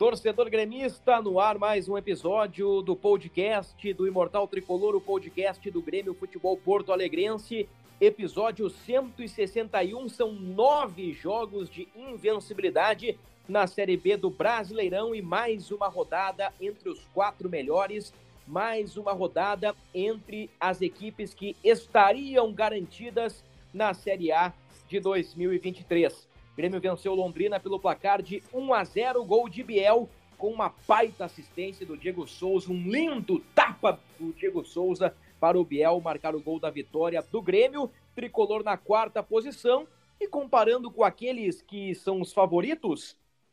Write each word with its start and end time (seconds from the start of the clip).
Torcedor 0.00 0.48
gremista, 0.48 1.20
no 1.20 1.38
ar 1.38 1.58
mais 1.58 1.86
um 1.86 1.98
episódio 1.98 2.80
do 2.80 2.96
podcast 2.96 3.92
do 3.92 4.06
Imortal 4.06 4.48
Tricolor, 4.48 4.96
o 4.96 5.00
podcast 5.00 5.70
do 5.70 5.82
Grêmio 5.82 6.14
Futebol 6.14 6.56
Porto 6.56 6.90
Alegrense. 6.90 7.68
Episódio 8.00 8.70
161, 8.70 10.08
são 10.08 10.32
nove 10.32 11.12
jogos 11.12 11.68
de 11.68 11.86
invencibilidade 11.94 13.18
na 13.46 13.66
Série 13.66 13.98
B 13.98 14.16
do 14.16 14.30
Brasileirão 14.30 15.14
e 15.14 15.20
mais 15.20 15.70
uma 15.70 15.88
rodada 15.88 16.50
entre 16.58 16.88
os 16.88 17.04
quatro 17.12 17.50
melhores, 17.50 18.10
mais 18.48 18.96
uma 18.96 19.12
rodada 19.12 19.76
entre 19.94 20.48
as 20.58 20.80
equipes 20.80 21.34
que 21.34 21.54
estariam 21.62 22.50
garantidas 22.54 23.44
na 23.70 23.92
Série 23.92 24.32
A 24.32 24.50
de 24.88 24.98
2023. 24.98 26.29
Grêmio 26.60 26.78
venceu 26.78 27.14
Londrina 27.14 27.58
pelo 27.58 27.80
placar 27.80 28.20
de 28.20 28.42
1 28.52 28.74
a 28.74 28.84
0, 28.84 29.24
gol 29.24 29.48
de 29.48 29.62
Biel, 29.62 30.06
com 30.36 30.48
uma 30.48 30.74
baita 30.86 31.24
assistência 31.24 31.86
do 31.86 31.96
Diego 31.96 32.28
Souza, 32.28 32.70
um 32.70 32.82
lindo 32.82 33.38
tapa 33.54 33.98
do 34.18 34.30
Diego 34.34 34.62
Souza 34.62 35.16
para 35.40 35.58
o 35.58 35.64
Biel 35.64 35.98
marcar 36.02 36.34
o 36.34 36.40
gol 36.42 36.60
da 36.60 36.68
vitória 36.68 37.22
do 37.22 37.40
Grêmio, 37.40 37.90
tricolor 38.14 38.62
na 38.62 38.76
quarta 38.76 39.22
posição. 39.22 39.88
E 40.20 40.28
comparando 40.28 40.90
com 40.90 41.02
aqueles 41.02 41.62
que 41.62 41.94
são 41.94 42.20
os 42.20 42.30
favoritos, 42.30 43.12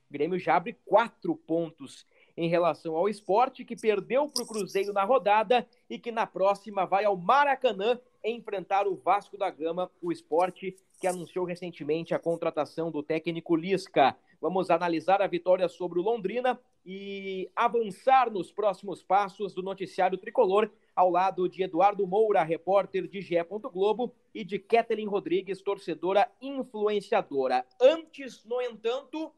o 0.09 0.11
Grêmio 0.11 0.38
já 0.38 0.58
abre 0.58 0.77
quatro 0.86 1.33
pontos 1.33 2.05
em 2.36 2.49
relação 2.49 2.94
ao 2.97 3.08
esporte, 3.08 3.64
que 3.64 3.77
perdeu 3.77 4.27
para 4.27 4.44
o 4.44 4.47
Cruzeiro 4.47 4.92
na 4.92 5.05
rodada 5.05 5.66
e 5.89 5.97
que 5.97 6.11
na 6.11 6.27
próxima 6.27 6.86
vai 6.86 7.05
ao 7.05 7.16
Maracanã 7.16 7.97
enfrentar 8.21 8.86
o 8.86 8.97
Vasco 8.97 9.38
da 9.38 9.49
Gama, 9.49 9.89
o 10.02 10.11
esporte 10.11 10.75
que 11.00 11.08
anunciou 11.08 11.45
recentemente 11.45 12.14
a 12.14 12.20
contratação 12.20 12.90
do 12.90 13.03
técnico 13.03 13.56
Lisca. 13.56 14.16
Vamos 14.42 14.70
analisar 14.70 15.22
a 15.22 15.28
vitória 15.28 15.67
sobre 15.67 16.00
o 16.00 16.02
Londrina 16.02 16.59
e 16.86 17.50
avançar 17.56 18.31
nos 18.31 18.52
próximos 18.52 19.04
passos 19.04 19.54
do 19.54 19.62
noticiário 19.62 20.17
tricolor, 20.17 20.72
ao 20.95 21.09
lado 21.09 21.48
de 21.48 21.62
Eduardo 21.62 22.08
Moura, 22.08 22.42
repórter 22.44 23.08
de 23.08 23.22
GE. 23.22 23.36
Globo, 23.72 24.14
e 24.34 24.44
de 24.44 24.58
Kathleen 24.58 25.08
Rodrigues, 25.08 25.62
torcedora 25.62 26.31
influenciadora. 26.42 27.66
Antes, 27.80 28.44
no 28.45 28.61
entanto, 28.61 29.32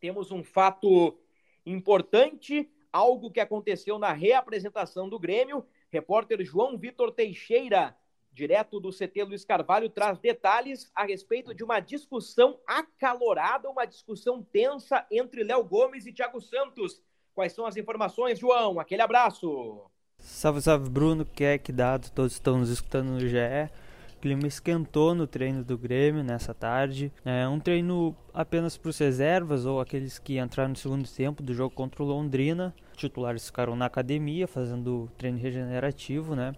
temos 0.00 0.30
um 0.30 0.44
fato 0.44 1.18
importante, 1.64 2.68
algo 2.92 3.30
que 3.30 3.40
aconteceu 3.40 3.98
na 3.98 4.12
reapresentação 4.12 5.08
do 5.08 5.18
Grêmio. 5.18 5.64
Repórter 5.90 6.44
João 6.44 6.76
Vitor 6.76 7.10
Teixeira 7.12 7.96
direto 8.36 8.78
do 8.78 8.90
CT 8.90 9.24
Luiz 9.24 9.44
Carvalho, 9.46 9.88
traz 9.88 10.18
detalhes 10.18 10.90
a 10.94 11.04
respeito 11.04 11.54
de 11.54 11.64
uma 11.64 11.80
discussão 11.80 12.60
acalorada, 12.66 13.70
uma 13.70 13.86
discussão 13.86 14.42
tensa 14.42 15.06
entre 15.10 15.42
Léo 15.42 15.64
Gomes 15.64 16.06
e 16.06 16.12
Thiago 16.12 16.40
Santos. 16.40 17.00
Quais 17.34 17.54
são 17.54 17.64
as 17.64 17.78
informações, 17.78 18.38
João? 18.38 18.78
Aquele 18.78 19.00
abraço. 19.00 19.90
Salve, 20.18 20.60
salve, 20.60 20.90
Bruno, 20.90 21.24
que 21.24 21.44
é 21.44 21.56
que 21.56 21.72
dado, 21.72 22.10
todos 22.10 22.32
estão 22.32 22.58
nos 22.58 22.68
escutando 22.68 23.08
no 23.08 23.20
GE. 23.20 23.70
O 24.16 24.20
clima 24.20 24.46
esquentou 24.46 25.14
no 25.14 25.26
treino 25.26 25.64
do 25.64 25.78
Grêmio 25.78 26.22
nessa 26.22 26.52
tarde. 26.52 27.12
É 27.24 27.48
um 27.48 27.58
treino 27.58 28.14
apenas 28.34 28.76
para 28.76 28.90
os 28.90 28.98
reservas 28.98 29.64
ou 29.64 29.80
aqueles 29.80 30.18
que 30.18 30.38
entraram 30.38 30.70
no 30.70 30.76
segundo 30.76 31.08
tempo 31.08 31.42
do 31.42 31.54
jogo 31.54 31.74
contra 31.74 32.02
o 32.02 32.06
Londrina. 32.06 32.74
Titulares 32.96 33.46
ficaram 33.46 33.76
na 33.76 33.86
academia 33.86 34.46
fazendo 34.46 35.10
treino 35.16 35.38
regenerativo, 35.38 36.34
né? 36.34 36.54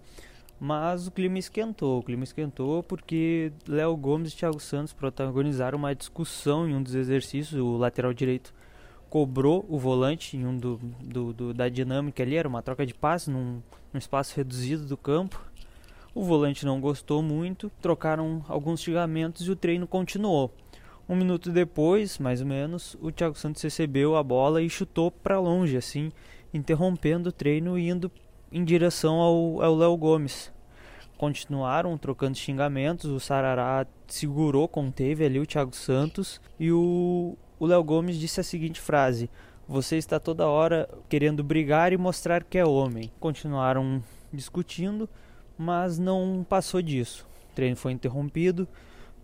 Mas 0.60 1.06
o 1.06 1.10
clima 1.10 1.38
esquentou. 1.38 2.00
O 2.00 2.02
clima 2.02 2.24
esquentou 2.24 2.82
porque 2.82 3.52
Léo 3.66 3.96
Gomes 3.96 4.32
e 4.32 4.36
Thiago 4.36 4.58
Santos 4.58 4.92
protagonizaram 4.92 5.78
uma 5.78 5.94
discussão 5.94 6.68
em 6.68 6.74
um 6.74 6.82
dos 6.82 6.94
exercícios. 6.94 7.60
O 7.60 7.76
lateral 7.76 8.12
direito 8.12 8.52
cobrou 9.08 9.64
o 9.68 9.78
volante 9.78 10.36
em 10.36 10.46
um 10.46 10.56
do, 10.56 10.76
do, 11.00 11.32
do 11.32 11.54
da 11.54 11.68
dinâmica 11.68 12.22
ali, 12.22 12.36
era 12.36 12.48
uma 12.48 12.62
troca 12.62 12.84
de 12.84 12.92
passe 12.92 13.30
num, 13.30 13.62
num 13.92 13.98
espaço 13.98 14.36
reduzido 14.36 14.84
do 14.84 14.96
campo. 14.96 15.40
O 16.14 16.24
volante 16.24 16.66
não 16.66 16.80
gostou 16.80 17.22
muito, 17.22 17.70
trocaram 17.80 18.44
alguns 18.48 18.80
xingamentos 18.80 19.46
e 19.46 19.50
o 19.50 19.56
treino 19.56 19.86
continuou. 19.86 20.52
Um 21.08 21.16
minuto 21.16 21.50
depois, 21.50 22.18
mais 22.18 22.40
ou 22.40 22.46
menos, 22.46 22.96
o 23.00 23.10
Thiago 23.10 23.38
Santos 23.38 23.62
recebeu 23.62 24.16
a 24.16 24.22
bola 24.22 24.60
e 24.60 24.68
chutou 24.68 25.10
para 25.10 25.40
longe, 25.40 25.76
assim, 25.76 26.10
interrompendo 26.52 27.30
o 27.30 27.32
treino 27.32 27.78
e 27.78 27.88
indo 27.88 28.10
em 28.52 28.64
direção 28.64 29.20
ao 29.20 29.76
Léo 29.76 29.96
Gomes. 29.96 30.52
Continuaram 31.16 31.98
trocando 31.98 32.38
xingamentos, 32.38 33.10
o 33.10 33.18
Sarará 33.18 33.86
segurou, 34.06 34.68
conteve 34.68 35.24
ali 35.24 35.40
o 35.40 35.46
Thiago 35.46 35.74
Santos 35.74 36.40
e 36.60 36.70
o 36.70 37.36
Léo 37.60 37.82
Gomes 37.82 38.18
disse 38.18 38.40
a 38.40 38.44
seguinte 38.44 38.80
frase: 38.80 39.28
Você 39.66 39.96
está 39.96 40.20
toda 40.20 40.46
hora 40.46 40.88
querendo 41.08 41.42
brigar 41.42 41.92
e 41.92 41.96
mostrar 41.96 42.44
que 42.44 42.56
é 42.56 42.64
homem. 42.64 43.10
Continuaram 43.18 44.02
discutindo, 44.32 45.08
mas 45.56 45.98
não 45.98 46.46
passou 46.48 46.80
disso. 46.80 47.26
O 47.50 47.54
treino 47.54 47.76
foi 47.76 47.90
interrompido, 47.90 48.68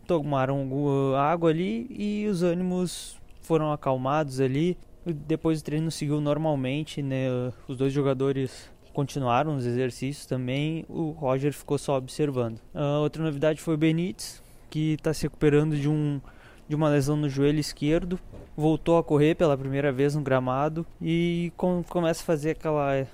tomaram 0.04 0.68
água 1.16 1.50
ali 1.50 1.86
e 1.90 2.26
os 2.26 2.42
ânimos 2.42 3.16
foram 3.40 3.72
acalmados 3.72 4.40
ali. 4.40 4.76
Depois 5.06 5.60
o 5.60 5.64
treino 5.64 5.90
seguiu 5.90 6.20
normalmente, 6.20 7.02
né? 7.02 7.26
Os 7.68 7.76
dois 7.76 7.92
jogadores 7.92 8.68
continuaram 8.94 9.56
os 9.56 9.66
exercícios 9.66 10.24
também, 10.24 10.86
o 10.88 11.10
Roger 11.10 11.52
ficou 11.52 11.76
só 11.76 11.96
observando. 11.98 12.58
Uh, 12.74 13.02
outra 13.02 13.22
novidade 13.22 13.60
foi 13.60 13.74
o 13.74 13.76
Benítez, 13.76 14.42
que 14.70 14.94
está 14.94 15.12
se 15.12 15.24
recuperando 15.24 15.76
de, 15.76 15.88
um, 15.88 16.20
de 16.68 16.74
uma 16.74 16.88
lesão 16.88 17.16
no 17.16 17.28
joelho 17.28 17.58
esquerdo, 17.58 18.18
voltou 18.56 18.96
a 18.96 19.04
correr 19.04 19.34
pela 19.34 19.58
primeira 19.58 19.92
vez 19.92 20.14
no 20.14 20.22
gramado 20.22 20.86
e 21.02 21.52
com, 21.56 21.82
começa 21.88 22.22
a 22.22 22.24
fazer 22.24 22.52
aquela, 22.52 23.06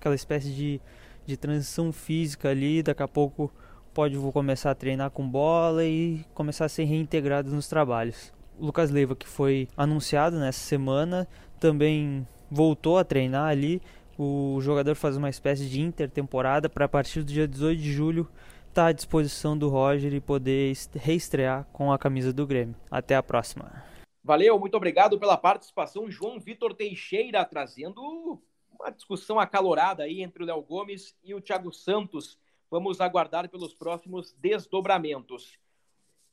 aquela 0.00 0.14
espécie 0.14 0.50
de, 0.50 0.80
de 1.26 1.36
transição 1.36 1.92
física 1.92 2.48
ali, 2.48 2.82
daqui 2.82 3.02
a 3.02 3.08
pouco 3.08 3.52
pode 3.92 4.16
começar 4.32 4.70
a 4.70 4.74
treinar 4.74 5.10
com 5.10 5.26
bola 5.26 5.84
e 5.84 6.24
começar 6.34 6.64
a 6.64 6.68
ser 6.68 6.84
reintegrado 6.84 7.50
nos 7.50 7.68
trabalhos. 7.68 8.32
O 8.58 8.66
Lucas 8.66 8.90
Leiva, 8.90 9.14
que 9.14 9.28
foi 9.28 9.68
anunciado 9.76 10.38
nessa 10.38 10.60
semana, 10.60 11.28
também 11.60 12.26
voltou 12.50 12.98
a 12.98 13.04
treinar 13.04 13.48
ali, 13.48 13.82
o 14.18 14.58
jogador 14.60 14.94
faz 14.94 15.16
uma 15.16 15.28
espécie 15.28 15.68
de 15.68 15.80
intertemporada 15.80 16.68
para 16.68 16.86
a 16.86 16.88
partir 16.88 17.20
do 17.20 17.32
dia 17.32 17.46
18 17.46 17.80
de 17.80 17.92
julho 17.92 18.28
estar 18.68 18.84
tá 18.84 18.86
à 18.88 18.92
disposição 18.92 19.56
do 19.56 19.68
Roger 19.68 20.12
e 20.12 20.20
poder 20.20 20.74
reestrear 20.94 21.64
com 21.72 21.92
a 21.92 21.98
camisa 21.98 22.32
do 22.32 22.46
Grêmio. 22.46 22.76
Até 22.90 23.16
a 23.16 23.22
próxima. 23.22 23.84
Valeu, 24.22 24.58
muito 24.58 24.76
obrigado 24.76 25.18
pela 25.18 25.36
participação, 25.36 26.10
João 26.10 26.38
Vitor 26.40 26.74
Teixeira, 26.74 27.44
trazendo 27.44 28.42
uma 28.78 28.90
discussão 28.90 29.38
acalorada 29.38 30.02
aí 30.02 30.22
entre 30.22 30.42
o 30.42 30.46
Léo 30.46 30.60
Gomes 30.62 31.16
e 31.24 31.34
o 31.34 31.40
Thiago 31.40 31.72
Santos. 31.72 32.38
Vamos 32.70 33.00
aguardar 33.00 33.48
pelos 33.48 33.72
próximos 33.72 34.34
desdobramentos. 34.38 35.58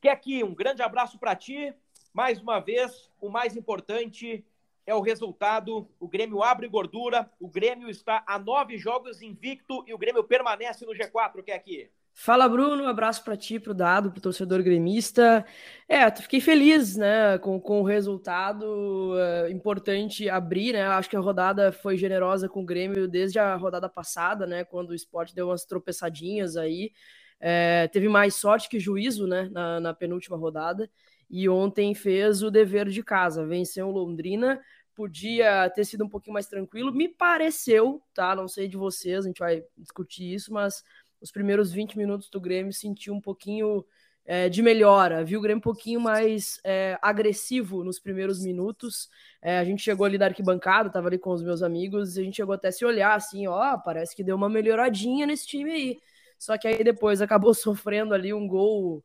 Que 0.02 0.10
aqui, 0.10 0.44
um 0.44 0.54
grande 0.54 0.82
abraço 0.82 1.18
para 1.18 1.36
ti. 1.36 1.74
Mais 2.12 2.42
uma 2.42 2.60
vez, 2.60 3.10
o 3.22 3.30
mais 3.30 3.56
importante, 3.56 4.44
é 4.86 4.94
o 4.94 5.02
resultado. 5.02 5.88
O 6.00 6.08
Grêmio 6.08 6.44
abre 6.44 6.68
gordura, 6.68 7.30
o 7.40 7.48
Grêmio 7.48 7.90
está 7.90 8.24
a 8.28 8.38
nove 8.38 8.78
jogos 8.78 9.22
invicto 9.22 9.84
e 9.88 9.94
o 9.94 9.98
Grêmio 9.98 10.24
permanece 10.24 10.86
no 10.86 10.94
G4, 10.94 11.44
que 11.44 11.52
é 11.52 11.56
aqui. 11.56 11.90
Fala, 12.16 12.48
Bruno. 12.48 12.84
Um 12.84 12.88
abraço 12.88 13.24
para 13.24 13.36
ti, 13.36 13.60
para 13.60 13.72
o 13.72 13.74
Dado, 13.74 14.12
para 14.12 14.20
o 14.20 14.22
torcedor 14.22 14.62
gremista. 14.62 15.44
É, 15.90 16.10
fiquei 16.12 16.40
feliz 16.40 16.96
né, 16.96 17.40
com, 17.40 17.60
com 17.60 17.82
o 17.82 17.84
resultado. 17.84 19.16
É, 19.18 19.50
importante 19.50 20.30
abrir, 20.30 20.74
né? 20.74 20.84
Acho 20.84 21.10
que 21.10 21.18
a 21.18 21.20
rodada 21.20 21.72
foi 21.72 21.98
generosa 21.98 22.48
com 22.48 22.62
o 22.62 22.66
Grêmio 22.66 23.08
desde 23.08 23.40
a 23.40 23.56
rodada 23.56 23.90
passada, 23.90 24.46
né? 24.46 24.64
Quando 24.64 24.92
o 24.92 24.96
esporte 24.96 25.34
deu 25.34 25.48
umas 25.48 25.66
tropeçadinhas 25.66 26.56
aí. 26.56 26.92
É, 27.40 27.88
teve 27.88 28.08
mais 28.08 28.36
sorte 28.36 28.70
que 28.70 28.80
juízo 28.80 29.28
né, 29.28 29.50
na, 29.52 29.80
na 29.80 29.94
penúltima 29.94 30.38
rodada 30.38 30.90
e 31.36 31.50
ontem 31.50 31.96
fez 31.96 32.44
o 32.44 32.52
dever 32.52 32.88
de 32.88 33.02
casa, 33.02 33.44
venceu 33.44 33.90
Londrina, 33.90 34.62
podia 34.94 35.68
ter 35.72 35.84
sido 35.84 36.06
um 36.06 36.08
pouquinho 36.08 36.36
mais 36.36 36.46
tranquilo, 36.46 36.94
me 36.94 37.10
pareceu, 37.10 38.00
tá? 38.14 38.36
Não 38.36 38.48
sei 38.48 38.68
de 38.68 38.78
vocês, 38.78 39.26
a 39.26 39.28
gente 39.28 39.40
vai 39.40 39.64
discutir 39.76 40.32
isso, 40.32 40.54
mas 40.54 40.84
os 41.20 41.32
primeiros 41.32 41.72
20 41.72 41.98
minutos 41.98 42.30
do 42.30 42.40
Grêmio 42.40 42.72
senti 42.72 43.10
um 43.10 43.20
pouquinho 43.20 43.84
é, 44.24 44.48
de 44.48 44.62
melhora. 44.62 45.26
Vi 45.26 45.36
o 45.36 45.42
Grêmio 45.42 45.58
um 45.58 45.62
pouquinho 45.62 46.00
mais 46.00 46.60
é, 46.64 47.00
agressivo 47.02 47.84
nos 47.84 48.00
primeiros 48.00 48.40
minutos. 48.40 49.10
É, 49.42 49.58
a 49.58 49.64
gente 49.64 49.82
chegou 49.82 50.06
ali 50.06 50.20
da 50.20 50.28
arquibancada, 50.28 50.92
tava 50.92 51.08
ali 51.08 51.18
com 51.18 51.32
os 51.32 51.42
meus 51.42 51.64
amigos, 51.64 52.16
e 52.16 52.22
a 52.22 52.24
gente 52.24 52.36
chegou 52.36 52.54
até 52.54 52.68
a 52.68 52.72
se 52.72 52.86
olhar 52.86 53.16
assim, 53.16 53.48
ó, 53.48 53.76
parece 53.80 54.16
que 54.16 54.24
deu 54.24 54.36
uma 54.36 54.50
melhoradinha 54.50 55.26
nesse 55.26 55.48
time 55.48 55.72
aí. 55.72 56.00
Só 56.38 56.60
que 56.60 56.68
aí 56.68 56.84
depois 56.84 57.24
acabou 57.24 57.56
sofrendo 57.56 58.14
ali 58.14 58.32
um 58.32 58.48
gol 58.48 59.04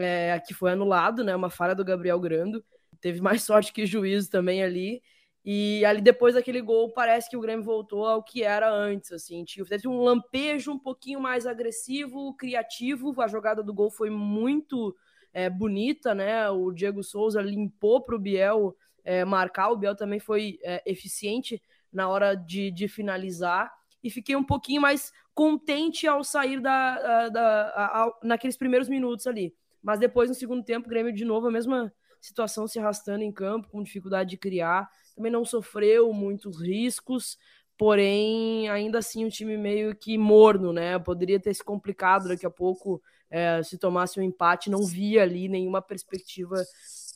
é, 0.00 0.40
que 0.40 0.54
foi 0.54 0.72
anulado, 0.72 1.22
né? 1.22 1.34
Uma 1.34 1.50
falha 1.50 1.74
do 1.74 1.84
Gabriel 1.84 2.18
Grando. 2.18 2.64
Teve 3.00 3.20
mais 3.20 3.42
sorte 3.44 3.72
que 3.72 3.86
juízo 3.86 4.30
também 4.30 4.62
ali. 4.62 5.00
E 5.44 5.84
ali 5.86 6.02
depois 6.02 6.34
daquele 6.34 6.60
gol, 6.60 6.92
parece 6.92 7.30
que 7.30 7.36
o 7.36 7.40
Grêmio 7.40 7.64
voltou 7.64 8.06
ao 8.06 8.22
que 8.22 8.42
era 8.42 8.70
antes, 8.70 9.10
assim, 9.10 9.42
teve 9.66 9.88
um 9.88 10.02
lampejo 10.02 10.72
um 10.72 10.78
pouquinho 10.78 11.18
mais 11.18 11.46
agressivo, 11.46 12.34
criativo, 12.34 13.18
a 13.20 13.26
jogada 13.26 13.62
do 13.62 13.72
gol 13.72 13.90
foi 13.90 14.10
muito 14.10 14.94
é, 15.32 15.48
bonita, 15.48 16.14
né, 16.14 16.50
o 16.50 16.70
Diego 16.70 17.02
Souza 17.02 17.40
limpou 17.40 18.02
para 18.02 18.16
o 18.16 18.18
Biel 18.18 18.76
é, 19.02 19.24
marcar, 19.24 19.70
o 19.70 19.76
Biel 19.76 19.96
também 19.96 20.20
foi 20.20 20.58
é, 20.62 20.82
eficiente 20.84 21.62
na 21.90 22.06
hora 22.08 22.34
de, 22.34 22.70
de, 22.70 22.86
finalizar, 22.86 23.72
e 24.04 24.10
fiquei 24.10 24.36
um 24.36 24.44
pouquinho 24.44 24.82
mais 24.82 25.10
contente 25.34 26.06
ao 26.06 26.22
sair 26.22 26.60
da, 26.60 26.98
da, 26.98 27.28
da 27.30 28.12
naqueles 28.22 28.58
primeiros 28.58 28.90
minutos 28.90 29.26
ali, 29.26 29.54
mas 29.82 29.98
depois 29.98 30.28
no 30.28 30.34
segundo 30.34 30.64
tempo, 30.64 30.86
o 30.86 30.90
Grêmio 30.90 31.12
de 31.12 31.24
novo 31.24 31.46
a 31.46 31.50
mesma 31.50 31.92
situação 32.20 32.68
se 32.68 32.78
arrastando 32.78 33.24
em 33.24 33.32
campo, 33.32 33.68
com 33.68 33.82
dificuldade 33.82 34.30
de 34.30 34.36
criar, 34.36 34.88
também 35.16 35.32
não 35.32 35.44
sofreu 35.44 36.12
muitos 36.12 36.60
riscos, 36.60 37.38
porém, 37.78 38.68
ainda 38.68 38.98
assim, 38.98 39.24
o 39.24 39.30
time 39.30 39.56
meio 39.56 39.96
que 39.96 40.18
morno, 40.18 40.72
né? 40.72 40.98
Poderia 40.98 41.40
ter 41.40 41.54
se 41.54 41.64
complicado 41.64 42.28
daqui 42.28 42.44
a 42.44 42.50
pouco 42.50 43.00
é, 43.30 43.62
se 43.62 43.78
tomasse 43.78 44.20
um 44.20 44.22
empate, 44.22 44.68
não 44.68 44.84
via 44.84 45.22
ali 45.22 45.48
nenhuma 45.48 45.80
perspectiva 45.80 46.56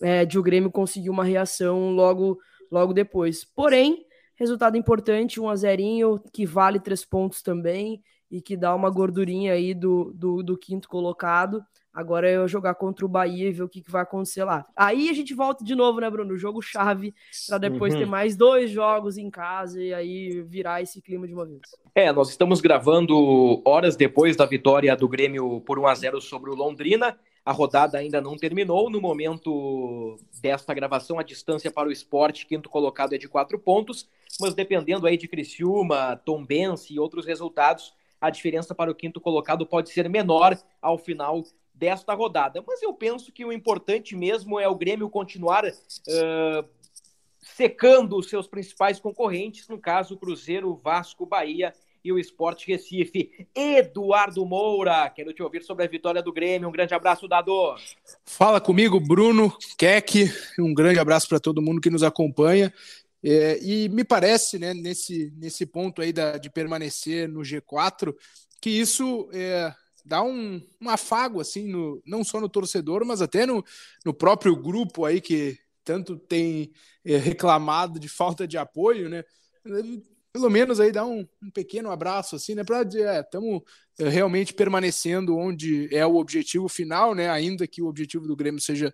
é, 0.00 0.24
de 0.24 0.38
o 0.38 0.42
Grêmio 0.42 0.70
conseguir 0.70 1.10
uma 1.10 1.24
reação 1.24 1.90
logo, 1.90 2.38
logo 2.70 2.94
depois. 2.94 3.44
Porém, 3.44 4.06
resultado 4.36 4.76
importante, 4.76 5.40
1 5.40 5.48
a 5.48 5.56
0 5.56 6.22
que 6.32 6.46
vale 6.46 6.80
três 6.80 7.04
pontos 7.04 7.42
também 7.42 8.02
e 8.30 8.40
que 8.40 8.56
dá 8.56 8.74
uma 8.74 8.90
gordurinha 8.90 9.52
aí 9.52 9.74
do, 9.74 10.12
do, 10.14 10.42
do 10.42 10.56
quinto 10.56 10.88
colocado. 10.88 11.62
Agora 11.94 12.28
é 12.28 12.34
eu 12.34 12.48
jogar 12.48 12.74
contra 12.74 13.06
o 13.06 13.08
Bahia 13.08 13.48
e 13.48 13.52
ver 13.52 13.62
o 13.62 13.68
que, 13.68 13.80
que, 13.80 13.90
vai 13.90 14.02
acontecer 14.02 14.42
lá. 14.42 14.66
Aí 14.74 15.08
a 15.08 15.12
gente 15.12 15.32
volta 15.32 15.64
de 15.64 15.76
novo, 15.76 16.00
né, 16.00 16.10
Bruno? 16.10 16.36
Jogo 16.36 16.60
chave, 16.60 17.14
para 17.46 17.58
depois 17.58 17.94
uhum. 17.94 18.00
ter 18.00 18.06
mais 18.06 18.36
dois 18.36 18.72
jogos 18.72 19.16
em 19.16 19.30
casa 19.30 19.80
e 19.80 19.94
aí 19.94 20.42
virar 20.42 20.82
esse 20.82 21.00
clima 21.00 21.24
de 21.24 21.32
uma 21.32 21.46
vez. 21.46 21.60
É, 21.94 22.10
nós 22.10 22.30
estamos 22.30 22.60
gravando 22.60 23.62
horas 23.64 23.94
depois 23.94 24.34
da 24.34 24.44
vitória 24.44 24.96
do 24.96 25.08
Grêmio 25.08 25.60
por 25.60 25.78
1 25.78 25.86
a 25.86 25.94
0 25.94 26.20
sobre 26.20 26.50
o 26.50 26.54
Londrina. 26.56 27.16
A 27.44 27.52
rodada 27.52 27.96
ainda 27.98 28.20
não 28.20 28.36
terminou. 28.36 28.90
No 28.90 29.00
momento 29.00 30.18
desta 30.42 30.74
gravação, 30.74 31.20
a 31.20 31.22
distância 31.22 31.70
para 31.70 31.88
o 31.88 31.92
esporte, 31.92 32.46
quinto 32.46 32.68
colocado, 32.68 33.14
é 33.14 33.18
de 33.18 33.28
quatro 33.28 33.56
pontos. 33.56 34.08
Mas 34.40 34.52
dependendo 34.52 35.06
aí 35.06 35.16
de 35.16 35.28
Criciúma, 35.28 36.20
Tombense 36.24 36.94
e 36.94 36.98
outros 36.98 37.24
resultados, 37.24 37.94
a 38.20 38.30
diferença 38.30 38.74
para 38.74 38.90
o 38.90 38.94
quinto 38.94 39.20
colocado 39.20 39.64
pode 39.64 39.90
ser 39.90 40.08
menor 40.08 40.58
ao 40.82 40.98
final 40.98 41.44
desta 41.74 42.14
rodada. 42.14 42.62
Mas 42.66 42.80
eu 42.82 42.92
penso 42.94 43.32
que 43.32 43.44
o 43.44 43.52
importante 43.52 44.14
mesmo 44.14 44.60
é 44.60 44.68
o 44.68 44.74
Grêmio 44.74 45.10
continuar 45.10 45.64
uh, 45.66 46.68
secando 47.40 48.16
os 48.16 48.28
seus 48.28 48.46
principais 48.46 49.00
concorrentes, 49.00 49.68
no 49.68 49.78
caso, 49.78 50.16
Cruzeiro, 50.16 50.80
Vasco, 50.82 51.26
Bahia 51.26 51.74
e 52.04 52.12
o 52.12 52.18
Esporte 52.18 52.68
Recife. 52.68 53.48
Eduardo 53.54 54.44
Moura, 54.44 55.08
quero 55.10 55.32
te 55.32 55.42
ouvir 55.42 55.62
sobre 55.62 55.84
a 55.84 55.88
vitória 55.88 56.22
do 56.22 56.32
Grêmio. 56.32 56.68
Um 56.68 56.72
grande 56.72 56.94
abraço, 56.94 57.26
Dado. 57.26 57.74
Fala 58.24 58.60
comigo, 58.60 59.00
Bruno 59.00 59.56
Keck. 59.78 60.30
Um 60.58 60.74
grande 60.74 60.98
abraço 60.98 61.28
para 61.28 61.40
todo 61.40 61.62
mundo 61.62 61.80
que 61.80 61.90
nos 61.90 62.02
acompanha. 62.02 62.72
É, 63.22 63.58
e 63.62 63.88
me 63.88 64.04
parece, 64.04 64.58
né, 64.58 64.74
nesse, 64.74 65.32
nesse 65.38 65.64
ponto 65.64 66.02
aí 66.02 66.12
da, 66.12 66.36
de 66.36 66.50
permanecer 66.50 67.26
no 67.26 67.40
G4, 67.40 68.14
que 68.60 68.68
isso 68.68 69.30
é, 69.32 69.74
dá 70.04 70.22
um, 70.22 70.60
um 70.80 70.88
afago, 70.88 71.40
assim, 71.40 71.68
no, 71.68 72.02
não 72.04 72.22
só 72.22 72.40
no 72.40 72.48
torcedor, 72.48 73.04
mas 73.04 73.22
até 73.22 73.46
no, 73.46 73.64
no 74.04 74.12
próprio 74.12 74.54
grupo 74.54 75.04
aí 75.04 75.20
que 75.20 75.58
tanto 75.82 76.18
tem 76.18 76.72
é, 77.04 77.16
reclamado 77.16 77.98
de 77.98 78.08
falta 78.08 78.46
de 78.46 78.58
apoio, 78.58 79.08
né? 79.08 79.24
Pelo 80.32 80.50
menos 80.50 80.80
aí 80.80 80.90
dá 80.90 81.04
um, 81.04 81.26
um 81.42 81.50
pequeno 81.50 81.90
abraço, 81.90 82.36
assim, 82.36 82.54
né? 82.54 82.64
Para 82.64 82.82
estamos 82.82 83.62
é, 83.98 84.08
realmente 84.08 84.52
permanecendo 84.52 85.36
onde 85.36 85.94
é 85.94 86.04
o 86.06 86.16
objetivo 86.16 86.68
final, 86.68 87.14
né? 87.14 87.28
Ainda 87.30 87.66
que 87.66 87.82
o 87.82 87.86
objetivo 87.86 88.26
do 88.26 88.36
Grêmio 88.36 88.60
seja 88.60 88.92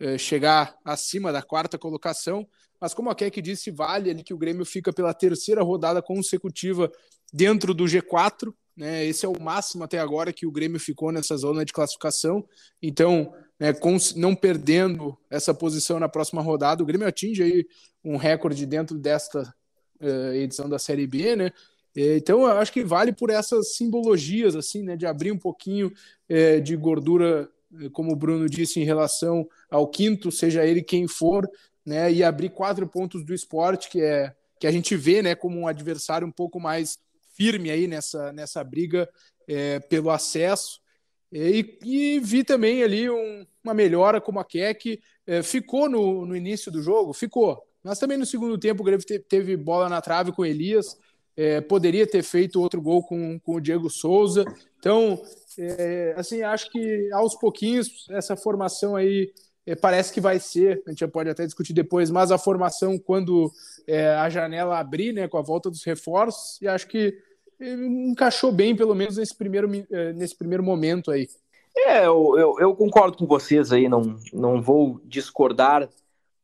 é, 0.00 0.16
chegar 0.16 0.76
acima 0.84 1.32
da 1.32 1.42
quarta 1.42 1.76
colocação, 1.76 2.48
mas 2.80 2.94
como 2.94 3.10
a 3.10 3.14
Keck 3.14 3.42
disse, 3.42 3.70
vale 3.70 4.10
ali 4.10 4.22
que 4.22 4.32
o 4.32 4.38
Grêmio 4.38 4.64
fica 4.64 4.92
pela 4.92 5.12
terceira 5.12 5.62
rodada 5.62 6.00
consecutiva 6.00 6.90
dentro 7.32 7.74
do 7.74 7.84
G4, 7.84 8.54
né? 8.78 9.04
Esse 9.04 9.26
é 9.26 9.28
o 9.28 9.42
máximo 9.42 9.82
até 9.82 9.98
agora 9.98 10.32
que 10.32 10.46
o 10.46 10.52
Grêmio 10.52 10.78
ficou 10.78 11.10
nessa 11.10 11.36
zona 11.36 11.64
de 11.64 11.72
classificação. 11.72 12.46
Então, 12.80 13.34
né, 13.58 13.74
não 14.14 14.36
perdendo 14.36 15.18
essa 15.28 15.52
posição 15.52 15.98
na 15.98 16.08
próxima 16.08 16.40
rodada, 16.40 16.80
o 16.80 16.86
Grêmio 16.86 17.08
atinge 17.08 17.42
aí 17.42 17.66
um 18.04 18.16
recorde 18.16 18.64
dentro 18.64 18.96
desta 18.96 19.52
uh, 20.00 20.32
edição 20.32 20.68
da 20.68 20.78
Série 20.78 21.08
B, 21.08 21.34
né? 21.34 21.50
Então, 21.96 22.42
eu 22.42 22.58
acho 22.58 22.72
que 22.72 22.84
vale 22.84 23.12
por 23.12 23.28
essas 23.28 23.74
simbologias, 23.74 24.54
assim, 24.54 24.84
né, 24.84 24.96
de 24.96 25.04
abrir 25.04 25.32
um 25.32 25.38
pouquinho 25.38 25.92
é, 26.28 26.60
de 26.60 26.76
gordura, 26.76 27.50
como 27.92 28.12
o 28.12 28.16
Bruno 28.16 28.48
disse, 28.48 28.78
em 28.78 28.84
relação 28.84 29.48
ao 29.68 29.88
quinto, 29.88 30.30
seja 30.30 30.64
ele 30.64 30.80
quem 30.80 31.08
for, 31.08 31.50
né, 31.84 32.12
e 32.12 32.22
abrir 32.22 32.50
quatro 32.50 32.86
pontos 32.86 33.24
do 33.24 33.34
esporte, 33.34 33.90
que 33.90 34.00
é 34.00 34.32
que 34.60 34.66
a 34.66 34.70
gente 34.70 34.96
vê, 34.96 35.22
né, 35.22 35.34
como 35.34 35.58
um 35.58 35.66
adversário 35.66 36.26
um 36.26 36.32
pouco 36.32 36.60
mais 36.60 36.98
firme 37.38 37.70
aí 37.70 37.86
nessa, 37.86 38.32
nessa 38.32 38.64
briga 38.64 39.08
é, 39.46 39.78
pelo 39.78 40.10
acesso. 40.10 40.80
E, 41.32 41.78
e, 41.84 42.20
vi 42.20 42.42
também 42.42 42.82
ali 42.82 43.08
um, 43.08 43.46
uma 43.62 43.72
melhora 43.72 44.20
como 44.20 44.40
a 44.40 44.44
Keck 44.44 45.00
é, 45.26 45.42
ficou 45.42 45.88
no, 45.88 46.26
no 46.26 46.34
início 46.34 46.72
do 46.72 46.82
jogo, 46.82 47.12
ficou. 47.12 47.62
Mas 47.84 47.98
também 47.98 48.18
no 48.18 48.26
segundo 48.26 48.58
tempo 48.58 48.82
o 48.82 48.84
Grêmio 48.84 49.04
teve 49.28 49.56
bola 49.56 49.88
na 49.88 50.00
trave 50.00 50.32
com 50.32 50.42
o 50.42 50.46
Elias, 50.46 50.98
é, 51.36 51.60
poderia 51.60 52.06
ter 52.06 52.24
feito 52.24 52.60
outro 52.60 52.82
gol 52.82 53.04
com, 53.04 53.38
com 53.38 53.54
o 53.54 53.60
Diego 53.60 53.88
Souza. 53.88 54.44
Então, 54.78 55.22
é, 55.56 56.14
assim, 56.16 56.42
acho 56.42 56.70
que 56.70 57.12
aos 57.12 57.36
pouquinhos 57.36 58.06
essa 58.10 58.36
formação 58.36 58.96
aí 58.96 59.32
é, 59.68 59.76
parece 59.76 60.12
que 60.12 60.20
vai 60.20 60.40
ser, 60.40 60.82
a 60.86 60.90
gente 60.90 61.00
já 61.00 61.08
pode 61.08 61.28
até 61.28 61.44
discutir 61.44 61.74
depois, 61.74 62.10
mas 62.10 62.32
a 62.32 62.38
formação 62.38 62.98
quando 62.98 63.52
é, 63.86 64.08
a 64.14 64.30
janela 64.30 64.78
abrir, 64.78 65.12
né, 65.12 65.28
com 65.28 65.36
a 65.36 65.42
volta 65.42 65.68
dos 65.68 65.84
reforços, 65.84 66.60
e 66.62 66.66
acho 66.66 66.88
que 66.88 67.14
encaixou 67.60 68.52
bem, 68.52 68.74
pelo 68.76 68.94
menos 68.94 69.16
nesse 69.16 69.34
primeiro, 69.34 69.70
eh, 69.90 70.12
nesse 70.12 70.36
primeiro 70.36 70.62
momento 70.62 71.10
aí. 71.10 71.28
É, 71.76 72.06
eu, 72.06 72.36
eu, 72.36 72.56
eu, 72.58 72.74
concordo 72.74 73.16
com 73.16 73.26
vocês 73.26 73.72
aí, 73.72 73.88
não, 73.88 74.18
não 74.32 74.60
vou 74.60 75.00
discordar 75.04 75.88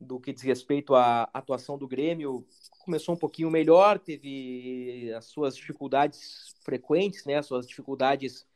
do 0.01 0.21
que 0.21 0.33
diz 0.33 0.43
respeito 0.43 0.95
à 0.95 1.29
atuação 1.33 1.77
do 1.79 1.89
Grêmio. 1.89 2.47
Começou 2.85 3.15
um 3.15 3.19
pouquinho 3.19 3.51
melhor, 3.51 3.99
teve 3.99 5.13
as 5.17 5.25
suas 5.27 5.57
dificuldades 5.57 6.55
frequentes, 6.63 7.25
né, 7.25 7.39
as 7.39 7.47
suas 7.47 7.67
dificuldades 7.67 8.47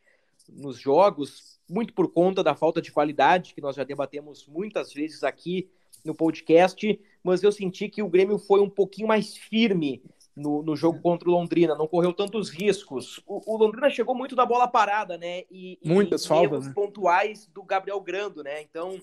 nos 0.49 0.79
jogos, 0.79 1.59
muito 1.69 1.93
por 1.93 2.11
conta 2.13 2.43
da 2.43 2.55
falta 2.55 2.81
de 2.81 2.93
qualidade, 2.93 3.55
que 3.55 3.61
nós 3.61 3.77
já 3.77 3.85
debatemos 3.85 4.47
muitas 4.47 4.93
vezes 4.93 5.23
aqui 5.23 5.69
no 6.05 6.15
podcast, 6.15 6.99
mas 7.23 7.43
eu 7.43 7.53
senti 7.53 7.89
que 7.89 8.03
o 8.03 8.09
Grêmio 8.09 8.39
foi 8.39 8.61
um 8.61 8.71
pouquinho 8.71 9.09
mais 9.09 9.37
firme 9.37 10.03
no, 10.39 10.63
no 10.63 10.77
jogo 10.77 11.01
contra 11.01 11.29
o 11.29 11.33
Londrina, 11.33 11.75
não 11.75 11.87
correu 11.87 12.13
tantos 12.13 12.49
riscos. 12.49 13.21
O, 13.27 13.55
o 13.55 13.57
Londrina 13.57 13.91
chegou 13.91 14.15
muito 14.15 14.37
da 14.37 14.47
bola 14.47 14.69
parada, 14.69 15.19
né? 15.19 15.43
E, 15.51 15.79
Muitas 15.85 16.25
e, 16.25 16.29
faltas. 16.29 16.67
Né? 16.67 16.73
pontuais 16.73 17.47
do 17.47 17.63
Gabriel 17.63 18.01
Grando, 18.01 18.43
né? 18.43 18.63
Então 18.63 18.99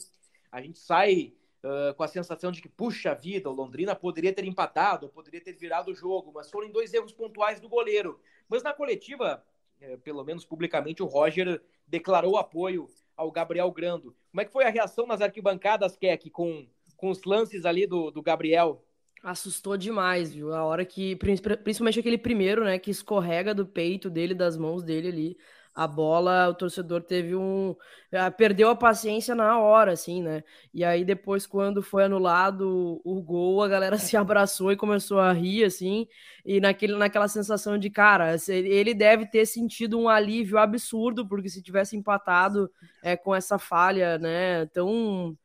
a 0.52 0.62
gente 0.62 0.80
sai 0.80 1.34
uh, 1.64 1.94
com 1.96 2.04
a 2.04 2.08
sensação 2.08 2.52
de 2.52 2.62
que, 2.62 2.70
puxa 2.70 3.14
vida, 3.14 3.50
o 3.50 3.54
Londrina 3.54 3.94
poderia 3.94 4.32
ter 4.32 4.46
empatado, 4.46 5.10
poderia 5.10 5.42
ter 5.42 5.54
virado 5.54 5.92
o 5.92 5.96
jogo, 5.96 6.32
mas 6.34 6.50
foram 6.50 6.72
dois 6.72 6.94
erros 6.94 7.12
pontuais 7.12 7.60
do 7.60 7.68
goleiro. 7.68 8.20
Mas 8.48 8.64
na 8.64 8.74
coletiva, 8.74 9.44
uh, 9.82 9.98
pelo 10.00 10.24
menos 10.24 10.46
publicamente, 10.46 11.04
o 11.04 11.08
Roger 11.08 11.62
declarou 11.86 12.38
apoio 12.38 12.88
ao 13.16 13.32
Gabriel 13.32 13.70
Grando. 13.72 14.16
Como 14.32 14.42
é 14.42 14.46
que 14.46 14.52
foi 14.52 14.66
a 14.66 14.70
reação 14.70 15.06
nas 15.06 15.22
arquibancadas, 15.22 15.98
Keck, 15.98 16.30
com, 16.30 16.66
com 16.96 17.10
os 17.10 17.24
lances 17.26 17.66
ali 17.66 17.86
do, 17.86 18.10
do 18.10 18.22
Gabriel? 18.22 18.82
Assustou 19.26 19.76
demais, 19.76 20.32
viu? 20.36 20.54
A 20.54 20.64
hora 20.64 20.86
que, 20.86 21.16
principalmente 21.16 22.00
aquele 22.00 22.18
primeiro, 22.18 22.64
né, 22.64 22.78
que 22.78 22.92
escorrega 22.92 23.56
do 23.56 23.66
peito 23.66 24.08
dele, 24.08 24.36
das 24.36 24.56
mãos 24.56 24.84
dele 24.84 25.08
ali. 25.08 25.38
a 25.74 25.88
bola, 25.88 26.48
o 26.50 26.54
torcedor 26.54 27.02
teve 27.02 27.36
um. 27.36 27.76
Eh, 28.12 28.30
perdeu 28.30 28.70
a 28.70 28.76
paciência 28.76 29.34
na 29.36 29.60
hora, 29.60 29.94
assim, 29.94 30.22
né? 30.22 30.44
E 30.74 30.86
aí, 30.86 31.04
depois, 31.04 31.46
quando 31.48 31.82
foi 31.82 32.04
anulado 32.06 33.02
o 33.04 33.22
gol, 33.22 33.64
a 33.64 33.68
galera 33.68 33.98
se 34.00 34.16
abraçou 34.16 34.72
e 34.72 34.78
começou 34.78 35.20
a 35.20 35.34
rir, 35.34 35.66
assim, 35.66 36.08
e 36.46 36.62
naquele, 36.62 36.96
naquela 36.96 37.28
sensação 37.28 37.78
de, 37.80 37.90
cara, 37.90 38.36
ele 38.48 38.94
deve 38.94 39.26
ter 39.26 39.46
sentido 39.48 40.00
um 40.00 40.08
alívio 40.08 40.58
absurdo, 40.60 41.28
porque 41.28 41.50
se 41.50 41.62
tivesse 41.64 41.98
empatado 41.98 42.72
é, 43.02 43.18
com 43.18 43.36
essa 43.36 43.58
falha, 43.60 44.18
né, 44.20 44.66
tão, 44.68 45.36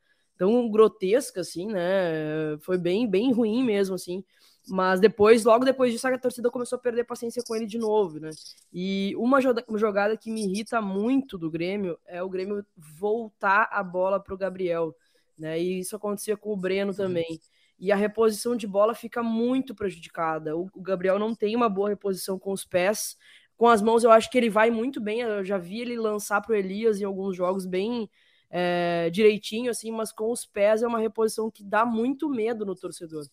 tão 0.41 0.71
grotesca, 0.71 1.43
assim, 1.43 1.67
né? 1.67 2.57
Foi 2.61 2.79
bem, 2.79 3.07
bem 3.07 3.31
ruim 3.31 3.63
mesmo, 3.63 3.95
assim. 3.95 4.25
Mas 4.67 4.99
depois, 4.99 5.45
logo 5.45 5.67
depois 5.67 5.93
disso, 5.93 6.09
a 6.09 6.17
torcida 6.17 6.51
começou 6.51 6.79
a 6.79 6.81
perder 6.81 7.05
paciência 7.05 7.43
com 7.47 7.55
ele 7.55 7.67
de 7.67 7.77
novo, 7.77 8.19
né? 8.19 8.31
E 8.73 9.15
uma 9.19 9.39
jogada 9.43 10.17
que 10.17 10.31
me 10.31 10.43
irrita 10.43 10.81
muito 10.81 11.37
do 11.37 11.51
Grêmio 11.51 11.99
é 12.07 12.23
o 12.23 12.29
Grêmio 12.31 12.65
voltar 12.75 13.69
a 13.71 13.83
bola 13.83 14.19
para 14.19 14.33
o 14.33 14.39
Gabriel, 14.39 14.97
né? 15.39 15.61
E 15.61 15.81
isso 15.81 15.95
acontecia 15.95 16.39
com 16.39 16.55
o 16.55 16.57
Breno 16.57 16.95
também. 16.95 17.39
E 17.79 17.93
a 17.93 17.97
reposição 17.97 18.57
de 18.57 18.67
bola 18.67 18.95
fica 18.95 19.23
muito 19.23 19.75
prejudicada. 19.75 20.57
O, 20.57 20.71
Gabriel 20.81 21.19
não 21.19 21.35
tem 21.35 21.55
uma 21.55 21.69
boa 21.69 21.91
reposição 21.91 22.39
com 22.39 22.53
os 22.53 22.65
pés. 22.65 23.15
Com 23.59 23.69
as 23.69 23.83
mãos, 23.83 24.05
eu 24.05 24.11
acho 24.11 24.31
que 24.31 24.39
ele 24.39 24.49
vai 24.49 24.71
muito 24.71 25.03
bem. 25.03 25.21
Eu 25.21 25.45
já 25.45 25.59
vi 25.59 25.83
ele 25.83 25.99
lançar 25.99 26.41
para 26.41 26.55
o 26.55 26.57
Elias 26.57 26.99
em 26.99 27.05
alguns 27.05 27.37
jogos 27.37 27.67
bem 27.67 28.09
é, 28.51 29.09
direitinho, 29.11 29.71
assim, 29.71 29.91
mas 29.93 30.13
com 30.13 30.31
os 30.31 30.45
pés 30.45 30.83
é 30.83 30.87
uma 30.87 30.99
reposição 30.99 31.51
que 31.51 31.63
dá 31.63 31.87
muito 31.87 32.29
medo 32.29 32.67
no 32.67 32.75
torcedor. 32.75 33.25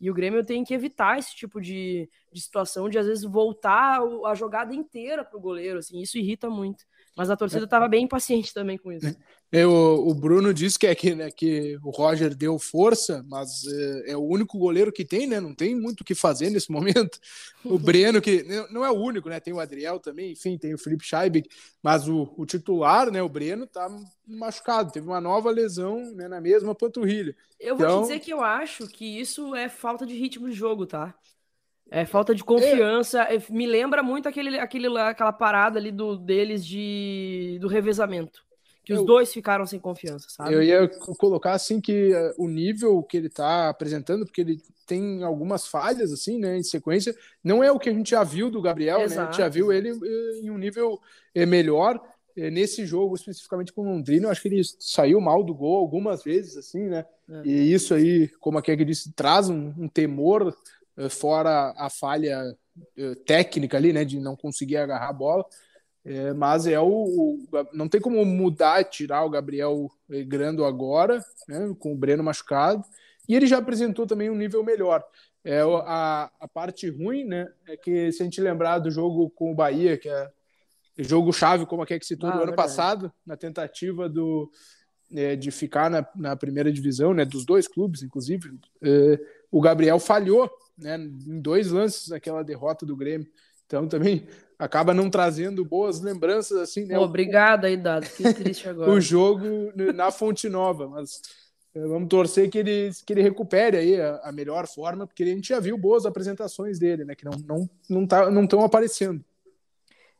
E 0.00 0.10
o 0.10 0.14
Grêmio 0.14 0.44
tem 0.44 0.64
que 0.64 0.74
evitar 0.74 1.18
esse 1.18 1.34
tipo 1.34 1.60
de, 1.60 2.10
de 2.32 2.40
situação, 2.40 2.88
de 2.88 2.98
às 2.98 3.06
vezes 3.06 3.24
voltar 3.24 4.00
a 4.26 4.34
jogada 4.34 4.74
inteira 4.74 5.24
para 5.24 5.38
o 5.38 5.40
goleiro. 5.40 5.78
Assim, 5.78 6.00
isso 6.00 6.18
irrita 6.18 6.50
muito. 6.50 6.84
Mas 7.16 7.30
a 7.30 7.36
torcida 7.36 7.64
estava 7.64 7.88
bem 7.88 8.04
impaciente 8.04 8.52
também 8.52 8.76
com 8.76 8.92
isso. 8.92 9.16
É, 9.56 9.64
o, 9.64 10.12
Bruno 10.12 10.52
disse 10.52 10.76
que 10.76 10.84
é 10.84 10.94
que, 10.96 11.14
né, 11.14 11.30
que 11.30 11.78
o 11.84 11.90
Roger 11.90 12.34
deu 12.34 12.58
força, 12.58 13.24
mas 13.28 13.64
é, 13.64 14.10
é, 14.10 14.16
o 14.16 14.24
único 14.24 14.58
goleiro 14.58 14.90
que 14.90 15.04
tem, 15.04 15.28
né? 15.28 15.38
Não 15.38 15.54
tem 15.54 15.76
muito 15.76 16.00
o 16.00 16.04
que 16.04 16.12
fazer 16.12 16.50
nesse 16.50 16.70
momento. 16.74 17.20
O 17.64 17.78
Breno, 17.78 18.20
que 18.20 18.42
não 18.72 18.84
é 18.84 18.90
o 18.90 18.98
único, 18.98 19.28
né? 19.28 19.38
Tem 19.38 19.54
o 19.54 19.60
Adriel 19.60 20.00
também, 20.00 20.32
enfim, 20.32 20.58
tem 20.58 20.74
o 20.74 20.78
Felipe 20.78 21.04
Scheibig, 21.04 21.48
mas 21.80 22.08
o, 22.08 22.34
o 22.36 22.44
titular, 22.44 23.12
né? 23.12 23.22
O 23.22 23.28
Breno 23.28 23.64
tá 23.64 23.88
machucado, 24.26 24.90
teve 24.90 25.06
uma 25.06 25.20
nova 25.20 25.52
lesão 25.52 26.00
né, 26.16 26.26
na 26.26 26.40
mesma 26.40 26.74
panturrilha. 26.74 27.36
Eu 27.60 27.76
vou 27.76 27.86
te 27.86 27.92
então 27.92 28.02
dizer 28.02 28.18
que 28.18 28.32
eu 28.32 28.42
acho 28.42 28.88
que 28.88 29.20
isso 29.20 29.54
é 29.54 29.68
falta 29.68 30.04
de 30.04 30.14
ritmo 30.14 30.50
de 30.50 30.56
jogo, 30.56 30.84
tá? 30.84 31.14
É 31.92 32.04
falta 32.04 32.34
de 32.34 32.42
confiança. 32.42 33.22
É. 33.22 33.40
Me 33.50 33.68
lembra 33.68 34.02
muito 34.02 34.28
aquele, 34.28 34.58
aquele, 34.58 34.88
aquela 34.98 35.32
parada 35.32 35.78
ali 35.78 35.92
do, 35.92 36.16
deles 36.16 36.66
de, 36.66 37.56
do 37.60 37.68
revezamento. 37.68 38.43
Que 38.84 38.92
os 38.92 38.98
eu, 39.00 39.04
dois 39.06 39.32
ficaram 39.32 39.64
sem 39.64 39.80
confiança, 39.80 40.26
sabe? 40.28 40.52
Eu 40.52 40.62
ia 40.62 40.86
colocar 41.16 41.52
assim 41.52 41.80
que 41.80 42.12
uh, 42.12 42.34
o 42.36 42.46
nível 42.46 43.02
que 43.02 43.16
ele 43.16 43.30
tá 43.30 43.70
apresentando, 43.70 44.26
porque 44.26 44.42
ele 44.42 44.60
tem 44.86 45.22
algumas 45.22 45.66
falhas, 45.66 46.12
assim, 46.12 46.38
né, 46.38 46.58
em 46.58 46.62
sequência, 46.62 47.16
não 47.42 47.64
é 47.64 47.72
o 47.72 47.78
que 47.78 47.88
a 47.88 47.92
gente 47.92 48.10
já 48.10 48.22
viu 48.22 48.50
do 48.50 48.60
Gabriel, 48.60 49.00
Exato. 49.00 49.20
né? 49.20 49.22
A 49.22 49.30
gente 49.30 49.38
já 49.38 49.48
viu 49.48 49.72
ele 49.72 49.92
uh, 49.92 50.34
em 50.42 50.50
um 50.50 50.58
nível 50.58 50.94
uh, 50.94 51.46
melhor. 51.46 52.00
Nesse 52.36 52.84
jogo, 52.84 53.14
especificamente 53.14 53.72
com 53.72 53.82
o 53.82 53.84
Londrina, 53.84 54.26
eu 54.26 54.30
acho 54.32 54.42
que 54.42 54.48
ele 54.48 54.60
saiu 54.80 55.20
mal 55.20 55.44
do 55.44 55.54
gol 55.54 55.76
algumas 55.76 56.24
vezes, 56.24 56.56
assim, 56.56 56.88
né? 56.88 57.06
É. 57.30 57.42
E 57.44 57.72
isso 57.72 57.94
aí, 57.94 58.26
como 58.40 58.58
a 58.58 58.62
Keg 58.62 58.84
disse, 58.84 59.12
traz 59.12 59.48
um, 59.48 59.72
um 59.78 59.86
temor 59.86 60.52
fora 61.10 61.72
a 61.76 61.88
falha 61.88 62.56
técnica 63.24 63.76
ali, 63.76 63.92
né, 63.92 64.04
de 64.04 64.18
não 64.18 64.34
conseguir 64.34 64.78
agarrar 64.78 65.10
a 65.10 65.12
bola. 65.12 65.46
É, 66.04 66.34
mas 66.34 66.66
é 66.66 66.78
o, 66.78 66.86
o, 66.86 67.48
não 67.72 67.88
tem 67.88 68.00
como 68.00 68.24
mudar, 68.24 68.84
tirar 68.84 69.24
o 69.24 69.30
Gabriel 69.30 69.90
Grando 70.26 70.64
agora, 70.64 71.24
né, 71.48 71.74
com 71.78 71.92
o 71.92 71.96
Breno 71.96 72.22
machucado. 72.22 72.84
E 73.26 73.34
ele 73.34 73.46
já 73.46 73.58
apresentou 73.58 74.06
também 74.06 74.28
um 74.28 74.36
nível 74.36 74.62
melhor. 74.62 75.02
É 75.42 75.60
a, 75.60 76.30
a 76.40 76.48
parte 76.48 76.88
ruim, 76.90 77.24
né, 77.24 77.48
é 77.66 77.76
que 77.76 78.12
se 78.12 78.22
a 78.22 78.24
gente 78.24 78.40
lembrar 78.40 78.78
do 78.78 78.90
jogo 78.90 79.30
com 79.30 79.50
o 79.50 79.54
Bahia, 79.54 79.96
que 79.96 80.08
é 80.08 80.30
jogo 80.98 81.32
chave, 81.32 81.66
como 81.66 81.82
a 81.82 81.86
que 81.86 81.98
citou 82.04 82.28
ah, 82.28 82.32
do 82.32 82.38
ano 82.38 82.46
verdade. 82.46 82.68
passado, 82.68 83.12
na 83.26 83.36
tentativa 83.36 84.08
do 84.08 84.50
é, 85.12 85.36
de 85.36 85.50
ficar 85.50 85.90
na, 85.90 86.06
na 86.14 86.36
primeira 86.36 86.72
divisão, 86.72 87.14
né, 87.14 87.24
dos 87.24 87.44
dois 87.44 87.68
clubes, 87.68 88.02
inclusive, 88.02 88.58
é, 88.82 89.20
o 89.50 89.60
Gabriel 89.60 89.98
falhou 89.98 90.50
né, 90.76 90.96
em 90.96 91.40
dois 91.40 91.70
lances 91.70 92.12
aquela 92.12 92.42
derrota 92.42 92.84
do 92.84 92.96
Grêmio. 92.96 93.28
Então 93.66 93.88
também 93.88 94.26
acaba 94.58 94.94
não 94.94 95.10
trazendo 95.10 95.64
boas 95.64 96.00
lembranças 96.00 96.58
assim, 96.58 96.84
né? 96.84 96.98
Obrigado 96.98 97.64
aí, 97.64 97.76
Dado. 97.76 98.08
Que 98.08 98.32
triste 98.32 98.68
agora. 98.68 98.90
o 98.90 99.00
jogo 99.00 99.72
na 99.94 100.10
Fonte 100.10 100.48
Nova, 100.48 100.88
mas 100.88 101.20
é, 101.74 101.80
vamos 101.86 102.08
torcer 102.08 102.50
que 102.50 102.58
ele, 102.58 102.90
que 103.04 103.12
ele 103.12 103.22
recupere 103.22 103.76
aí 103.76 104.00
a, 104.00 104.20
a, 104.24 104.32
melhor 104.32 104.66
forma, 104.66 105.06
porque 105.06 105.22
a 105.22 105.26
gente 105.26 105.48
já 105.48 105.58
viu 105.58 105.76
boas 105.76 106.06
apresentações 106.06 106.78
dele, 106.78 107.04
né? 107.04 107.14
Que 107.14 107.24
não 107.24 107.32
não 107.46 107.70
não 107.88 108.06
tá, 108.06 108.30
não 108.30 108.44
estão 108.44 108.64
aparecendo. 108.64 109.24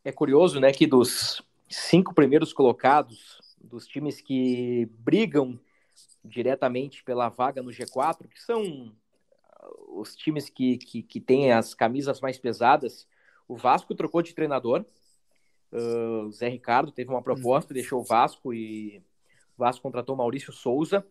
É 0.04 0.12
curioso, 0.12 0.60
né, 0.60 0.70
que 0.70 0.86
dos 0.86 1.40
cinco 1.66 2.12
primeiros 2.14 2.52
colocados 2.52 3.40
dos 3.58 3.86
times 3.86 4.20
que 4.20 4.86
brigam 4.98 5.58
diretamente 6.22 7.02
pela 7.02 7.30
vaga 7.30 7.62
no 7.62 7.70
G4, 7.70 8.28
que 8.28 8.40
são 8.42 8.92
os 9.94 10.14
times 10.14 10.50
que, 10.50 10.76
que, 10.76 11.02
que 11.02 11.20
têm 11.20 11.52
as 11.52 11.72
camisas 11.72 12.20
mais 12.20 12.38
pesadas, 12.38 13.06
o 13.48 13.56
Vasco 13.56 13.94
trocou 13.94 14.22
de 14.22 14.34
treinador. 14.34 14.84
Uh, 15.72 16.26
o 16.26 16.32
Zé 16.32 16.48
Ricardo 16.48 16.92
teve 16.92 17.10
uma 17.10 17.22
proposta, 17.22 17.72
uhum. 17.72 17.74
deixou 17.74 18.00
o 18.00 18.04
Vasco 18.04 18.54
e 18.54 19.02
o 19.56 19.58
Vasco 19.58 19.82
contratou 19.82 20.16
Maurício 20.16 20.52
Souza. 20.52 21.04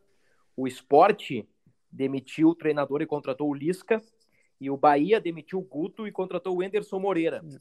O 0.56 0.68
Esporte 0.68 1.48
demitiu 1.92 2.50
o 2.50 2.56
treinador 2.56 3.02
e 3.02 3.06
contratou 3.06 3.50
o 3.50 3.54
Lisca. 3.54 4.02
E 4.60 4.70
o 4.70 4.78
Bahia 4.78 5.20
demitiu 5.20 5.60
o 5.60 5.64
Guto 5.64 6.08
e 6.08 6.12
contratou 6.12 6.56
o 6.56 6.64
Enderson 6.64 7.00
Moreira. 7.00 7.42
Uhum. 7.44 7.60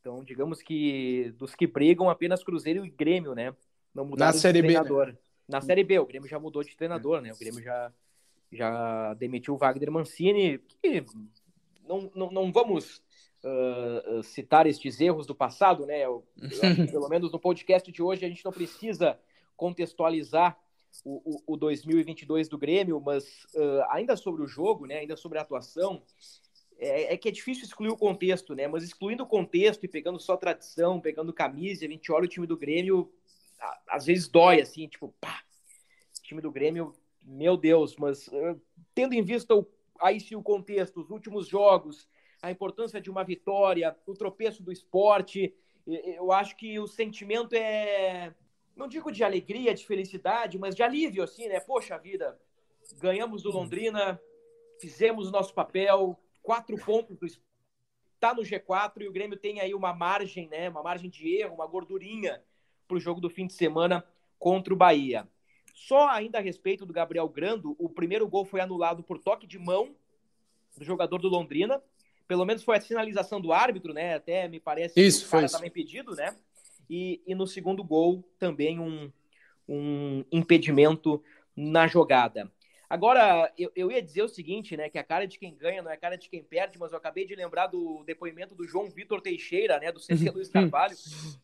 Então, 0.00 0.24
digamos 0.24 0.60
que 0.60 1.32
dos 1.38 1.54
que 1.54 1.66
brigam, 1.66 2.10
apenas 2.10 2.42
Cruzeiro 2.42 2.84
e 2.84 2.90
Grêmio, 2.90 3.34
né? 3.34 3.54
Não 3.94 4.04
mudaram 4.04 4.32
Na 4.32 4.38
série 4.38 4.60
treinador. 4.60 5.06
B, 5.06 5.12
né? 5.12 5.18
Na 5.48 5.60
Série 5.60 5.84
B, 5.84 5.98
o 5.98 6.06
Grêmio 6.06 6.28
já 6.28 6.38
mudou 6.38 6.62
de 6.62 6.76
treinador, 6.76 7.20
né? 7.20 7.32
O 7.32 7.38
Grêmio 7.38 7.62
já, 7.62 7.92
já 8.50 9.14
demitiu 9.14 9.54
o 9.54 9.56
Wagner 9.56 9.90
Mancini, 9.90 10.58
que 10.58 11.04
não, 11.86 12.10
não, 12.14 12.30
não 12.30 12.52
vamos 12.52 13.02
uh, 13.44 14.22
citar 14.22 14.66
estes 14.66 15.00
erros 15.00 15.26
do 15.26 15.34
passado, 15.34 15.86
né? 15.86 16.04
Eu, 16.04 16.24
eu 16.40 16.86
pelo 16.90 17.08
menos 17.10 17.30
no 17.32 17.38
podcast 17.38 17.90
de 17.90 18.02
hoje 18.02 18.24
a 18.24 18.28
gente 18.28 18.44
não 18.44 18.52
precisa 18.52 19.18
contextualizar 19.56 20.58
o, 21.04 21.36
o, 21.46 21.54
o 21.54 21.56
2022 21.56 22.48
do 22.48 22.58
Grêmio, 22.58 23.00
mas 23.00 23.44
uh, 23.54 23.84
ainda 23.90 24.16
sobre 24.16 24.42
o 24.42 24.46
jogo, 24.46 24.86
né? 24.86 24.98
Ainda 24.98 25.16
sobre 25.16 25.38
a 25.38 25.42
atuação, 25.42 26.02
é, 26.78 27.14
é, 27.14 27.16
que 27.16 27.28
é 27.28 27.32
difícil 27.32 27.64
excluir 27.64 27.90
o 27.90 27.96
contexto, 27.96 28.54
né? 28.54 28.66
Mas 28.68 28.84
excluindo 28.84 29.22
o 29.22 29.28
contexto 29.28 29.84
e 29.84 29.88
pegando 29.88 30.18
só 30.20 30.36
tradição, 30.36 31.00
pegando 31.00 31.32
camisa, 31.32 31.84
a 31.84 31.88
gente 31.88 32.10
olha 32.10 32.24
o 32.24 32.28
time 32.28 32.46
do 32.46 32.56
Grêmio, 32.56 33.12
às 33.88 34.06
vezes 34.06 34.28
dói, 34.28 34.60
assim, 34.60 34.88
tipo, 34.88 35.14
pá, 35.20 35.42
o 36.18 36.22
time 36.22 36.40
do 36.40 36.50
Grêmio 36.50 36.94
meu 37.24 37.56
Deus, 37.56 37.96
mas 37.96 38.26
uh, 38.28 38.60
tendo 38.94 39.14
em 39.14 39.22
vista 39.22 39.54
o, 39.54 39.66
aí 40.00 40.20
sim 40.20 40.34
o 40.34 40.42
contexto, 40.42 41.00
os 41.00 41.10
últimos 41.10 41.46
jogos, 41.46 42.08
a 42.42 42.50
importância 42.50 43.00
de 43.00 43.10
uma 43.10 43.24
vitória, 43.24 43.96
o 44.04 44.14
tropeço 44.14 44.62
do 44.62 44.72
esporte, 44.72 45.54
eu 45.86 46.32
acho 46.32 46.56
que 46.56 46.78
o 46.78 46.88
sentimento 46.88 47.54
é, 47.54 48.34
não 48.76 48.88
digo 48.88 49.10
de 49.12 49.22
alegria, 49.22 49.74
de 49.74 49.86
felicidade, 49.86 50.58
mas 50.58 50.74
de 50.74 50.82
alívio, 50.82 51.22
assim, 51.22 51.48
né? 51.48 51.60
Poxa 51.60 51.96
vida, 51.96 52.38
ganhamos 52.98 53.42
do 53.42 53.50
Londrina, 53.50 54.20
fizemos 54.80 55.28
o 55.28 55.30
nosso 55.30 55.54
papel, 55.54 56.18
quatro 56.42 56.76
pontos 56.76 57.16
do 57.16 57.26
tá 58.22 58.32
no 58.32 58.42
G4 58.42 59.02
e 59.02 59.08
o 59.08 59.12
Grêmio 59.12 59.36
tem 59.36 59.60
aí 59.60 59.74
uma 59.74 59.92
margem, 59.92 60.48
né? 60.48 60.68
Uma 60.68 60.82
margem 60.82 61.10
de 61.10 61.28
erro, 61.38 61.56
uma 61.56 61.66
gordurinha 61.66 62.40
para 62.86 62.96
o 62.96 63.00
jogo 63.00 63.20
do 63.20 63.28
fim 63.28 63.48
de 63.48 63.52
semana 63.52 64.04
contra 64.38 64.72
o 64.72 64.76
Bahia. 64.76 65.28
Só 65.74 66.08
ainda 66.08 66.38
a 66.38 66.40
respeito 66.40 66.86
do 66.86 66.92
Gabriel 66.92 67.28
Grando, 67.28 67.74
o 67.80 67.88
primeiro 67.88 68.28
gol 68.28 68.44
foi 68.44 68.60
anulado 68.60 69.02
por 69.02 69.18
toque 69.18 69.44
de 69.44 69.58
mão 69.58 69.96
do 70.76 70.84
jogador 70.84 71.18
do 71.18 71.28
Londrina. 71.28 71.82
Pelo 72.32 72.46
menos 72.46 72.64
foi 72.64 72.78
a 72.78 72.80
sinalização 72.80 73.38
do 73.38 73.52
árbitro, 73.52 73.92
né? 73.92 74.14
Até 74.14 74.48
me 74.48 74.58
parece 74.58 74.98
isso, 74.98 75.20
que 75.20 75.28
o 75.28 75.30
cara 75.32 75.44
estava 75.44 75.66
impedido, 75.66 76.14
né? 76.14 76.34
E, 76.88 77.20
e 77.26 77.34
no 77.34 77.46
segundo 77.46 77.84
gol 77.84 78.24
também 78.38 78.80
um, 78.80 79.12
um 79.68 80.24
impedimento 80.32 81.22
na 81.54 81.86
jogada. 81.86 82.50
Agora, 82.88 83.52
eu, 83.58 83.70
eu, 83.76 83.92
ia 83.92 84.00
dizer 84.00 84.22
o 84.22 84.30
seguinte, 84.30 84.74
né? 84.78 84.88
Que 84.88 84.96
a 84.96 85.04
cara 85.04 85.26
de 85.26 85.38
quem 85.38 85.54
ganha 85.54 85.82
não 85.82 85.90
é 85.90 85.94
a 85.94 85.98
cara 85.98 86.16
de 86.16 86.30
quem 86.30 86.42
perde, 86.42 86.78
mas 86.78 86.92
eu 86.92 86.96
acabei 86.96 87.26
de 87.26 87.34
lembrar 87.34 87.66
do 87.66 88.02
depoimento 88.06 88.54
do 88.54 88.66
João 88.66 88.88
Vitor 88.88 89.20
Teixeira, 89.20 89.78
né? 89.78 89.92
Do 89.92 90.00
CC 90.00 90.30
Luiz 90.30 90.48
Carvalho, 90.48 90.96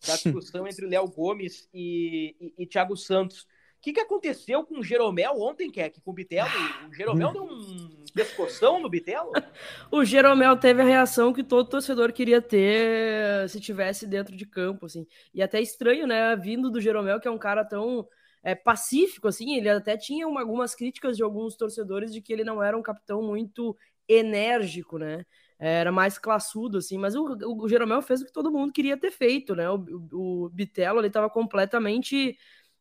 da 0.07 0.15
discussão 0.17 0.67
entre 0.67 0.87
Léo 0.87 1.07
Gomes 1.07 1.69
e, 1.75 2.35
e, 2.41 2.63
e 2.63 2.67
Thiago 2.67 2.97
Santos 2.97 3.47
O 3.79 3.81
que, 3.81 3.93
que 3.93 4.01
aconteceu 4.01 4.65
com 4.65 4.81
o 4.81 4.83
Jeromel 4.83 5.41
ontem, 5.41 5.71
que 5.71 5.81
é 5.81 5.89
que 5.89 6.01
com 6.01 6.11
o 6.11 6.15
Bitelo? 6.15 6.49
O 6.91 6.93
Jeromel 6.93 7.33
deu 7.33 7.45
um 7.45 7.89
pescoção 8.13 8.81
no 8.81 8.89
Bitelo? 8.89 9.31
o 9.93 10.05
Jeromel 10.05 10.57
teve 10.57 10.83
a 10.83 10.85
reação 10.85 11.33
que 11.33 11.45
todo 11.45 11.69
torcedor 11.69 12.13
queria 12.13 12.43
ter 12.43 13.49
se 13.49 13.61
tivesse 13.61 14.05
dentro 14.05 14.35
de 14.37 14.45
campo, 14.45 14.87
assim. 14.87 15.07
E 15.33 15.41
até 15.41 15.61
estranho, 15.61 16.09
né, 16.09 16.35
vindo 16.35 16.71
do 16.71 16.81
Jeromel, 16.81 17.21
que 17.21 17.29
é 17.29 17.31
um 17.31 17.39
cara 17.39 17.65
tão 17.65 18.07
é, 18.43 18.55
pacífico, 18.55 19.29
assim, 19.29 19.57
ele 19.57 19.69
até 19.69 19.97
tinha 19.97 20.27
uma, 20.27 20.41
algumas 20.41 20.75
críticas 20.75 21.17
de 21.17 21.23
alguns 21.23 21.57
torcedores 21.57 22.13
de 22.13 22.21
que 22.21 22.33
ele 22.33 22.43
não 22.43 22.61
era 22.61 22.77
um 22.77 22.83
capitão 22.83 23.23
muito 23.23 23.77
enérgico, 24.09 24.99
né? 24.99 25.25
Era 25.61 25.91
mais 25.91 26.19
classudo, 26.19 26.79
assim, 26.79 26.97
mas 26.97 27.17
o, 27.17 27.37
o 27.43 27.69
Jeromel 27.69 28.01
fez 28.01 28.23
o 28.23 28.25
que 28.25 28.33
todo 28.33 28.51
mundo 28.51 28.73
queria 28.73 28.97
ter 28.97 29.11
feito, 29.11 29.57
né? 29.57 29.69
O, 29.69 29.85
o, 30.13 30.45
o 30.45 30.49
Bitelo 30.49 31.01
ele 31.01 31.09
estava 31.09 31.29
completamente 31.29 32.39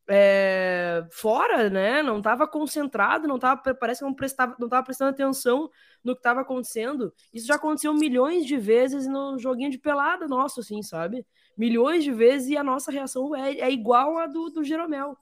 é, 0.09 1.05
fora, 1.11 1.69
né? 1.69 2.01
Não 2.01 2.19
estava 2.19 2.47
concentrado, 2.47 3.27
não 3.27 3.37
tava, 3.37 3.61
parece 3.75 3.99
que 3.99 4.05
não 4.05 4.13
prestava, 4.13 4.55
não 4.59 4.67
estava 4.67 4.83
prestando 4.83 5.11
atenção 5.11 5.69
no 6.03 6.13
que 6.13 6.19
estava 6.19 6.41
acontecendo. 6.41 7.13
Isso 7.33 7.47
já 7.47 7.55
aconteceu 7.55 7.93
milhões 7.93 8.45
de 8.45 8.57
vezes 8.57 9.07
no 9.07 9.37
joguinho 9.37 9.69
de 9.71 9.77
pelada 9.77 10.27
nosso, 10.27 10.61
assim, 10.61 10.81
sabe? 10.81 11.25
Milhões 11.57 12.03
de 12.03 12.11
vezes 12.11 12.49
e 12.49 12.57
a 12.57 12.63
nossa 12.63 12.91
reação 12.91 13.35
é, 13.35 13.59
é 13.59 13.71
igual 13.71 14.17
a 14.17 14.27
do, 14.27 14.49
do 14.49 14.63
Jeromel. 14.63 15.17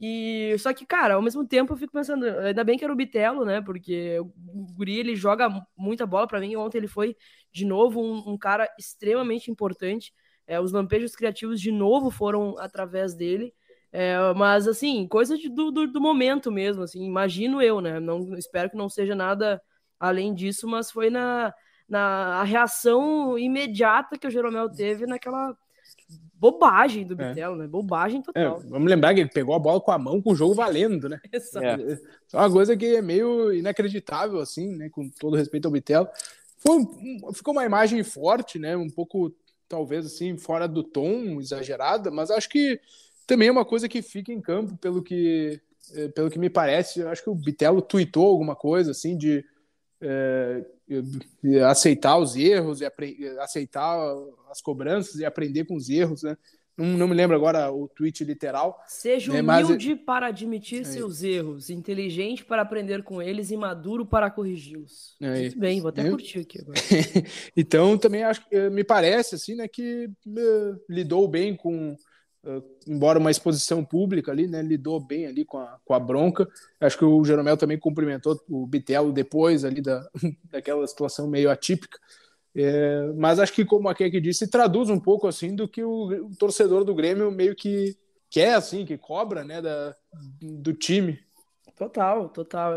E 0.00 0.56
só 0.58 0.72
que, 0.72 0.86
cara, 0.86 1.14
ao 1.14 1.22
mesmo 1.22 1.46
tempo 1.46 1.74
eu 1.74 1.76
fico 1.76 1.92
pensando, 1.92 2.24
ainda 2.24 2.64
bem 2.64 2.78
que 2.78 2.84
era 2.84 2.92
o 2.92 2.96
Bitelo, 2.96 3.44
né? 3.44 3.60
Porque 3.60 4.18
o 4.18 4.32
Guri 4.74 4.98
ele 4.98 5.14
joga 5.14 5.50
muita 5.76 6.06
bola 6.06 6.26
para 6.26 6.40
mim. 6.40 6.56
Ontem 6.56 6.78
ele 6.78 6.88
foi 6.88 7.14
de 7.52 7.66
novo 7.66 8.00
um, 8.00 8.32
um 8.32 8.38
cara 8.38 8.66
extremamente 8.78 9.50
importante. 9.50 10.14
É, 10.46 10.58
os 10.58 10.72
lampejos 10.72 11.14
criativos 11.14 11.60
de 11.60 11.70
novo 11.70 12.10
foram 12.10 12.56
através 12.58 13.14
dele. 13.14 13.52
É, 13.92 14.16
mas 14.34 14.68
assim, 14.68 15.06
coisa 15.08 15.36
de, 15.36 15.48
do, 15.48 15.70
do, 15.70 15.86
do, 15.86 16.00
momento 16.00 16.50
mesmo, 16.50 16.84
assim, 16.84 17.04
imagino 17.04 17.60
eu, 17.60 17.80
né? 17.80 17.98
Não 17.98 18.36
espero 18.36 18.70
que 18.70 18.76
não 18.76 18.88
seja 18.88 19.14
nada 19.14 19.60
além 19.98 20.32
disso, 20.32 20.68
mas 20.68 20.90
foi 20.90 21.10
na, 21.10 21.52
na 21.88 22.40
a 22.40 22.44
reação 22.44 23.36
imediata 23.36 24.16
que 24.16 24.26
o 24.26 24.30
Jeromel 24.30 24.70
teve 24.70 25.06
naquela 25.06 25.56
bobagem 26.40 27.06
do 27.06 27.14
Bitelo, 27.14 27.56
é. 27.56 27.58
né? 27.58 27.66
Bobagem 27.66 28.22
total. 28.22 28.60
É, 28.60 28.68
vamos 28.68 28.88
lembrar 28.88 29.12
que 29.12 29.20
ele 29.20 29.28
pegou 29.28 29.54
a 29.54 29.58
bola 29.58 29.80
com 29.80 29.90
a 29.90 29.98
mão 29.98 30.22
com 30.22 30.32
o 30.32 30.36
jogo 30.36 30.54
valendo, 30.54 31.08
né? 31.08 31.20
Exato. 31.30 31.66
É. 31.66 31.92
é 31.92 32.36
uma 32.36 32.50
coisa 32.50 32.76
que 32.76 32.96
é 32.96 33.02
meio 33.02 33.52
inacreditável, 33.52 34.38
assim, 34.40 34.74
né? 34.76 34.88
Com 34.88 35.10
todo 35.10 35.36
respeito 35.36 35.66
ao 35.66 35.72
Bitelo. 35.72 36.08
Foi, 36.56 36.78
ficou 37.34 37.52
uma 37.52 37.64
imagem 37.64 38.02
forte, 38.02 38.58
né? 38.58 38.76
Um 38.76 38.88
pouco, 38.88 39.34
talvez, 39.68 40.06
assim, 40.06 40.38
fora 40.38 40.66
do 40.66 40.82
tom, 40.82 41.40
exagerada, 41.40 42.10
mas 42.10 42.30
acho 42.30 42.48
que 42.48 42.80
também 43.26 43.48
é 43.48 43.52
uma 43.52 43.64
coisa 43.64 43.88
que 43.88 44.02
fica 44.02 44.32
em 44.32 44.40
campo, 44.40 44.76
pelo 44.76 45.02
que, 45.02 45.60
é, 45.94 46.08
pelo 46.08 46.30
que 46.30 46.38
me 46.38 46.50
parece. 46.50 47.02
Acho 47.02 47.22
que 47.22 47.30
o 47.30 47.34
Bitelo 47.34 47.82
tweetou 47.82 48.26
alguma 48.26 48.56
coisa 48.56 48.90
assim 48.90 49.16
de 49.16 49.44
é, 50.00 50.64
aceitar 51.68 52.16
os 52.18 52.36
erros 52.36 52.80
e 52.80 52.86
aceitar 53.38 53.98
as 54.50 54.60
cobranças 54.60 55.16
e 55.16 55.24
aprender 55.24 55.64
com 55.64 55.76
os 55.76 55.88
erros, 55.88 56.22
né? 56.22 56.36
Não, 56.76 56.86
não, 56.96 57.08
me 57.08 57.14
lembro 57.14 57.36
agora 57.36 57.70
o 57.70 57.86
tweet 57.88 58.24
literal. 58.24 58.82
Seja 58.86 59.30
né, 59.32 59.42
humilde 59.42 59.94
mas... 59.96 60.04
para 60.04 60.26
admitir 60.28 60.80
é 60.80 60.84
seus 60.84 61.22
erros, 61.22 61.68
inteligente 61.68 62.42
para 62.42 62.62
aprender 62.62 63.02
com 63.02 63.20
eles 63.20 63.50
e 63.50 63.56
maduro 63.56 64.06
para 64.06 64.30
corrigi-los. 64.30 65.14
É 65.20 65.40
Muito 65.40 65.58
bem, 65.58 65.80
vou 65.80 65.90
até 65.90 66.06
é. 66.06 66.10
curtir 66.10 66.38
aqui 66.38 66.58
agora. 66.58 66.78
então, 67.54 67.98
também 67.98 68.22
acho 68.22 68.48
que 68.48 68.70
me 68.70 68.82
parece 68.82 69.34
assim, 69.34 69.56
né, 69.56 69.68
que 69.68 70.06
uh, 70.26 70.80
lidou 70.88 71.28
bem 71.28 71.54
com 71.54 71.94
embora 72.86 73.18
uma 73.18 73.30
exposição 73.30 73.84
pública 73.84 74.32
ali, 74.32 74.46
né, 74.46 74.62
lidou 74.62 74.98
bem 74.98 75.26
ali 75.26 75.44
com 75.44 75.58
a, 75.58 75.78
com 75.84 75.94
a 75.94 76.00
bronca. 76.00 76.48
Acho 76.80 76.98
que 76.98 77.04
o 77.04 77.24
Jeromel 77.24 77.56
também 77.56 77.78
cumprimentou 77.78 78.40
o 78.48 78.66
Bitelo 78.66 79.12
depois 79.12 79.64
ali 79.64 79.80
da, 79.80 80.08
daquela 80.50 80.86
situação 80.86 81.28
meio 81.28 81.50
atípica. 81.50 81.98
É, 82.54 83.12
mas 83.16 83.38
acho 83.38 83.52
que, 83.52 83.64
como 83.64 83.88
a 83.88 83.94
Keke 83.94 84.20
disse, 84.20 84.50
traduz 84.50 84.90
um 84.90 84.98
pouco 84.98 85.28
assim 85.28 85.54
do 85.54 85.68
que 85.68 85.84
o, 85.84 86.26
o, 86.26 86.36
torcedor 86.36 86.84
do 86.84 86.94
Grêmio 86.94 87.30
meio 87.30 87.54
que 87.54 87.96
quer, 88.28 88.54
assim, 88.54 88.84
que 88.84 88.98
cobra, 88.98 89.44
né, 89.44 89.62
da, 89.62 89.94
do 90.40 90.72
time. 90.72 91.18
Total, 91.76 92.28
total. 92.28 92.74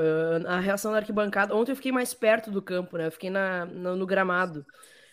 a 0.47 0.59
reação 0.59 0.91
da 0.91 0.99
arquibancada. 0.99 1.55
Ontem 1.55 1.71
eu 1.71 1.75
fiquei 1.75 1.91
mais 1.91 2.13
perto 2.13 2.51
do 2.51 2.61
campo, 2.61 2.97
né? 2.97 3.07
Eu 3.07 3.11
fiquei 3.11 3.29
na, 3.29 3.65
no, 3.65 3.95
no 3.95 4.05
gramado 4.05 4.65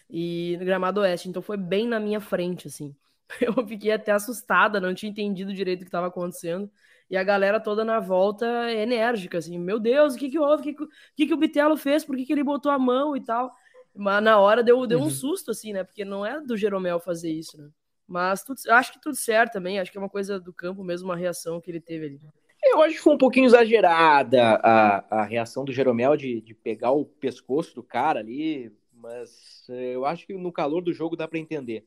e 0.09 0.57
no 0.59 0.65
gramado 0.65 1.01
oeste, 1.01 1.29
então 1.29 1.43
foi 1.43 1.57
bem 1.57 1.89
na 1.89 1.99
minha 1.99 2.21
frente, 2.21 2.69
assim. 2.69 2.95
eu 3.41 3.67
fiquei 3.67 3.93
até 3.93 4.13
assustada, 4.13 4.81
não 4.81 4.95
tinha 4.95 5.11
entendido 5.11 5.53
direito 5.53 5.81
o 5.81 5.85
que 5.85 5.89
estava 5.89 6.09
acontecendo. 6.09 6.71
E 7.09 7.17
a 7.17 7.25
galera 7.25 7.59
toda 7.59 7.85
na 7.85 7.99
volta 7.99 8.73
enérgica, 8.73 9.39
assim, 9.39 9.59
meu 9.59 9.81
Deus, 9.81 10.15
o 10.15 10.19
que 10.19 10.31
que 10.31 10.39
houve? 10.39 10.61
O 10.61 10.65
que 10.65 10.75
que, 10.75 10.87
que, 11.17 11.27
que 11.27 11.35
o 11.35 11.37
Bitelo 11.37 11.77
fez? 11.77 12.05
Por 12.05 12.17
que, 12.17 12.25
que 12.25 12.33
ele 12.33 12.45
botou 12.45 12.71
a 12.71 12.79
mão 12.79 13.17
e 13.17 13.21
tal? 13.21 13.53
Mas 13.95 14.23
na 14.23 14.39
hora 14.39 14.63
deu, 14.63 14.87
deu 14.87 15.01
um 15.01 15.05
uhum. 15.05 15.11
susto, 15.11 15.51
assim, 15.51 15.73
né? 15.73 15.83
Porque 15.83 16.05
não 16.05 16.25
é 16.25 16.41
do 16.41 16.57
Jeromel 16.57 17.01
fazer 17.01 17.33
isso, 17.33 17.59
né? 17.59 17.69
Mas 18.07 18.45
tudo, 18.45 18.61
acho 18.71 18.93
que 18.93 19.01
tudo 19.01 19.17
certo 19.17 19.53
também, 19.53 19.79
acho 19.79 19.91
que 19.91 19.99
é 19.99 20.01
uma 20.01 20.09
coisa 20.09 20.39
do 20.39 20.53
campo 20.53 20.85
mesmo, 20.85 21.09
uma 21.09 21.17
reação 21.17 21.61
que 21.61 21.71
ele 21.71 21.81
teve 21.81 22.07
ali. 22.07 22.21
Eu 22.63 22.83
acho 22.83 22.97
que 22.97 23.03
foi 23.03 23.15
um 23.15 23.19
pouquinho 23.19 23.47
exagerada 23.47 24.61
a, 24.63 25.23
a 25.23 25.25
reação 25.25 25.65
do 25.65 25.73
Jeromel 25.73 26.17
de, 26.17 26.41
de 26.41 26.55
pegar 26.55 26.91
o 26.91 27.05
pescoço 27.05 27.75
do 27.75 27.83
cara 27.83 28.21
ali, 28.21 28.73
mas 28.93 29.65
eh, 29.71 29.95
eu 29.95 30.05
acho 30.05 30.27
que 30.27 30.35
no 30.35 30.53
calor 30.53 30.83
do 30.83 30.93
jogo 30.93 31.17
dá 31.17 31.27
para 31.27 31.39
entender 31.39 31.87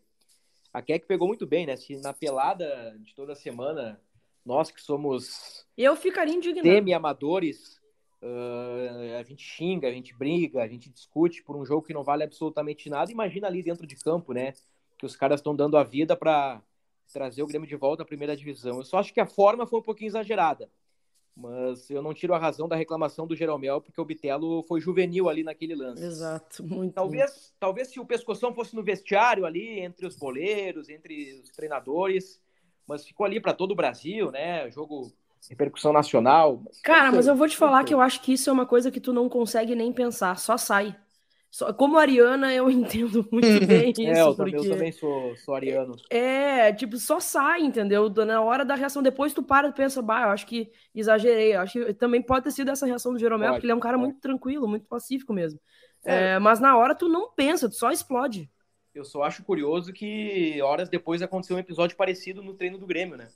a 0.73 0.81
Keck 0.81 1.05
pegou 1.05 1.27
muito 1.27 1.45
bem, 1.45 1.67
né? 1.67 1.75
Se 1.77 1.95
na 1.97 2.13
pelada 2.13 2.97
de 2.99 3.13
toda 3.13 3.35
semana, 3.35 4.01
nós 4.43 4.71
que 4.71 4.81
somos. 4.81 5.65
Eu 5.77 5.95
ficaria 5.95 6.33
indignado. 6.33 6.67
Semi-amadores, 6.67 7.79
uh, 8.21 9.19
a 9.19 9.23
gente 9.23 9.43
xinga, 9.43 9.87
a 9.87 9.91
gente 9.91 10.15
briga, 10.15 10.63
a 10.63 10.67
gente 10.67 10.89
discute 10.89 11.43
por 11.43 11.55
um 11.55 11.63
jogo 11.63 11.85
que 11.85 11.93
não 11.93 12.03
vale 12.03 12.23
absolutamente 12.23 12.89
nada. 12.89 13.11
Imagina 13.11 13.47
ali 13.47 13.61
dentro 13.61 13.85
de 13.85 13.95
campo, 13.95 14.33
né? 14.33 14.53
Que 14.97 15.05
os 15.05 15.15
caras 15.15 15.39
estão 15.39 15.55
dando 15.55 15.77
a 15.77 15.83
vida 15.83 16.15
para 16.15 16.61
trazer 17.11 17.43
o 17.43 17.47
Grêmio 17.47 17.67
de 17.67 17.75
volta 17.75 18.01
à 18.01 18.05
primeira 18.05 18.35
divisão. 18.35 18.77
Eu 18.77 18.83
só 18.83 18.97
acho 18.97 19.13
que 19.13 19.19
a 19.19 19.27
forma 19.27 19.67
foi 19.67 19.79
um 19.79 19.83
pouquinho 19.83 20.09
exagerada. 20.09 20.69
Mas 21.35 21.89
eu 21.89 22.01
não 22.01 22.13
tiro 22.13 22.33
a 22.33 22.37
razão 22.37 22.67
da 22.67 22.75
reclamação 22.75 23.25
do 23.25 23.35
Jeromel, 23.35 23.81
porque 23.81 23.99
o 23.99 24.05
Bitelo 24.05 24.61
foi 24.63 24.79
juvenil 24.79 25.27
ali 25.27 25.43
naquele 25.43 25.73
lance. 25.73 26.03
Exato, 26.03 26.63
muito. 26.63 26.93
Talvez, 26.93 27.53
talvez 27.59 27.87
se 27.87 27.99
o 27.99 28.05
pescoção 28.05 28.53
fosse 28.53 28.75
no 28.75 28.83
vestiário 28.83 29.45
ali, 29.45 29.79
entre 29.79 30.05
os 30.05 30.15
boleiros, 30.15 30.89
entre 30.89 31.41
os 31.41 31.49
treinadores, 31.49 32.39
mas 32.87 33.05
ficou 33.05 33.25
ali 33.25 33.39
para 33.39 33.53
todo 33.53 33.71
o 33.71 33.75
Brasil, 33.75 34.31
né? 34.31 34.69
Jogo 34.69 35.11
repercussão 35.49 35.91
nacional. 35.91 36.61
Cara, 36.83 37.11
mas 37.11 37.27
eu 37.27 37.35
vou 37.35 37.47
te 37.47 37.57
falar 37.57 37.83
que 37.83 37.93
eu 37.93 37.99
acho 37.99 38.21
que 38.21 38.33
isso 38.33 38.49
é 38.49 38.53
uma 38.53 38.65
coisa 38.65 38.91
que 38.91 38.99
tu 38.99 39.11
não 39.11 39.27
consegue 39.27 39.75
nem 39.75 39.91
pensar, 39.91 40.37
só 40.37 40.57
sai. 40.57 40.95
Só, 41.53 41.71
como 41.71 41.99
Ariana, 41.99 42.51
eu 42.51 42.67
entendo 42.71 43.29
muito 43.31 43.45
bem 43.67 43.91
isso. 43.91 44.01
é, 44.01 44.21
eu, 44.21 44.35
porque... 44.35 44.55
eu 44.55 44.69
também 44.69 44.91
sou, 44.91 45.35
sou 45.35 45.53
ariano. 45.53 45.95
É, 46.09 46.73
tipo, 46.73 46.97
só 46.97 47.19
sai, 47.19 47.61
entendeu? 47.61 48.09
Na 48.09 48.41
hora 48.41 48.65
da 48.65 48.73
reação, 48.73 49.03
depois 49.03 49.35
tu 49.35 49.43
para 49.43 49.67
e 49.67 49.71
pensa, 49.71 50.01
bah, 50.01 50.23
eu 50.23 50.29
acho 50.29 50.47
que 50.47 50.71
exagerei. 50.95 51.53
Eu 51.55 51.61
acho 51.61 51.73
que 51.73 51.93
também 51.93 52.23
pode 52.23 52.45
ter 52.45 52.51
sido 52.51 52.71
essa 52.71 52.87
reação 52.87 53.13
do 53.13 53.19
Jeromel, 53.19 53.49
pode, 53.49 53.57
porque 53.57 53.65
ele 53.67 53.71
é 53.71 53.75
um 53.75 53.79
cara 53.79 53.99
pode. 53.99 54.09
muito 54.09 54.19
tranquilo, 54.19 54.67
muito 54.67 54.87
pacífico 54.87 55.31
mesmo. 55.31 55.59
É. 56.03 56.31
É, 56.33 56.39
mas 56.39 56.59
na 56.59 56.75
hora 56.75 56.95
tu 56.95 57.07
não 57.07 57.31
pensa, 57.31 57.69
tu 57.69 57.75
só 57.75 57.91
explode. 57.91 58.49
Eu 58.95 59.05
só 59.05 59.21
acho 59.21 59.43
curioso 59.43 59.93
que 59.93 60.59
horas 60.59 60.89
depois 60.89 61.21
aconteceu 61.21 61.55
um 61.55 61.59
episódio 61.59 61.95
parecido 61.95 62.41
no 62.41 62.55
treino 62.55 62.79
do 62.79 62.87
Grêmio, 62.87 63.15
né? 63.15 63.27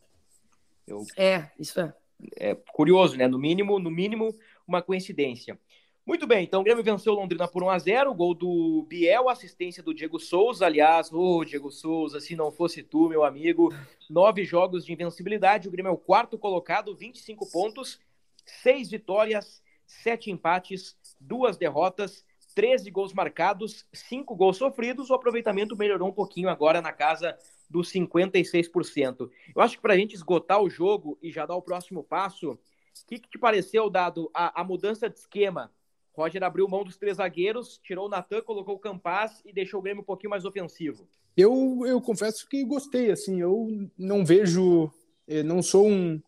Eu... 0.87 1.03
É, 1.15 1.51
isso 1.59 1.79
é. 1.79 1.93
É 2.35 2.55
curioso, 2.73 3.15
né? 3.15 3.27
No 3.27 3.37
mínimo, 3.37 3.77
no 3.77 3.91
mínimo, 3.91 4.33
uma 4.67 4.81
coincidência. 4.81 5.59
Muito 6.07 6.25
bem, 6.25 6.45
então 6.45 6.61
o 6.61 6.63
Grêmio 6.63 6.81
venceu 6.81 7.13
Londrina 7.13 7.49
por 7.49 7.61
1 7.61 7.69
a 7.69 7.79
0 7.79 8.13
gol 8.13 8.33
do 8.33 8.85
Biel, 8.87 9.27
assistência 9.27 9.83
do 9.83 9.93
Diego 9.93 10.17
Souza. 10.17 10.65
Aliás, 10.65 11.11
ô 11.11 11.39
oh, 11.39 11.43
Diego 11.43 11.69
Souza, 11.69 12.21
se 12.21 12.33
não 12.33 12.49
fosse 12.49 12.81
tu, 12.81 13.09
meu 13.09 13.25
amigo, 13.25 13.73
nove 14.09 14.45
jogos 14.45 14.85
de 14.85 14.93
invencibilidade. 14.93 15.67
O 15.67 15.71
Grêmio 15.71 15.89
é 15.89 15.91
o 15.91 15.97
quarto 15.97 16.37
colocado, 16.37 16.95
25 16.95 17.51
pontos, 17.51 17.99
seis 18.45 18.89
vitórias, 18.89 19.61
sete 19.85 20.31
empates, 20.31 20.95
duas 21.19 21.57
derrotas, 21.57 22.23
13 22.55 22.89
gols 22.89 23.11
marcados, 23.11 23.85
cinco 23.91 24.33
gols 24.33 24.55
sofridos. 24.55 25.09
O 25.09 25.13
aproveitamento 25.13 25.75
melhorou 25.75 26.07
um 26.07 26.13
pouquinho 26.13 26.47
agora 26.47 26.81
na 26.81 26.93
casa 26.93 27.37
dos 27.69 27.91
56%. 27.91 29.29
Eu 29.53 29.61
acho 29.61 29.75
que 29.75 29.81
para 29.81 29.93
a 29.93 29.97
gente 29.97 30.15
esgotar 30.15 30.61
o 30.63 30.69
jogo 30.69 31.19
e 31.21 31.29
já 31.29 31.45
dar 31.45 31.57
o 31.57 31.61
próximo 31.61 32.01
passo, 32.01 32.51
o 32.51 32.59
que, 33.07 33.19
que 33.19 33.29
te 33.29 33.37
pareceu, 33.37 33.89
dado 33.89 34.31
a, 34.33 34.61
a 34.61 34.63
mudança 34.63 35.09
de 35.09 35.19
esquema? 35.19 35.69
Roger 36.17 36.43
abriu 36.43 36.67
mão 36.67 36.83
dos 36.83 36.97
três 36.97 37.17
zagueiros, 37.17 37.79
tirou 37.83 38.07
o 38.07 38.09
Natan, 38.09 38.41
colocou 38.41 38.73
o 38.73 38.79
Campas 38.79 39.39
e 39.45 39.53
deixou 39.53 39.79
o 39.79 39.83
Grêmio 39.83 40.01
um 40.01 40.05
pouquinho 40.05 40.31
mais 40.31 40.45
ofensivo. 40.45 41.07
Eu, 41.37 41.83
eu 41.85 42.01
confesso 42.01 42.49
que 42.49 42.65
gostei, 42.65 43.11
assim, 43.11 43.39
eu 43.39 43.87
não 43.95 44.25
vejo, 44.25 44.91
eh, 45.27 45.43
não 45.43 45.61
sou 45.61 45.87
um, 45.87 46.19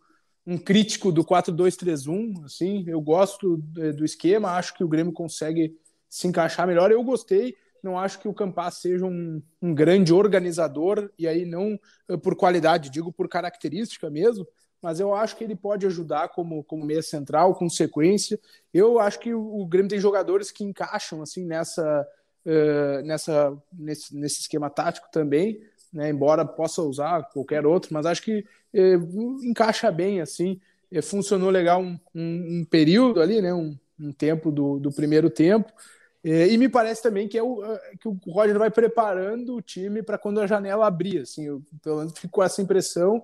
um 0.45 0.59
crítico 0.59 1.11
do 1.11 1.25
4-2-3-1, 1.25 2.45
assim, 2.45 2.83
eu 2.87 3.01
gosto 3.01 3.57
do 3.57 4.05
esquema, 4.05 4.51
acho 4.51 4.75
que 4.75 4.83
o 4.83 4.87
Grêmio 4.87 5.11
consegue 5.11 5.75
se 6.07 6.27
encaixar 6.27 6.67
melhor, 6.67 6.91
eu 6.91 7.03
gostei, 7.03 7.55
não 7.81 7.97
acho 7.97 8.19
que 8.19 8.27
o 8.27 8.33
Campas 8.33 8.75
seja 8.75 9.07
um, 9.07 9.41
um 9.59 9.73
grande 9.73 10.13
organizador, 10.13 11.09
e 11.17 11.27
aí 11.27 11.45
não 11.45 11.79
eh, 12.07 12.15
por 12.15 12.35
qualidade, 12.35 12.91
digo 12.91 13.11
por 13.11 13.27
característica 13.27 14.07
mesmo, 14.07 14.45
mas 14.81 14.99
eu 14.99 15.13
acho 15.13 15.35
que 15.35 15.43
ele 15.43 15.55
pode 15.55 15.85
ajudar 15.85 16.29
como, 16.29 16.63
como 16.63 16.85
meia 16.85 17.01
central, 17.01 17.55
com 17.55 17.69
sequência. 17.69 18.39
Eu 18.73 18.99
acho 18.99 19.19
que 19.19 19.33
o, 19.33 19.65
Grêmio 19.65 19.89
tem 19.89 19.99
jogadores 19.99 20.51
que 20.51 20.63
encaixam 20.63 21.21
assim 21.21 21.45
nessa, 21.45 22.07
uh, 22.45 23.05
nessa 23.05 23.57
nesse, 23.73 24.15
nesse 24.15 24.41
esquema 24.41 24.69
tático 24.69 25.09
também, 25.11 25.61
né? 25.91 26.09
embora 26.09 26.45
possa 26.45 26.81
usar 26.81 27.23
qualquer 27.33 27.65
outro, 27.65 27.93
mas 27.93 28.05
acho 28.05 28.21
que 28.21 28.45
uh, 28.73 29.45
encaixa 29.45 29.91
bem 29.91 30.21
assim. 30.21 30.59
Uh, 30.91 31.03
funcionou 31.03 31.49
legal 31.49 31.81
um, 31.81 31.99
um, 32.15 32.59
um, 32.59 32.65
período 32.65 33.21
ali, 33.21 33.41
né? 33.41 33.53
um, 33.53 33.77
um 33.99 34.13
tempo 34.13 34.49
do, 34.49 34.79
do 34.79 34.91
primeiro 34.91 35.29
tempo. 35.29 35.71
E 36.21 36.57
me 36.57 36.67
parece 36.67 37.01
também 37.01 37.29
que, 37.29 37.37
é 37.37 37.43
o, 37.43 37.63
que 37.97 38.05
o 38.05 38.19
Roger 38.27 38.59
vai 38.59 38.69
preparando 38.69 39.55
o 39.55 39.61
time 39.61 40.03
para 40.03 40.17
quando 40.17 40.41
a 40.41 40.47
janela 40.47 40.85
abrir. 40.85 41.19
Assim, 41.19 41.45
eu, 41.45 41.61
pelo 41.81 41.99
menos 41.99 42.11
ficou 42.19 42.43
essa 42.43 42.61
impressão 42.61 43.23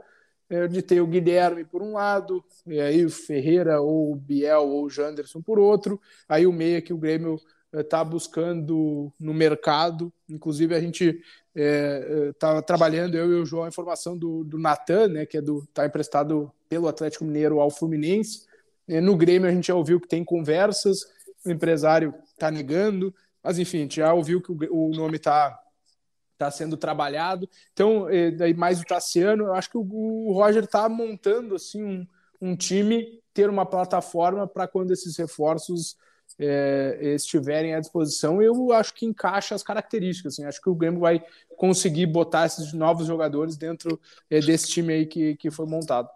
é, 0.49 0.67
de 0.67 0.81
ter 0.81 1.01
o 1.01 1.07
Guilherme 1.07 1.65
por 1.65 1.81
um 1.81 1.93
lado, 1.93 2.43
e 2.67 2.79
aí 2.79 3.05
o 3.05 3.09
Ferreira 3.09 3.81
ou 3.81 4.11
o 4.11 4.15
Biel 4.15 4.67
ou 4.67 4.85
o 4.85 4.89
Janderson 4.89 5.41
por 5.41 5.57
outro, 5.57 5.99
aí 6.29 6.45
o 6.45 6.53
meia 6.53 6.81
que 6.81 6.93
o 6.93 6.97
Grêmio 6.97 7.39
está 7.73 7.99
é, 7.99 8.05
buscando 8.05 9.11
no 9.19 9.33
mercado. 9.33 10.13
Inclusive, 10.29 10.75
a 10.75 10.79
gente 10.79 11.19
estava 11.55 12.57
é, 12.57 12.59
é 12.59 12.61
trabalhando, 12.61 13.15
eu 13.15 13.31
e 13.31 13.41
o 13.41 13.45
João, 13.45 13.63
a 13.63 13.69
informação 13.69 14.17
do, 14.17 14.43
do 14.43 14.57
Natan, 14.59 15.07
né, 15.07 15.25
que 15.25 15.37
é 15.37 15.41
do 15.41 15.63
está 15.63 15.85
emprestado 15.85 16.51
pelo 16.69 16.87
Atlético 16.87 17.25
Mineiro 17.25 17.59
ao 17.59 17.71
Fluminense. 17.71 18.45
no 18.87 19.15
Grêmio, 19.15 19.49
a 19.49 19.51
gente 19.51 19.67
já 19.67 19.75
ouviu 19.75 19.99
que 19.99 20.07
tem 20.07 20.23
conversas, 20.23 20.99
o 21.45 21.51
empresário 21.51 22.13
está 22.33 22.51
negando, 22.51 23.13
mas 23.43 23.59
enfim, 23.59 23.87
já 23.89 24.13
ouviu 24.13 24.41
que 24.41 24.51
o, 24.51 24.57
o 24.71 24.89
nome 24.89 25.17
está 25.17 25.59
está 26.35 26.51
sendo 26.51 26.77
trabalhado. 26.77 27.49
Então, 27.73 28.07
daí 28.37 28.53
mais 28.53 28.79
o 28.79 28.85
Tassiano, 28.85 29.45
eu 29.45 29.53
acho 29.53 29.69
que 29.69 29.77
o, 29.77 29.81
o 29.81 30.33
Roger 30.33 30.63
está 30.63 30.87
montando 30.87 31.55
assim 31.55 31.83
um, 31.83 32.07
um, 32.41 32.55
time, 32.55 33.21
ter 33.33 33.49
uma 33.49 33.65
plataforma 33.65 34.47
para 34.47 34.67
quando 34.67 34.91
esses 34.91 35.17
reforços 35.17 35.97
é, 36.37 37.13
estiverem 37.15 37.73
à 37.73 37.79
disposição. 37.79 38.41
Eu 38.41 38.71
acho 38.73 38.93
que 38.93 39.05
encaixa 39.05 39.55
as 39.55 39.63
características. 39.63 40.33
Assim, 40.33 40.45
acho 40.45 40.61
que 40.61 40.69
o 40.69 40.75
Grêmio 40.75 40.99
vai 40.99 41.23
conseguir 41.57 42.05
botar 42.05 42.45
esses 42.45 42.73
novos 42.73 43.07
jogadores 43.07 43.55
dentro 43.57 43.99
é, 44.29 44.39
desse 44.39 44.67
time 44.67 44.93
aí 44.93 45.05
que, 45.05 45.35
que 45.37 45.49
foi 45.49 45.65
montado. 45.65 46.09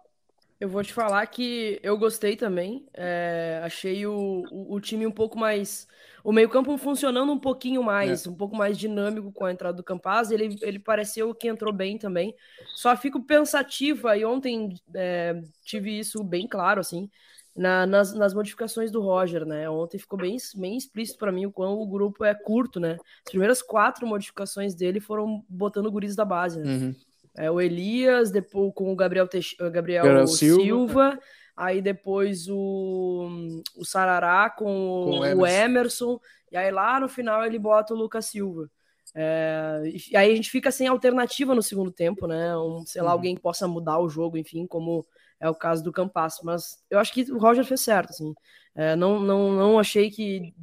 Eu 0.60 0.68
vou 0.68 0.84
te 0.84 0.92
falar 0.92 1.26
que 1.26 1.80
eu 1.82 1.96
gostei 1.96 2.36
também. 2.36 2.86
É, 2.92 3.62
achei 3.64 4.06
o, 4.06 4.44
o, 4.50 4.74
o, 4.74 4.80
time 4.80 5.06
um 5.06 5.10
pouco 5.10 5.38
mais. 5.38 5.88
O 6.22 6.32
meio-campo 6.32 6.76
funcionando 6.76 7.32
um 7.32 7.38
pouquinho 7.38 7.82
mais, 7.82 8.26
é. 8.26 8.28
um 8.28 8.34
pouco 8.34 8.54
mais 8.54 8.76
dinâmico 8.76 9.32
com 9.32 9.46
a 9.46 9.52
entrada 9.52 9.78
do 9.78 9.82
Campaz. 9.82 10.30
Ele, 10.30 10.54
ele 10.60 10.78
pareceu 10.78 11.34
que 11.34 11.48
entrou 11.48 11.72
bem 11.72 11.96
também. 11.96 12.34
Só 12.76 12.94
fico 12.94 13.22
pensativa, 13.22 14.14
e 14.18 14.22
ontem 14.22 14.74
é, 14.94 15.40
tive 15.64 15.98
isso 15.98 16.22
bem 16.22 16.46
claro, 16.46 16.78
assim, 16.78 17.08
na, 17.56 17.86
nas, 17.86 18.12
nas 18.12 18.34
modificações 18.34 18.90
do 18.90 19.00
Roger, 19.00 19.46
né? 19.46 19.68
Ontem 19.70 19.98
ficou 19.98 20.18
bem, 20.18 20.36
bem 20.56 20.76
explícito 20.76 21.18
para 21.18 21.32
mim 21.32 21.46
o 21.46 21.52
quão 21.52 21.80
o 21.80 21.86
grupo 21.86 22.22
é 22.22 22.34
curto, 22.34 22.78
né? 22.78 22.98
As 23.24 23.30
primeiras 23.30 23.62
quatro 23.62 24.06
modificações 24.06 24.74
dele 24.74 25.00
foram 25.00 25.42
botando 25.48 25.90
guris 25.90 26.14
da 26.14 26.24
base, 26.26 26.60
né? 26.60 26.70
Uhum. 26.70 26.94
É, 27.36 27.50
o 27.50 27.60
Elias, 27.60 28.30
depois 28.30 28.72
com 28.74 28.92
o 28.92 28.96
Gabriel, 28.96 29.28
Teix... 29.28 29.54
Gabriel 29.72 30.26
Silva, 30.26 30.62
Silva 30.62 31.18
aí 31.60 31.82
depois 31.82 32.48
o, 32.48 33.28
o 33.76 33.84
Sarará 33.84 34.48
com, 34.48 34.64
com 34.64 35.18
o, 35.18 35.24
Emerson. 35.24 35.36
o, 35.36 35.46
Emerson. 35.46 36.20
e 36.50 36.56
aí 36.56 36.70
lá 36.70 36.98
no 36.98 37.08
final 37.08 37.44
ele 37.44 37.58
bota 37.58 37.92
o 37.92 37.96
Lucas 37.96 38.26
Silva. 38.26 38.70
É, 39.14 39.82
e 39.84 40.16
aí 40.16 40.32
a 40.32 40.34
gente 40.34 40.50
fica 40.50 40.70
sem 40.70 40.86
alternativa 40.86 41.54
no 41.54 41.62
segundo 41.62 41.90
tempo, 41.90 42.26
né? 42.26 42.56
Um, 42.56 42.84
sei 42.86 43.02
lá, 43.02 43.08
uhum. 43.08 43.12
alguém 43.12 43.34
que 43.34 43.42
possa 43.42 43.68
mudar 43.68 43.98
o 43.98 44.08
jogo, 44.08 44.38
enfim, 44.38 44.66
como 44.66 45.06
é 45.38 45.50
o 45.50 45.54
caso 45.54 45.82
do 45.82 45.92
Campas. 45.92 46.36
Mas 46.42 46.78
eu 46.88 46.98
acho 46.98 47.12
que 47.12 47.30
o 47.30 47.38
Roger 47.38 47.64
fez 47.64 47.80
certo, 47.80 48.10
assim. 48.10 48.32
É, 48.74 48.94
não, 48.94 49.20
não, 49.20 49.52
não 49.52 49.78
achei 49.78 50.10
que, 50.10 50.54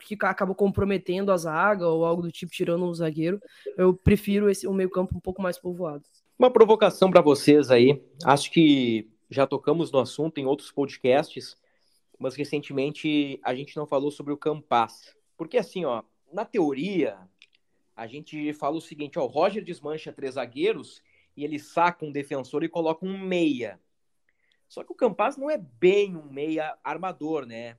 que 0.00 0.18
acabou 0.22 0.54
comprometendo 0.54 1.30
a 1.30 1.36
zaga 1.36 1.88
ou 1.88 2.04
algo 2.04 2.22
do 2.22 2.32
tipo, 2.32 2.52
tirando 2.52 2.84
um 2.84 2.94
zagueiro. 2.94 3.40
Eu 3.76 3.94
prefiro 3.94 4.50
esse, 4.50 4.66
o 4.66 4.72
meio-campo 4.72 5.16
um 5.16 5.20
pouco 5.20 5.40
mais 5.40 5.58
povoado. 5.58 6.04
Uma 6.38 6.50
provocação 6.50 7.10
para 7.10 7.20
vocês 7.20 7.70
aí. 7.70 8.02
Acho 8.24 8.50
que 8.50 9.08
já 9.30 9.46
tocamos 9.46 9.92
no 9.92 10.00
assunto 10.00 10.38
em 10.38 10.46
outros 10.46 10.72
podcasts, 10.72 11.56
mas 12.18 12.34
recentemente 12.34 13.38
a 13.42 13.54
gente 13.54 13.76
não 13.76 13.86
falou 13.86 14.10
sobre 14.10 14.32
o 14.32 14.36
Campas. 14.36 15.14
Porque 15.36 15.56
assim, 15.56 15.84
ó, 15.84 16.02
na 16.32 16.44
teoria, 16.44 17.18
a 17.94 18.06
gente 18.06 18.52
fala 18.52 18.76
o 18.76 18.80
seguinte, 18.80 19.18
ó, 19.18 19.24
o 19.24 19.28
Roger 19.28 19.62
desmancha 19.64 20.12
três 20.12 20.34
zagueiros 20.34 21.00
e 21.36 21.44
ele 21.44 21.58
saca 21.58 22.04
um 22.04 22.12
defensor 22.12 22.64
e 22.64 22.68
coloca 22.68 23.06
um 23.06 23.18
meia. 23.18 23.80
Só 24.74 24.82
que 24.82 24.90
o 24.90 24.96
Campas 24.96 25.36
não 25.36 25.48
é 25.48 25.56
bem 25.56 26.16
um 26.16 26.28
meia 26.28 26.76
armador, 26.82 27.46
né? 27.46 27.78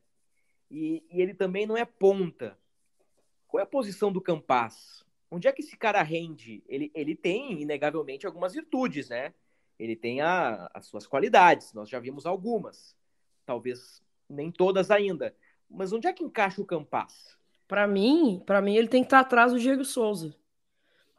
E, 0.71 1.03
e 1.11 1.21
ele 1.21 1.33
também 1.33 1.65
não 1.65 1.75
é 1.75 1.83
ponta. 1.83 2.57
Qual 3.49 3.59
é 3.59 3.63
a 3.63 3.67
posição 3.67 4.13
do 4.13 4.21
Campas? 4.21 5.03
Onde 5.29 5.45
é 5.45 5.51
que 5.51 5.61
esse 5.61 5.75
cara 5.75 6.01
rende? 6.01 6.63
Ele, 6.65 6.89
ele 6.95 7.13
tem, 7.13 7.61
inegavelmente, 7.61 8.25
algumas 8.25 8.53
virtudes, 8.53 9.09
né? 9.09 9.33
Ele 9.77 9.93
tem 9.93 10.21
a, 10.21 10.71
as 10.73 10.85
suas 10.85 11.05
qualidades, 11.05 11.73
nós 11.73 11.89
já 11.89 11.99
vimos 11.99 12.25
algumas. 12.25 12.95
Talvez 13.45 14.01
nem 14.29 14.49
todas 14.49 14.89
ainda. 14.89 15.35
Mas 15.69 15.91
onde 15.91 16.07
é 16.07 16.13
que 16.13 16.23
encaixa 16.23 16.61
o 16.61 16.65
Campas? 16.65 17.37
Para 17.67 17.85
mim, 17.85 18.41
para 18.45 18.61
mim 18.61 18.77
ele 18.77 18.87
tem 18.87 19.03
que 19.03 19.07
estar 19.07 19.19
atrás 19.19 19.51
do 19.51 19.59
Diego 19.59 19.83
Souza. 19.83 20.33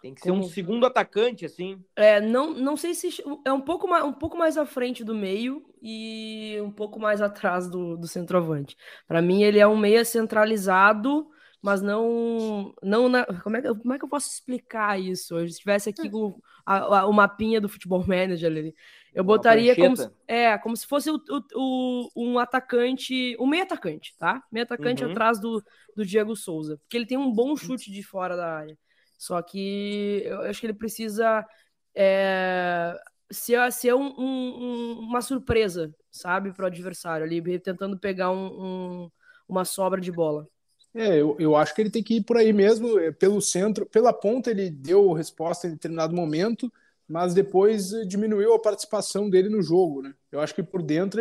Tem 0.01 0.15
que 0.15 0.21
Como... 0.21 0.43
ser 0.43 0.49
um 0.49 0.51
segundo 0.51 0.87
atacante, 0.87 1.45
assim. 1.45 1.83
É, 1.95 2.21
não, 2.21 2.53
não 2.53 2.77
sei 2.77 2.95
se 2.95 3.23
é 3.45 3.53
um 3.53 3.61
pouco 3.61 3.89
mais, 3.89 4.05
um 4.05 4.13
pouco 4.13 4.37
mais 4.37 4.57
à 4.57 4.67
frente 4.67 5.03
do 5.03 5.15
meio 5.15 5.65
e 5.83 6.59
um 6.63 6.71
pouco 6.71 7.01
mais 7.01 7.21
atrás 7.23 7.69
do, 7.69 7.97
do 7.97 8.07
centroavante. 8.07 8.77
Para 9.09 9.23
mim, 9.23 9.43
ele 9.43 9.59
é 9.59 9.67
um 9.67 9.77
meia 9.77 10.05
centralizado, 10.05 11.29
mas 11.63 11.81
não. 11.81 12.75
não 12.83 13.09
na, 13.09 13.25
como, 13.43 13.57
é 13.57 13.63
que, 13.63 13.69
como 13.69 13.93
é 13.95 13.99
que 13.99 14.05
eu 14.05 14.09
posso 14.09 14.29
explicar 14.29 15.01
isso? 15.01 15.39
Se 15.39 15.45
estivesse 15.47 15.91
aqui 15.91 16.11
com 16.11 16.39
a, 16.67 17.01
a, 17.01 17.07
o 17.07 17.13
mapinha 17.13 17.61
do 17.61 17.69
futebol 17.69 18.05
manager 18.07 18.51
ali. 18.51 18.75
Eu 19.15 19.25
botaria 19.25 19.75
como 19.75 19.97
se, 19.97 20.11
é, 20.29 20.59
como 20.59 20.77
se 20.77 20.87
fosse 20.87 21.11
o, 21.11 21.19
o, 21.55 22.11
o, 22.15 22.27
um 22.33 22.39
atacante, 22.39 23.35
um 23.41 23.47
meio 23.47 23.63
atacante, 23.63 24.15
tá? 24.19 24.43
Meio 24.53 24.65
atacante 24.65 25.03
uhum. 25.03 25.11
atrás 25.11 25.41
do, 25.41 25.65
do 25.97 26.05
Diego 26.05 26.37
Souza. 26.37 26.77
Porque 26.77 26.99
ele 26.99 27.07
tem 27.07 27.17
um 27.17 27.33
bom 27.33 27.57
chute 27.57 27.91
de 27.91 28.03
fora 28.03 28.37
da 28.37 28.59
área. 28.59 28.79
Só 29.17 29.41
que 29.43 30.23
eu 30.25 30.43
acho 30.43 30.61
que 30.61 30.67
ele 30.67 30.75
precisa 30.75 31.47
é, 31.95 32.95
ser, 33.31 33.73
ser 33.73 33.95
um, 33.95 34.15
um, 34.19 34.99
uma 35.01 35.21
surpresa, 35.23 35.95
sabe, 36.11 36.53
para 36.53 36.65
o 36.65 36.67
adversário 36.67 37.25
ali, 37.25 37.59
tentando 37.59 37.99
pegar 37.99 38.31
um, 38.31 39.11
uma 39.49 39.65
sobra 39.65 40.01
de 40.01 40.13
bola. 40.13 40.47
É, 40.95 41.21
eu, 41.21 41.37
eu 41.39 41.55
acho 41.55 41.75
que 41.75 41.83
ele 41.83 41.91
tem 41.91 42.03
que 42.03 42.17
ir 42.17 42.25
por 42.25 42.39
aí 42.39 42.53
mesmo, 42.53 42.99
é, 42.99 43.13
pelo 43.13 43.41
centro, 43.41 43.85
pela 43.87 44.13
ponta 44.13 44.51
ele 44.51 44.71
deu 44.71 45.13
resposta 45.13 45.67
em 45.67 45.73
determinado 45.73 46.15
momento, 46.15 46.73
mas 47.09 47.35
depois 47.35 47.93
eh, 47.93 48.05
diminuiu 48.05 48.55
a 48.55 48.59
participação 48.59 49.31
dele 49.31 49.49
no 49.49 49.63
jogo, 49.63 50.03
né? 50.03 50.13
Eu 50.33 50.41
acho 50.41 50.55
que 50.55 50.63
por 50.63 50.83
dentro 50.83 51.21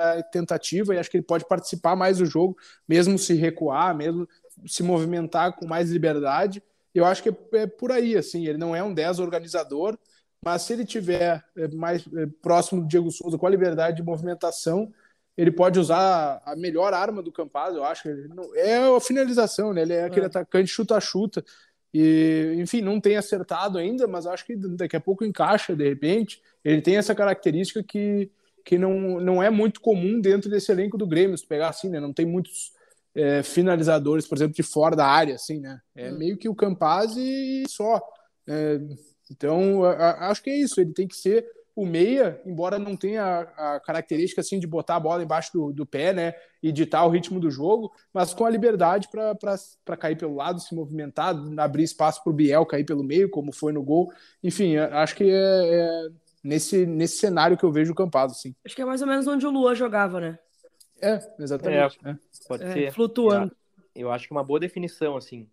a 0.00 0.22
tentativa 0.22 0.94
e 0.94 0.98
acho 0.98 1.10
que 1.10 1.18
ele 1.18 1.24
pode 1.24 1.46
participar 1.46 1.94
mais 1.94 2.18
do 2.18 2.24
jogo, 2.24 2.56
mesmo 2.88 3.18
se 3.18 3.34
recuar, 3.34 3.94
mesmo 3.94 4.26
se 4.66 4.82
movimentar 4.82 5.54
com 5.54 5.66
mais 5.66 5.90
liberdade. 5.90 6.62
Eu 6.98 7.04
acho 7.04 7.22
que 7.22 7.28
é, 7.28 7.36
é 7.54 7.66
por 7.66 7.92
aí, 7.92 8.16
assim, 8.16 8.46
ele 8.46 8.58
não 8.58 8.74
é 8.74 8.82
um 8.82 8.92
10 8.92 9.20
organizador, 9.20 9.96
mas 10.44 10.62
se 10.62 10.72
ele 10.72 10.84
tiver 10.84 11.44
é, 11.56 11.68
mais 11.68 12.04
próximo 12.42 12.82
do 12.82 12.88
Diego 12.88 13.10
Souza 13.10 13.38
com 13.38 13.46
a 13.46 13.50
liberdade 13.50 13.96
de 13.96 14.02
movimentação, 14.02 14.92
ele 15.36 15.52
pode 15.52 15.78
usar 15.78 16.42
a 16.44 16.56
melhor 16.56 16.92
arma 16.92 17.22
do 17.22 17.30
Campaz, 17.30 17.76
eu 17.76 17.84
acho. 17.84 18.08
é 18.56 18.76
a 18.76 19.00
finalização, 19.00 19.72
né? 19.72 19.82
Ele 19.82 19.92
é 19.92 20.04
aquele 20.04 20.26
é. 20.26 20.28
atacante 20.28 20.68
chuta-chuta. 20.68 21.44
E, 21.94 22.56
enfim, 22.58 22.80
não 22.80 23.00
tem 23.00 23.16
acertado 23.16 23.78
ainda, 23.78 24.08
mas 24.08 24.26
acho 24.26 24.44
que 24.44 24.56
daqui 24.56 24.96
a 24.96 25.00
pouco 25.00 25.24
encaixa 25.24 25.76
de 25.76 25.88
repente. 25.88 26.42
Ele 26.64 26.82
tem 26.82 26.96
essa 26.96 27.14
característica 27.14 27.84
que, 27.84 28.30
que 28.64 28.76
não, 28.76 29.20
não 29.20 29.40
é 29.40 29.48
muito 29.48 29.80
comum 29.80 30.20
dentro 30.20 30.50
desse 30.50 30.72
elenco 30.72 30.98
do 30.98 31.06
Grêmio, 31.06 31.38
se 31.38 31.46
pegar 31.46 31.68
assim, 31.68 31.88
né? 31.88 32.00
Não 32.00 32.12
tem 32.12 32.26
muitos 32.26 32.72
é, 33.18 33.42
finalizadores, 33.42 34.26
por 34.26 34.38
exemplo, 34.38 34.54
de 34.54 34.62
fora 34.62 34.94
da 34.94 35.06
área, 35.06 35.34
assim, 35.34 35.58
né? 35.58 35.80
É 35.94 36.12
hum. 36.12 36.18
meio 36.18 36.36
que 36.36 36.48
o 36.48 36.54
Campaz 36.54 37.16
e 37.16 37.64
só. 37.68 38.00
É, 38.46 38.80
então, 39.30 39.84
acho 39.84 40.42
que 40.42 40.50
é 40.50 40.56
isso. 40.56 40.80
Ele 40.80 40.92
tem 40.92 41.06
que 41.06 41.16
ser 41.16 41.44
o 41.78 41.86
meia, 41.86 42.40
embora 42.44 42.76
não 42.76 42.96
tenha 42.96 43.40
a, 43.56 43.78
característica 43.78 44.40
assim 44.40 44.58
de 44.58 44.66
botar 44.66 44.96
a 44.96 45.00
bola 45.00 45.22
embaixo 45.22 45.52
do, 45.52 45.72
do 45.72 45.86
pé, 45.86 46.12
né, 46.12 46.34
e 46.60 46.72
ditar 46.72 47.04
o 47.04 47.08
ritmo 47.08 47.38
do 47.38 47.52
jogo, 47.52 47.92
mas 48.12 48.34
com 48.34 48.44
a 48.44 48.50
liberdade 48.50 49.08
para 49.08 49.96
cair 49.96 50.16
pelo 50.16 50.34
lado, 50.34 50.60
se 50.60 50.74
movimentar, 50.74 51.36
abrir 51.56 51.84
espaço 51.84 52.22
para 52.24 52.30
o 52.32 52.34
Biel 52.34 52.66
cair 52.66 52.84
pelo 52.84 53.04
meio, 53.04 53.30
como 53.30 53.52
foi 53.52 53.72
no 53.72 53.82
gol. 53.82 54.12
Enfim, 54.42 54.76
acho 54.76 55.14
que 55.14 55.30
é, 55.30 55.34
é, 55.34 56.08
nesse, 56.42 56.84
nesse 56.84 57.18
cenário 57.18 57.56
que 57.56 57.64
eu 57.64 57.70
vejo 57.70 57.92
o 57.92 57.94
Campado, 57.94 58.32
assim. 58.32 58.56
Acho 58.64 58.74
que 58.74 58.82
é 58.82 58.84
mais 58.84 59.00
ou 59.00 59.06
menos 59.06 59.28
onde 59.28 59.46
o 59.46 59.50
Luan 59.50 59.76
jogava, 59.76 60.20
né? 60.20 60.38
É, 61.00 61.18
exatamente. 61.38 61.98
É, 62.04 62.10
é. 62.10 62.16
Pode 62.46 62.64
é, 62.64 62.72
ser. 62.72 62.92
Flutuando. 62.92 63.54
Eu, 63.94 64.10
acho 64.12 64.26
que 64.26 64.32
uma 64.32 64.44
boa 64.44 64.60
definição, 64.60 65.16
assim, 65.16 65.48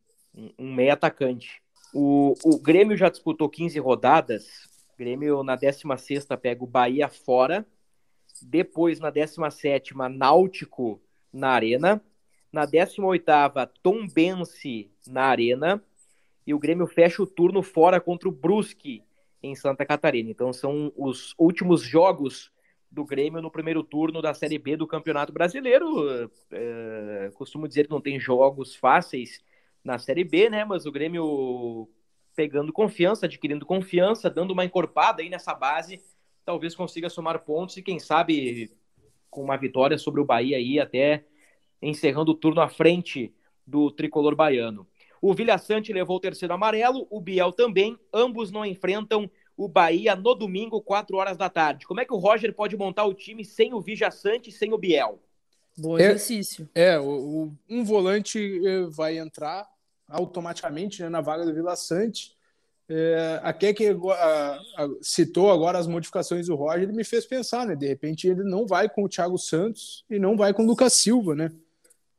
um, 0.57 0.73
meio 0.73 0.93
atacante. 0.93 1.61
O, 1.93 2.33
o 2.43 2.59
Grêmio 2.59 2.97
já 2.97 3.09
disputou 3.09 3.49
15 3.49 3.79
rodadas 3.79 4.69
Grêmio 4.97 5.43
na 5.43 5.55
16 5.55 6.25
pega 6.41 6.63
o 6.63 6.67
Bahia 6.67 7.09
fora 7.09 7.65
Depois, 8.41 8.99
na 8.99 9.09
17, 9.09 9.93
Náutico 10.11 11.01
na 11.31 11.49
Arena. 11.49 12.01
Na 12.51 12.65
18, 12.65 13.23
Tombense 13.83 14.89
na 15.07 15.23
Arena. 15.23 15.83
E 16.47 16.53
o 16.53 16.59
Grêmio 16.59 16.87
fecha 16.87 17.21
o 17.21 17.27
turno 17.27 17.61
fora 17.61 17.99
contra 17.99 18.29
o 18.29 18.31
Brusque 18.31 19.03
em 19.43 19.55
Santa 19.55 19.85
Catarina. 19.85 20.29
Então, 20.29 20.53
são 20.53 20.91
os 20.95 21.33
últimos 21.37 21.81
jogos 21.81 22.51
do 22.95 23.03
Grêmio 23.03 23.41
no 23.41 23.51
primeiro 23.51 23.83
turno 23.83 24.21
da 24.21 24.33
Série 24.33 24.57
B 24.57 24.77
do 24.77 24.87
Campeonato 24.87 25.33
Brasileiro. 25.33 26.31
É, 26.49 27.29
costumo 27.35 27.67
dizer 27.67 27.83
que 27.83 27.91
não 27.91 27.99
tem 27.99 28.17
jogos 28.17 28.73
fáceis 28.73 29.43
na 29.83 29.99
Série 29.99 30.23
B, 30.23 30.49
né? 30.49 30.63
Mas 30.63 30.85
o 30.85 30.91
Grêmio 30.91 31.89
pegando 32.33 32.71
confiança, 32.71 33.25
adquirindo 33.25 33.65
confiança, 33.65 34.29
dando 34.29 34.51
uma 34.51 34.63
encorpada 34.63 35.21
aí 35.21 35.29
nessa 35.29 35.53
base, 35.53 36.01
talvez 36.45 36.73
consiga 36.73 37.09
somar 37.09 37.39
pontos 37.39 37.75
e 37.75 37.83
quem 37.83 37.99
sabe 37.99 38.71
com 39.29 39.43
uma 39.43 39.57
vitória 39.57 39.97
sobre 39.97 40.21
o 40.21 40.25
Bahia 40.25 40.57
aí 40.57 40.79
até 40.79 41.25
encerrando 41.81 42.31
o 42.31 42.35
turno 42.35 42.61
à 42.61 42.69
frente 42.69 43.33
do 43.67 43.91
tricolor 43.91 44.35
baiano. 44.35 44.87
O 45.21 45.33
Vilha 45.33 45.57
Sante 45.57 45.91
levou 45.91 46.17
o 46.17 46.19
terceiro 46.19 46.53
amarelo, 46.53 47.07
o 47.09 47.19
Biel 47.19 47.51
também, 47.51 47.97
ambos 48.13 48.51
não 48.51 48.65
enfrentam 48.65 49.29
o 49.57 49.67
Bahia 49.67 50.15
no 50.15 50.35
domingo, 50.35 50.81
4 50.81 51.15
horas 51.17 51.37
da 51.37 51.49
tarde. 51.49 51.85
Como 51.85 51.99
é 51.99 52.05
que 52.05 52.13
o 52.13 52.17
Roger 52.17 52.53
pode 52.53 52.75
montar 52.75 53.05
o 53.05 53.13
time 53.13 53.43
sem 53.45 53.73
o 53.73 53.81
Vilha 53.81 54.11
Sante 54.11 54.49
e 54.49 54.53
sem 54.53 54.73
o 54.73 54.77
Biel? 54.77 55.19
Bom 55.77 55.97
exercício. 55.97 56.69
É, 56.73 56.93
é 56.93 56.99
o, 56.99 57.03
o, 57.05 57.53
um 57.69 57.83
volante 57.83 58.61
eh, 58.65 58.85
vai 58.89 59.17
entrar 59.17 59.67
automaticamente 60.07 61.01
né, 61.01 61.09
na 61.09 61.21
vaga 61.21 61.45
do 61.45 61.53
Vila 61.53 61.75
Sante. 61.75 62.35
É, 62.87 63.39
a 63.41 63.51
Keck 63.51 63.79
citou 65.01 65.51
agora 65.51 65.79
as 65.79 65.87
modificações 65.87 66.45
do 66.45 66.55
Roger, 66.55 66.83
ele 66.83 66.93
me 66.93 67.03
fez 67.03 67.25
pensar, 67.25 67.65
né? 67.65 67.75
De 67.75 67.87
repente 67.87 68.27
ele 68.27 68.43
não 68.43 68.67
vai 68.67 68.87
com 68.87 69.03
o 69.03 69.09
Thiago 69.09 69.39
Santos 69.39 70.05
e 70.07 70.19
não 70.19 70.37
vai 70.37 70.53
com 70.53 70.63
o 70.63 70.67
Lucas 70.67 70.93
Silva, 70.93 71.33
né? 71.33 71.51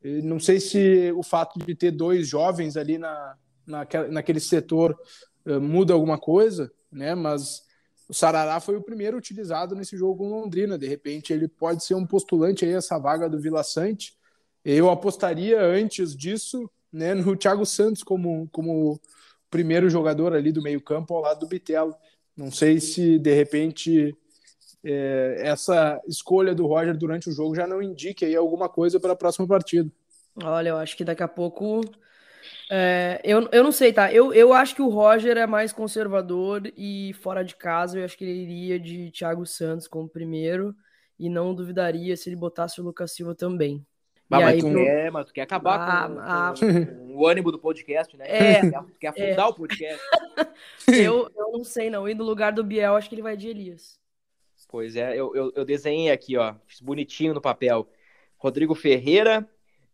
E 0.03 0.21
não 0.21 0.39
sei 0.39 0.59
se 0.59 1.11
o 1.13 1.23
fato 1.23 1.57
de 1.59 1.73
ter 1.73 1.91
dois 1.91 2.27
jovens 2.27 2.75
ali 2.75 2.97
na, 2.97 3.37
naquele, 3.65 4.07
naquele 4.09 4.39
setor 4.41 4.97
uh, 5.45 5.61
muda 5.61 5.93
alguma 5.93 6.17
coisa, 6.17 6.69
né? 6.91 7.15
Mas 7.15 7.63
o 8.09 8.13
Sarará 8.13 8.59
foi 8.59 8.75
o 8.75 8.81
primeiro 8.81 9.17
utilizado 9.17 9.75
nesse 9.75 9.97
jogo 9.97 10.19
com 10.19 10.29
Londrina. 10.29 10.77
De 10.77 10.87
repente 10.87 11.33
ele 11.33 11.47
pode 11.47 11.83
ser 11.83 11.95
um 11.95 12.05
postulante 12.05 12.65
aí 12.65 12.73
essa 12.73 12.97
vaga 12.97 13.29
do 13.29 13.39
Vila 13.39 13.63
Sante. 13.63 14.15
Eu 14.63 14.89
apostaria 14.89 15.61
antes 15.61 16.15
disso, 16.15 16.69
né, 16.91 17.13
no 17.13 17.35
Thiago 17.35 17.65
Santos 17.65 18.03
como 18.03 18.47
como 18.51 18.99
primeiro 19.49 19.89
jogador 19.89 20.33
ali 20.33 20.51
do 20.51 20.61
meio-campo 20.61 21.13
ao 21.13 21.21
lado 21.21 21.41
do 21.41 21.47
Bitelo. 21.47 21.95
Não 22.35 22.51
sei 22.51 22.79
se 22.79 23.17
de 23.17 23.33
repente 23.33 24.15
é, 24.83 25.37
essa 25.39 26.01
escolha 26.07 26.53
do 26.53 26.65
Roger 26.67 26.97
durante 26.97 27.29
o 27.29 27.31
jogo 27.31 27.55
já 27.55 27.65
não 27.65 27.81
indique 27.81 28.25
aí 28.25 28.35
alguma 28.35 28.69
coisa 28.69 28.99
para 28.99 29.13
a 29.13 29.15
próxima 29.15 29.47
partida. 29.47 29.89
Olha, 30.43 30.69
eu 30.69 30.77
acho 30.77 30.95
que 30.95 31.03
daqui 31.03 31.23
a 31.23 31.27
pouco. 31.27 31.81
É, 32.69 33.21
eu, 33.23 33.47
eu 33.51 33.63
não 33.63 33.71
sei, 33.71 33.93
tá? 33.93 34.11
Eu, 34.11 34.33
eu 34.33 34.51
acho 34.53 34.75
que 34.75 34.81
o 34.81 34.89
Roger 34.89 35.37
é 35.37 35.47
mais 35.47 35.71
conservador 35.71 36.61
e 36.75 37.13
fora 37.21 37.43
de 37.43 37.55
casa 37.55 37.99
eu 37.99 38.05
acho 38.05 38.17
que 38.17 38.25
ele 38.25 38.41
iria 38.41 38.79
de 38.79 39.09
Thiago 39.11 39.45
Santos 39.45 39.87
como 39.87 40.09
primeiro 40.09 40.75
e 41.17 41.29
não 41.29 41.55
duvidaria 41.55 42.15
se 42.17 42.29
ele 42.29 42.35
botasse 42.35 42.81
o 42.81 42.83
Lucas 42.83 43.11
Silva 43.13 43.33
também. 43.33 43.85
Bah, 44.29 44.41
mas, 44.41 44.55
aí, 44.55 44.59
tu 44.59 44.69
pro... 44.69 44.83
quer, 44.83 45.11
mas 45.11 45.25
tu 45.25 45.33
quer 45.33 45.41
acabar 45.43 45.79
ah, 45.79 46.07
com, 46.09 46.19
ah, 46.19 46.53
com, 46.59 47.15
o 47.15 47.25
ânimo 47.25 47.49
do 47.49 47.57
podcast, 47.57 48.17
né? 48.17 48.25
É, 48.27 48.69
tu 48.69 48.99
quer 48.99 49.07
afundar 49.07 49.39
é. 49.47 49.49
o 49.49 49.53
podcast. 49.53 50.03
eu, 50.87 51.31
eu 51.33 51.51
não 51.53 51.63
sei, 51.63 51.89
não. 51.89 52.07
E 52.09 52.13
no 52.13 52.25
lugar 52.25 52.51
do 52.51 52.63
Biel, 52.63 52.95
acho 52.95 53.07
que 53.07 53.15
ele 53.15 53.21
vai 53.21 53.37
de 53.37 53.47
Elias. 53.47 53.97
Pois 54.67 54.97
é, 54.97 55.15
eu, 55.15 55.33
eu, 55.33 55.53
eu 55.55 55.63
desenhei 55.63 56.11
aqui, 56.11 56.35
ó. 56.35 56.55
Fiz 56.65 56.81
bonitinho 56.81 57.33
no 57.33 57.41
papel. 57.41 57.87
Rodrigo 58.37 58.75
Ferreira, 58.75 59.47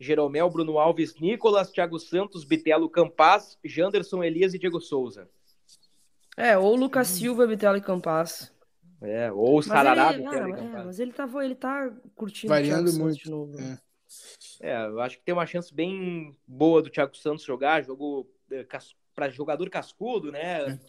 Jeromel, 0.04 0.50
Bruno 0.50 0.78
Alves, 0.78 1.16
Nicolas, 1.20 1.72
Thiago 1.72 2.00
Santos, 2.00 2.44
Bitelo, 2.44 2.90
Campaz, 2.90 3.58
Janderson, 3.64 4.24
Elias 4.24 4.54
e 4.54 4.60
Diego 4.60 4.80
Souza. 4.80 5.30
É, 6.38 6.58
ou 6.58 6.76
Lucas 6.76 7.08
Silva, 7.08 7.48
Bitelo 7.48 7.78
e 7.78 7.82
Campaz. 7.82 8.54
É, 9.02 9.32
ou 9.32 9.58
o 9.58 9.64
Sarará, 9.64 10.14
ele, 10.14 10.24
Bitelo 10.24 10.46
ah, 10.46 10.50
e 10.50 10.54
Campaz. 10.54 10.82
É, 10.82 10.86
mas 10.86 11.00
ele 11.00 11.12
tá, 11.12 11.30
ele 11.44 11.56
tá 11.56 11.92
curtindo 12.16 12.50
Variando 12.50 12.92
o 12.92 13.00
muito. 13.00 13.18
de 13.18 13.30
novo. 13.30 13.60
É. 13.60 13.80
É, 14.62 14.86
eu 14.86 15.00
acho 15.02 15.18
que 15.18 15.24
tem 15.24 15.34
uma 15.34 15.46
chance 15.46 15.74
bem 15.74 16.36
boa 16.48 16.82
do 16.82 16.90
Thiago 16.90 17.16
Santos 17.16 17.44
jogar, 17.44 17.84
jogo 17.84 18.30
é, 18.52 18.66
para 19.14 19.30
jogador 19.30 19.70
cascudo, 19.70 20.32
né? 20.32 20.72
É. 20.72 20.80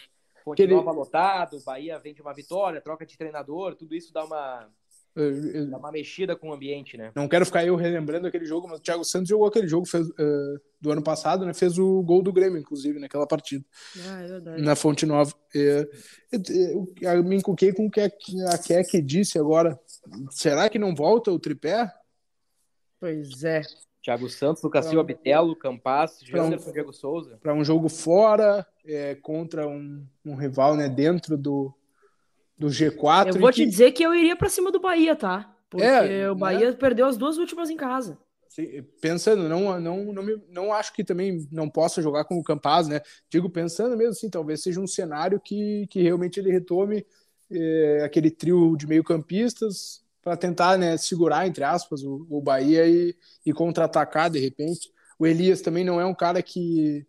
Continua 0.44 0.82
ele... 0.82 0.90
lotado, 0.90 1.62
Bahia 1.64 1.98
vem 1.98 2.12
de 2.12 2.20
uma 2.20 2.34
vitória, 2.34 2.80
troca 2.80 3.06
de 3.06 3.16
treinador, 3.16 3.74
tudo 3.74 3.94
isso 3.94 4.12
dá 4.12 4.24
uma, 4.24 4.68
eu, 5.16 5.70
dá 5.70 5.78
uma 5.78 5.92
mexida 5.92 6.34
com 6.34 6.50
o 6.50 6.52
ambiente, 6.52 6.96
né? 6.96 7.12
Não 7.14 7.28
quero 7.28 7.46
ficar 7.46 7.64
eu 7.64 7.76
relembrando 7.76 8.26
aquele 8.26 8.44
jogo, 8.44 8.66
mas 8.68 8.80
o 8.80 8.82
Thiago 8.82 9.04
Santos 9.04 9.28
jogou 9.28 9.46
aquele 9.46 9.68
jogo 9.68 9.86
fez, 9.86 10.08
uh, 10.08 10.60
do 10.80 10.90
ano 10.90 11.02
passado, 11.02 11.46
né? 11.46 11.54
Fez 11.54 11.78
o 11.78 12.02
gol 12.02 12.22
do 12.22 12.32
Grêmio, 12.32 12.58
inclusive, 12.58 12.98
naquela 12.98 13.26
partida. 13.26 13.64
Ah, 14.08 14.22
é 14.22 14.26
verdade. 14.26 14.62
Na 14.62 14.74
Fonte 14.74 15.06
Nova. 15.06 15.32
É, 15.54 15.88
eu, 16.32 16.92
eu, 17.00 17.24
me 17.24 17.36
encuquei 17.36 17.72
com 17.72 17.86
o 17.86 17.90
que 17.90 18.00
a, 18.00 18.10
a 18.52 18.58
Keck 18.58 19.00
disse 19.02 19.38
agora. 19.38 19.78
Será 20.30 20.68
que 20.68 20.78
não 20.78 20.94
volta 20.94 21.30
o 21.30 21.38
tripé? 21.38 21.92
Pois 22.98 23.44
é. 23.44 23.62
Thiago 24.04 24.28
Santos, 24.28 24.62
Lucas 24.62 24.84
Silva, 24.84 25.02
Bitelo, 25.02 25.56
Campas, 25.56 26.20
Janderson, 26.22 26.68
um, 26.68 26.72
Diego 26.74 26.92
Souza. 26.92 27.38
Para 27.40 27.54
um 27.54 27.64
jogo 27.64 27.88
fora, 27.88 28.66
é, 28.84 29.14
contra 29.14 29.66
um, 29.66 30.06
um, 30.26 30.34
rival 30.34 30.76
né, 30.76 30.90
dentro 30.90 31.38
do, 31.38 31.74
do 32.58 32.68
G4. 32.68 33.34
Eu 33.34 33.40
vou 33.40 33.52
te 33.52 33.64
que... 33.64 33.66
dizer 33.66 33.92
que 33.92 34.02
eu 34.02 34.14
iria 34.14 34.36
para 34.36 34.48
cima 34.48 34.70
do 34.70 34.80
Bahia, 34.80 35.16
tá? 35.16 35.54
Porque 35.68 35.84
é, 35.84 36.30
o 36.30 36.34
Bahia 36.34 36.70
né? 36.70 36.76
perdeu 36.76 37.06
as 37.06 37.16
duas 37.16 37.36
últimas 37.36 37.68
em 37.68 37.76
casa. 37.76 38.18
Sim, 38.48 38.84
pensando, 39.00 39.48
não, 39.48 39.80
não, 39.80 40.12
não, 40.12 40.22
me, 40.22 40.40
não 40.48 40.72
acho 40.72 40.92
que 40.92 41.02
também 41.02 41.48
não 41.50 41.68
possa 41.68 42.00
jogar 42.00 42.24
com 42.24 42.38
o 42.38 42.44
Campaz, 42.44 42.86
né? 42.86 43.00
Digo, 43.28 43.50
pensando 43.50 43.96
mesmo 43.96 44.12
assim, 44.12 44.30
talvez 44.30 44.62
seja 44.62 44.80
um 44.80 44.86
cenário 44.86 45.40
que, 45.40 45.88
que 45.90 46.00
realmente 46.00 46.38
ele 46.38 46.52
retome 46.52 47.04
é, 47.50 48.02
aquele 48.04 48.30
trio 48.30 48.76
de 48.76 48.86
meio-campistas, 48.86 50.04
para 50.24 50.38
tentar 50.38 50.78
né, 50.78 50.96
segurar, 50.96 51.46
entre 51.46 51.62
aspas, 51.62 52.02
o, 52.02 52.26
o 52.30 52.40
Bahia 52.40 52.88
e, 52.88 53.14
e 53.44 53.52
contra-atacar 53.52 54.30
de 54.30 54.38
repente. 54.38 54.90
O 55.18 55.26
Elias 55.26 55.60
também 55.60 55.84
não 55.84 56.00
é 56.00 56.06
um 56.06 56.14
cara 56.14 56.42
que. 56.42 57.06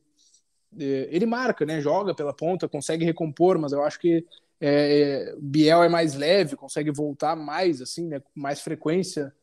É, 0.77 1.07
ele 1.09 1.25
marca, 1.25 1.65
né? 1.65 1.79
Joga 1.79 2.13
pela 2.13 2.33
ponta, 2.33 2.67
consegue 2.67 3.05
recompor, 3.05 3.57
mas 3.57 3.71
eu 3.71 3.81
acho 3.81 3.97
que 3.97 4.25
é, 4.59 5.31
é, 5.31 5.35
Biel 5.37 5.83
é 5.83 5.89
mais 5.89 6.15
leve, 6.15 6.55
consegue 6.55 6.91
voltar 6.91 7.35
mais, 7.35 7.81
assim, 7.81 8.07
né? 8.07 8.19
Com 8.19 8.31
mais 8.35 8.61
frequência 8.61 9.33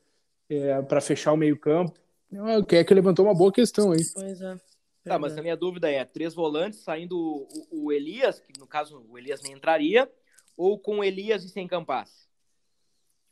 é, 0.48 0.81
para 0.83 1.01
fechar 1.01 1.33
o 1.33 1.37
meio-campo. 1.37 1.98
O 2.59 2.64
que 2.64 2.77
é 2.77 2.85
que 2.85 2.94
levantou 2.94 3.27
uma 3.27 3.35
boa 3.35 3.53
questão 3.53 3.92
aí. 3.92 4.03
Pois 4.14 4.40
é. 4.40 4.57
Tá, 5.05 5.18
mas 5.18 5.37
a 5.37 5.42
minha 5.42 5.57
dúvida 5.57 5.90
é: 5.90 6.05
três 6.05 6.35
volantes 6.35 6.81
saindo 6.81 7.18
o, 7.18 7.87
o 7.87 7.92
Elias, 7.92 8.40
que 8.40 8.59
no 8.59 8.66
caso 8.66 9.05
o 9.09 9.18
Elias 9.18 9.42
nem 9.42 9.53
entraria, 9.53 10.11
ou 10.57 10.79
com 10.79 11.03
Elias 11.03 11.44
e 11.44 11.48
sem 11.48 11.66
Campas? 11.66 12.29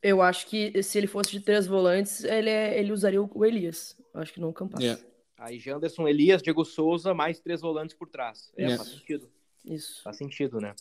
Eu 0.03 0.23
acho 0.23 0.47
que 0.47 0.83
se 0.83 0.99
ele 0.99 1.07
fosse 1.07 1.31
de 1.31 1.41
três 1.41 1.67
volantes, 1.67 2.25
ele, 2.25 2.51
é, 2.51 2.79
ele 2.79 2.93
usaria 2.93 3.23
o 3.23 3.45
Elias. 3.45 3.97
Acho 4.15 4.33
que 4.33 4.41
não 4.41 4.49
o 4.49 4.53
Campas. 4.53 4.81
Yeah. 4.81 5.03
Aí 5.39 5.59
Janderson, 5.59 6.09
Elias, 6.09 6.43
Diego 6.43 6.65
Souza, 6.65 7.15
mais 7.15 7.39
três 7.39 7.61
volantes 7.61 7.95
por 7.95 8.09
trás. 8.09 8.51
É, 8.57 8.63
yeah. 8.63 8.83
faz 8.83 8.97
sentido. 8.97 9.31
Isso. 9.65 10.03
Faz 10.03 10.17
sentido, 10.17 10.59
né? 10.59 10.75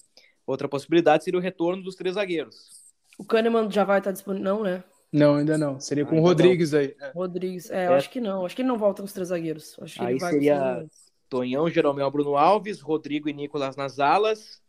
Outra 0.49 0.67
possibilidade 0.67 1.23
seria 1.23 1.39
o 1.39 1.43
retorno 1.43 1.83
dos 1.83 1.95
três 1.95 2.15
zagueiros. 2.15 2.71
O 3.19 3.23
Kahneman 3.23 3.69
já 3.69 3.83
vai 3.83 3.99
estar 3.99 4.11
disponível, 4.11 4.51
não, 4.51 4.63
né? 4.63 4.83
Não, 5.13 5.35
ainda 5.35 5.59
não. 5.59 5.79
Seria 5.79 6.03
com 6.05 6.17
o 6.19 6.21
Rodrigues 6.21 6.71
não. 6.71 6.79
aí. 6.79 6.95
É. 6.99 7.11
Rodrigues, 7.11 7.69
é, 7.69 7.85
eu 7.85 7.93
é. 7.93 7.97
acho 7.97 8.09
que 8.09 8.19
não. 8.19 8.45
Acho 8.45 8.55
que 8.55 8.63
ele 8.63 8.69
não 8.69 8.77
volta 8.77 9.03
com 9.03 9.05
os 9.05 9.13
três 9.13 9.29
zagueiros. 9.29 9.77
Acho 9.79 10.01
aí 10.01 10.19
seria 10.19 10.83
Tonhão, 11.29 11.69
Jeromel, 11.69 12.09
Bruno 12.09 12.35
Alves, 12.35 12.81
Rodrigo 12.81 13.29
e 13.29 13.33
Nicolas 13.33 13.75
nas 13.75 13.99
alas. 13.99 14.59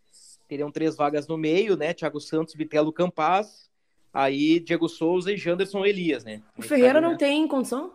Teriam 0.47 0.71
três 0.71 0.97
vagas 0.97 1.27
no 1.27 1.39
meio, 1.39 1.79
né? 1.79 1.95
Thiago 1.95 2.21
Santos, 2.21 2.55
Vitelo 2.55 2.93
Campaz 2.93 3.71
Aí 4.13 4.61
Diego 4.61 4.87
Souza 4.87 5.33
e 5.33 5.37
Janderson 5.39 5.87
Elias, 5.87 6.25
né? 6.25 6.43
O 6.59 6.63
Ferreira 6.63 7.01
não 7.01 7.17
tem 7.17 7.49
condição? 7.49 7.93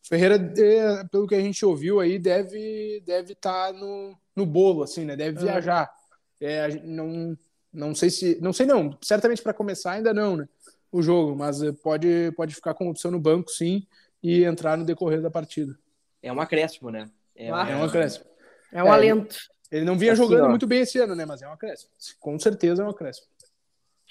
Ferreira, 0.00 0.36
é, 0.56 1.04
pelo 1.10 1.26
que 1.26 1.34
a 1.34 1.40
gente 1.40 1.62
ouviu 1.64 2.00
aí, 2.00 2.18
deve 2.18 3.02
deve 3.04 3.34
estar 3.34 3.72
tá 3.72 3.78
no, 3.78 4.16
no 4.34 4.46
bolo, 4.46 4.82
assim, 4.82 5.04
né? 5.04 5.14
Deve 5.14 5.38
ah. 5.38 5.42
viajar. 5.42 6.01
É, 6.42 6.68
não, 6.84 7.36
não 7.72 7.94
sei 7.94 8.10
se. 8.10 8.38
Não 8.40 8.52
sei 8.52 8.66
não. 8.66 8.96
Certamente 9.00 9.42
para 9.42 9.54
começar 9.54 9.92
ainda 9.92 10.12
não, 10.12 10.36
né? 10.36 10.48
O 10.90 11.02
jogo, 11.02 11.34
mas 11.34 11.58
pode, 11.82 12.32
pode 12.36 12.54
ficar 12.54 12.74
com 12.74 12.90
opção 12.90 13.10
no 13.10 13.18
banco, 13.20 13.50
sim, 13.50 13.86
e 14.22 14.44
entrar 14.44 14.76
no 14.76 14.84
decorrer 14.84 15.22
da 15.22 15.30
partida. 15.30 15.78
É 16.22 16.32
um 16.32 16.40
acréscimo, 16.40 16.90
né? 16.90 17.10
É, 17.34 17.50
ah, 17.50 17.68
é 17.70 17.76
um 17.76 17.84
acréscimo. 17.84 18.26
É 18.70 18.82
um 18.82 18.88
é, 18.88 18.90
alento. 18.90 19.36
Ele 19.70 19.86
não 19.86 19.96
vinha 19.96 20.12
assim, 20.12 20.22
jogando 20.22 20.44
ó. 20.44 20.48
muito 20.50 20.66
bem 20.66 20.80
esse 20.80 20.98
ano, 20.98 21.14
né? 21.14 21.24
Mas 21.24 21.40
é 21.40 21.48
um 21.48 21.52
acréscimo. 21.52 21.90
Com 22.20 22.38
certeza 22.38 22.82
é 22.82 22.86
um 22.86 22.90
acréscimo 22.90 23.26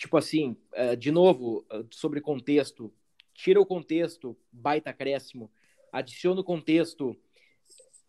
tipo 0.01 0.17
assim, 0.17 0.57
eh, 0.73 0.95
de 0.95 1.11
novo, 1.11 1.63
eh, 1.71 1.83
sobre 1.91 2.19
contexto, 2.21 2.91
tira 3.35 3.61
o 3.61 3.65
contexto, 3.65 4.35
baita 4.51 4.89
acréscimo, 4.89 5.51
adiciona 5.91 6.41
o 6.41 6.43
contexto, 6.43 7.15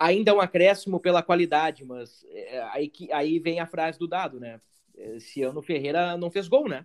ainda 0.03 0.31
é 0.31 0.35
um 0.35 0.41
acréscimo 0.41 0.99
pela 0.99 1.23
qualidade, 1.23 1.85
mas 1.85 2.25
eh, 2.31 2.63
aí, 2.73 2.93
aí 3.13 3.39
vem 3.39 3.61
a 3.61 3.67
frase 3.67 3.99
do 3.99 4.09
dado, 4.09 4.41
né? 4.41 4.61
Esse 4.95 5.43
ano 5.43 5.61
o 5.61 5.63
Ferreira 5.63 6.17
não 6.17 6.31
fez 6.31 6.49
gol, 6.49 6.69
né? 6.69 6.85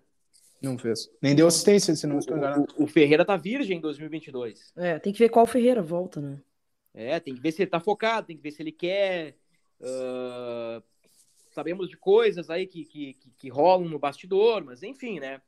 Não 0.62 0.78
fez. 0.78 1.10
Nem 1.22 1.36
deu 1.36 1.48
assistência, 1.48 1.96
se 1.96 2.08
não 2.08 2.20
estou 2.20 2.38
enganado. 2.38 2.66
O, 2.78 2.84
o 2.84 2.88
Ferreira 2.88 3.26
tá 3.26 3.36
virgem 3.36 3.78
em 3.78 3.82
2022. 3.82 4.74
É, 4.76 5.00
tem 5.00 5.12
que 5.12 5.20
ver 5.20 5.30
qual 5.30 5.46
Ferreira 5.46 5.82
volta, 5.82 6.22
né? 6.22 6.42
É, 6.94 7.20
tem 7.20 7.36
que 7.36 7.42
ver 7.42 7.52
se 7.52 7.62
ele 7.62 7.70
tá 7.70 7.80
focado, 7.80 8.28
tem 8.28 8.38
que 8.38 8.42
ver 8.42 8.52
se 8.52 8.62
ele 8.62 8.72
quer. 8.72 9.36
Uh, 9.80 10.82
sabemos 11.52 11.90
de 11.90 11.98
coisas 11.98 12.50
aí 12.50 12.66
que, 12.66 12.86
que, 12.86 13.14
que, 13.14 13.30
que, 13.38 13.50
rolam 13.50 13.88
no 13.88 14.00
bastidor, 14.00 14.64
mas 14.64 14.82
enfim, 14.82 15.20
né? 15.20 15.42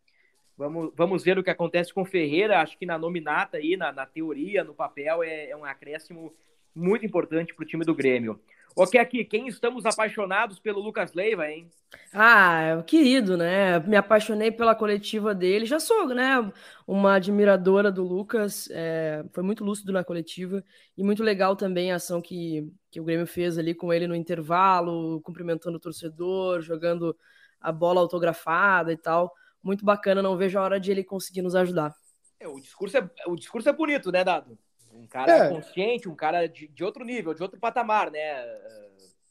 Vamos, 0.56 0.92
vamos 0.96 1.24
ver 1.24 1.40
o 1.40 1.44
que 1.44 1.50
acontece 1.50 1.94
com 1.94 2.02
o 2.02 2.06
Ferreira. 2.06 2.62
Acho 2.62 2.78
que 2.78 2.86
na 2.86 2.98
nominata 2.98 3.58
aí, 3.58 3.78
na, 3.78 3.92
na 3.92 4.06
teoria, 4.06 4.64
no 4.64 4.76
papel, 4.76 5.24
é, 5.24 5.50
é 5.50 5.58
um 5.58 5.66
acréscimo 5.66 6.34
muito 6.76 7.06
importante 7.06 7.54
para 7.54 7.64
o 7.64 7.68
time 7.68 7.86
do 7.86 7.96
Grêmio. 7.96 8.40
Ok, 8.76 9.00
aqui, 9.00 9.26
quem 9.26 9.48
estamos 9.48 9.86
apaixonados 9.86 10.60
pelo 10.60 10.80
Lucas 10.80 11.14
Leiva, 11.14 11.50
hein? 11.50 11.70
Ah, 12.14 12.62
é 12.62 12.84
querido, 12.84 13.36
né? 13.36 13.80
Me 13.80 13.96
apaixonei 13.96 14.52
pela 14.52 14.76
coletiva 14.76 15.34
dele. 15.34 15.66
Já 15.66 15.80
sou, 15.80 16.08
né? 16.08 16.52
Uma 16.88 17.16
admiradora 17.16 17.92
do 17.92 18.04
Lucas. 18.04 18.70
É, 18.72 19.26
foi 19.34 19.44
muito 19.44 19.66
lúcido 19.66 19.92
na 19.92 20.04
coletiva 20.04 20.64
e 20.98 21.04
muito 21.04 21.24
legal 21.24 21.56
também 21.56 21.92
a 21.92 21.96
ação 21.96 22.22
que, 22.22 22.72
que 22.90 23.02
o 23.02 23.04
Grêmio 23.04 23.28
fez 23.28 23.58
ali 23.58 23.74
com 23.74 23.92
ele 23.92 24.08
no 24.08 24.16
intervalo, 24.16 25.20
cumprimentando 25.22 25.78
o 25.78 25.82
torcedor, 25.82 26.62
jogando 26.62 27.18
a 27.60 27.72
bola 27.72 28.00
autografada 28.00 28.94
e 28.94 28.98
tal. 28.98 29.34
Muito 29.62 29.84
bacana, 29.84 30.22
não 30.22 30.38
vejo 30.38 30.58
a 30.58 30.64
hora 30.64 30.80
de 30.80 30.92
ele 30.92 31.04
conseguir 31.04 31.42
nos 31.42 31.56
ajudar. 31.56 31.94
É, 32.40 32.48
o, 32.48 32.60
discurso 32.60 32.98
é, 32.98 33.10
o 33.28 33.36
discurso 33.36 33.68
é 33.68 33.74
bonito, 33.74 34.12
né, 34.12 34.24
Dado? 34.24 34.58
Um 35.00 35.08
cara 35.08 35.46
é. 35.46 35.50
consciente, 35.50 36.10
um 36.10 36.16
cara 36.16 36.48
de, 36.48 36.68
de 36.68 36.84
outro 36.84 37.06
nível, 37.06 37.34
de 37.34 37.42
outro 37.42 37.60
patamar, 37.60 38.12
né? 38.12 38.46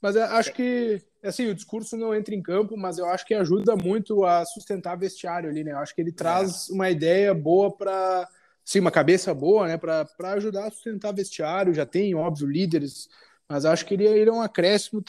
Mas 0.01 0.17
acho 0.17 0.53
que, 0.53 1.03
assim, 1.23 1.49
o 1.49 1.55
discurso 1.55 1.97
não 1.97 2.15
entra 2.15 2.35
em 2.35 2.41
campo, 2.41 2.77
mas 2.77 2.99
eu 2.99 3.07
acho 3.07 3.27
que 3.27 3.35
ajuda 3.35 3.77
muito 3.77 4.25
a 4.25 4.45
sustentar 4.45 4.97
vestiário 4.97 5.51
ali, 5.51 5.63
né? 5.65 5.73
Eu 5.73 5.79
acho 5.79 5.95
que 5.95 6.01
ele 6.01 6.13
traz 6.13 6.71
é. 6.71 6.73
uma 6.73 6.89
ideia 6.89 7.35
boa 7.35 7.71
para, 7.71 8.29
sim, 8.65 8.81
uma 8.81 8.91
cabeça 8.91 9.35
boa, 9.35 9.67
né? 9.67 9.77
Para 9.77 10.33
ajudar 10.35 10.67
a 10.67 10.71
sustentar 10.71 11.13
vestiário. 11.13 11.75
Já 11.75 11.85
tem, 11.85 12.15
óbvio, 12.15 12.47
líderes, 12.47 13.09
mas 13.49 13.65
acho 13.65 13.85
que 13.85 13.95
ele, 13.95 14.07
ele 14.07 14.31
é 14.31 14.33
um 14.33 14.41
acréscimo, 14.41 15.03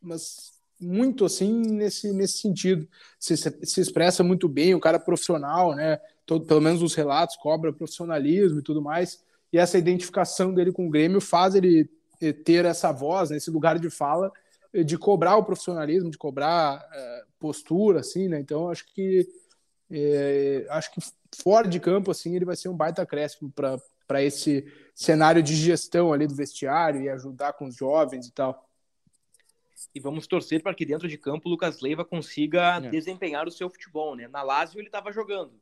mas 0.00 0.52
muito 0.80 1.26
assim 1.26 1.60
nesse, 1.60 2.12
nesse 2.12 2.38
sentido. 2.38 2.88
Se, 3.18 3.36
se 3.36 3.80
expressa 3.80 4.22
muito 4.22 4.48
bem, 4.48 4.74
o 4.74 4.80
cara 4.80 4.96
é 4.96 5.00
profissional, 5.00 5.74
né? 5.74 6.00
Todo, 6.24 6.46
pelo 6.46 6.60
menos 6.60 6.82
os 6.82 6.94
relatos 6.94 7.36
cobra 7.36 7.72
profissionalismo 7.72 8.60
e 8.60 8.62
tudo 8.62 8.80
mais 8.80 9.20
e 9.52 9.58
essa 9.58 9.78
identificação 9.78 10.54
dele 10.54 10.72
com 10.72 10.86
o 10.86 10.90
Grêmio 10.90 11.20
faz 11.20 11.54
ele 11.54 11.90
eh, 12.20 12.32
ter 12.32 12.64
essa 12.64 12.92
voz, 12.92 13.30
nesse 13.30 13.50
lugar 13.50 13.78
de 13.78 13.90
fala, 13.90 14.32
eh, 14.72 14.84
de 14.84 14.96
cobrar 14.96 15.36
o 15.36 15.44
profissionalismo, 15.44 16.10
de 16.10 16.18
cobrar 16.18 16.86
é, 16.92 17.24
postura, 17.38 18.00
assim, 18.00 18.28
né? 18.28 18.38
Então 18.38 18.68
acho 18.68 18.86
que 18.92 19.26
é, 19.90 20.66
acho 20.70 20.92
que 20.92 21.00
fora 21.42 21.66
de 21.66 21.80
campo, 21.80 22.10
assim, 22.10 22.36
ele 22.36 22.44
vai 22.44 22.54
ser 22.54 22.68
um 22.68 22.76
baita 22.76 23.02
acréscimo 23.02 23.50
para 23.50 24.22
esse 24.22 24.64
cenário 24.94 25.42
de 25.42 25.56
gestão 25.56 26.12
ali 26.12 26.26
do 26.28 26.34
vestiário 26.34 27.02
e 27.02 27.08
ajudar 27.08 27.54
com 27.54 27.66
os 27.66 27.74
jovens 27.74 28.28
e 28.28 28.32
tal. 28.32 28.68
E 29.92 29.98
vamos 29.98 30.28
torcer 30.28 30.62
para 30.62 30.74
que 30.74 30.86
dentro 30.86 31.08
de 31.08 31.18
campo 31.18 31.48
o 31.48 31.50
Lucas 31.50 31.80
Leiva 31.80 32.04
consiga 32.04 32.76
é. 32.76 32.88
desempenhar 32.88 33.48
o 33.48 33.50
seu 33.50 33.68
futebol, 33.68 34.14
né? 34.14 34.28
Na 34.28 34.42
Lazio 34.42 34.78
ele 34.78 34.86
estava 34.86 35.10
jogando 35.10 35.59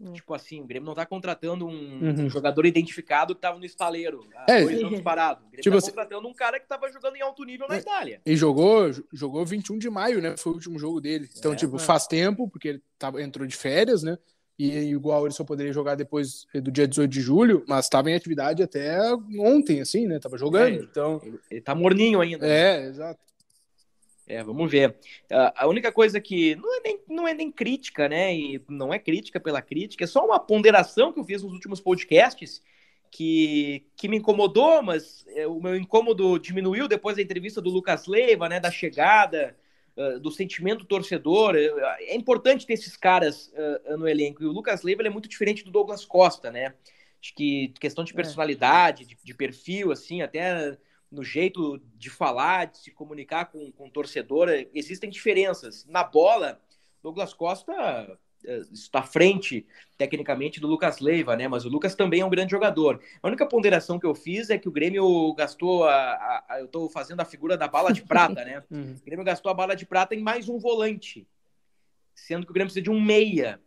Hum. 0.00 0.12
Tipo 0.12 0.32
assim, 0.32 0.60
o 0.60 0.64
Grêmio 0.64 0.86
não 0.86 0.94
tá 0.94 1.04
contratando 1.04 1.66
um, 1.66 1.70
uhum. 1.70 2.26
um 2.26 2.30
jogador 2.30 2.64
identificado 2.64 3.34
que 3.34 3.40
tava 3.40 3.58
no 3.58 3.64
estaleiro 3.64 4.24
há 4.36 4.52
é, 4.52 4.62
dois 4.62 4.82
anos 4.82 5.00
parado. 5.00 5.40
O 5.40 5.50
Grêmio 5.50 5.62
tipo 5.62 5.74
tá 5.74 5.78
assim, 5.78 5.90
contratando 5.90 6.28
um 6.28 6.34
cara 6.34 6.60
que 6.60 6.68
tava 6.68 6.90
jogando 6.92 7.16
em 7.16 7.22
alto 7.22 7.44
nível 7.44 7.66
na 7.66 7.76
é, 7.76 7.78
Itália. 7.78 8.20
E 8.24 8.36
jogou, 8.36 8.90
jogou 9.12 9.44
21 9.44 9.76
de 9.78 9.90
maio, 9.90 10.22
né? 10.22 10.36
Foi 10.36 10.52
o 10.52 10.54
último 10.54 10.78
jogo 10.78 11.00
dele. 11.00 11.28
Então, 11.36 11.52
é, 11.52 11.56
tipo, 11.56 11.76
é. 11.76 11.78
faz 11.80 12.06
tempo, 12.06 12.48
porque 12.48 12.68
ele 12.68 12.82
tava, 12.96 13.20
entrou 13.20 13.46
de 13.46 13.56
férias, 13.56 14.04
né? 14.04 14.16
E 14.56 14.70
igual 14.90 15.24
ele 15.24 15.34
só 15.34 15.44
poderia 15.44 15.72
jogar 15.72 15.94
depois 15.94 16.46
do 16.52 16.70
dia 16.70 16.86
18 16.86 17.08
de 17.08 17.20
julho, 17.20 17.64
mas 17.68 17.84
estava 17.84 18.10
em 18.10 18.14
atividade 18.14 18.60
até 18.60 19.00
ontem, 19.38 19.80
assim, 19.80 20.06
né? 20.06 20.18
Tava 20.18 20.36
jogando. 20.36 20.80
É, 20.80 20.84
então... 20.84 21.20
Ele, 21.24 21.38
ele 21.50 21.60
tá 21.60 21.74
morninho 21.74 22.20
ainda. 22.20 22.46
É, 22.46 22.80
né? 22.80 22.88
exato. 22.88 23.20
É, 24.28 24.44
vamos 24.44 24.70
ver. 24.70 24.94
a 25.56 25.66
única 25.66 25.90
coisa 25.90 26.20
que 26.20 26.54
não 26.56 26.76
é, 26.76 26.80
nem, 26.84 27.00
não 27.08 27.28
é 27.28 27.32
nem 27.32 27.50
crítica, 27.50 28.08
né? 28.10 28.36
E 28.36 28.62
não 28.68 28.92
é 28.92 28.98
crítica 28.98 29.40
pela 29.40 29.62
crítica, 29.62 30.04
é 30.04 30.06
só 30.06 30.24
uma 30.24 30.38
ponderação 30.38 31.12
que 31.12 31.18
eu 31.18 31.24
fiz 31.24 31.42
nos 31.42 31.54
últimos 31.54 31.80
podcasts 31.80 32.62
que, 33.10 33.86
que 33.96 34.06
me 34.06 34.18
incomodou, 34.18 34.82
mas 34.82 35.24
é, 35.28 35.46
o 35.46 35.58
meu 35.58 35.74
incômodo 35.74 36.38
diminuiu 36.38 36.86
depois 36.86 37.16
da 37.16 37.22
entrevista 37.22 37.62
do 37.62 37.70
Lucas 37.70 38.06
Leiva, 38.06 38.50
né? 38.50 38.60
Da 38.60 38.70
chegada, 38.70 39.56
uh, 39.96 40.20
do 40.20 40.30
sentimento 40.30 40.84
torcedor. 40.84 41.56
É, 41.56 42.12
é 42.12 42.14
importante 42.14 42.66
ter 42.66 42.74
esses 42.74 42.98
caras 42.98 43.50
no 43.96 44.06
elenco. 44.06 44.42
E 44.42 44.46
o 44.46 44.52
Lucas 44.52 44.82
Leiva 44.82 45.02
é 45.02 45.10
muito 45.10 45.28
diferente 45.28 45.64
do 45.64 45.70
Douglas 45.70 46.04
Costa, 46.04 46.50
né? 46.50 46.74
Acho 47.20 47.34
que 47.34 47.72
questão 47.80 48.04
de 48.04 48.12
é. 48.12 48.14
personalidade, 48.16 49.04
é. 49.04 49.06
de, 49.06 49.16
de 49.24 49.34
perfil, 49.34 49.90
assim, 49.90 50.20
até 50.20 50.76
no 51.10 51.22
jeito 51.22 51.80
de 51.96 52.10
falar, 52.10 52.66
de 52.66 52.78
se 52.78 52.90
comunicar 52.90 53.46
com, 53.46 53.70
com 53.72 53.86
o 53.86 53.90
torcedor, 53.90 54.48
existem 54.74 55.08
diferenças. 55.08 55.86
Na 55.86 56.04
bola, 56.04 56.60
Douglas 57.02 57.32
Costa 57.32 58.18
eh, 58.44 58.62
está 58.72 59.00
à 59.00 59.02
frente, 59.02 59.66
tecnicamente, 59.96 60.60
do 60.60 60.68
Lucas 60.68 61.00
Leiva, 61.00 61.34
né? 61.34 61.48
Mas 61.48 61.64
o 61.64 61.68
Lucas 61.68 61.94
também 61.94 62.20
é 62.20 62.24
um 62.24 62.30
grande 62.30 62.50
jogador. 62.50 63.00
A 63.22 63.28
única 63.28 63.46
ponderação 63.46 63.98
que 63.98 64.06
eu 64.06 64.14
fiz 64.14 64.50
é 64.50 64.58
que 64.58 64.68
o 64.68 64.72
Grêmio 64.72 65.32
gastou 65.34 65.84
a. 65.84 65.94
a, 65.94 66.44
a 66.48 66.60
eu 66.60 66.66
estou 66.66 66.88
fazendo 66.88 67.20
a 67.20 67.24
figura 67.24 67.56
da 67.56 67.66
bala 67.66 67.92
de 67.92 68.02
prata, 68.02 68.44
né? 68.44 68.62
Uhum. 68.70 68.94
O 69.00 69.04
Grêmio 69.04 69.24
gastou 69.24 69.50
a 69.50 69.54
bala 69.54 69.74
de 69.74 69.86
prata 69.86 70.14
em 70.14 70.20
mais 70.20 70.48
um 70.48 70.58
volante. 70.58 71.26
Sendo 72.14 72.44
que 72.44 72.50
o 72.50 72.54
Grêmio 72.54 72.68
precisa 72.68 72.82
de 72.82 72.90
um 72.90 73.00
meia. 73.00 73.60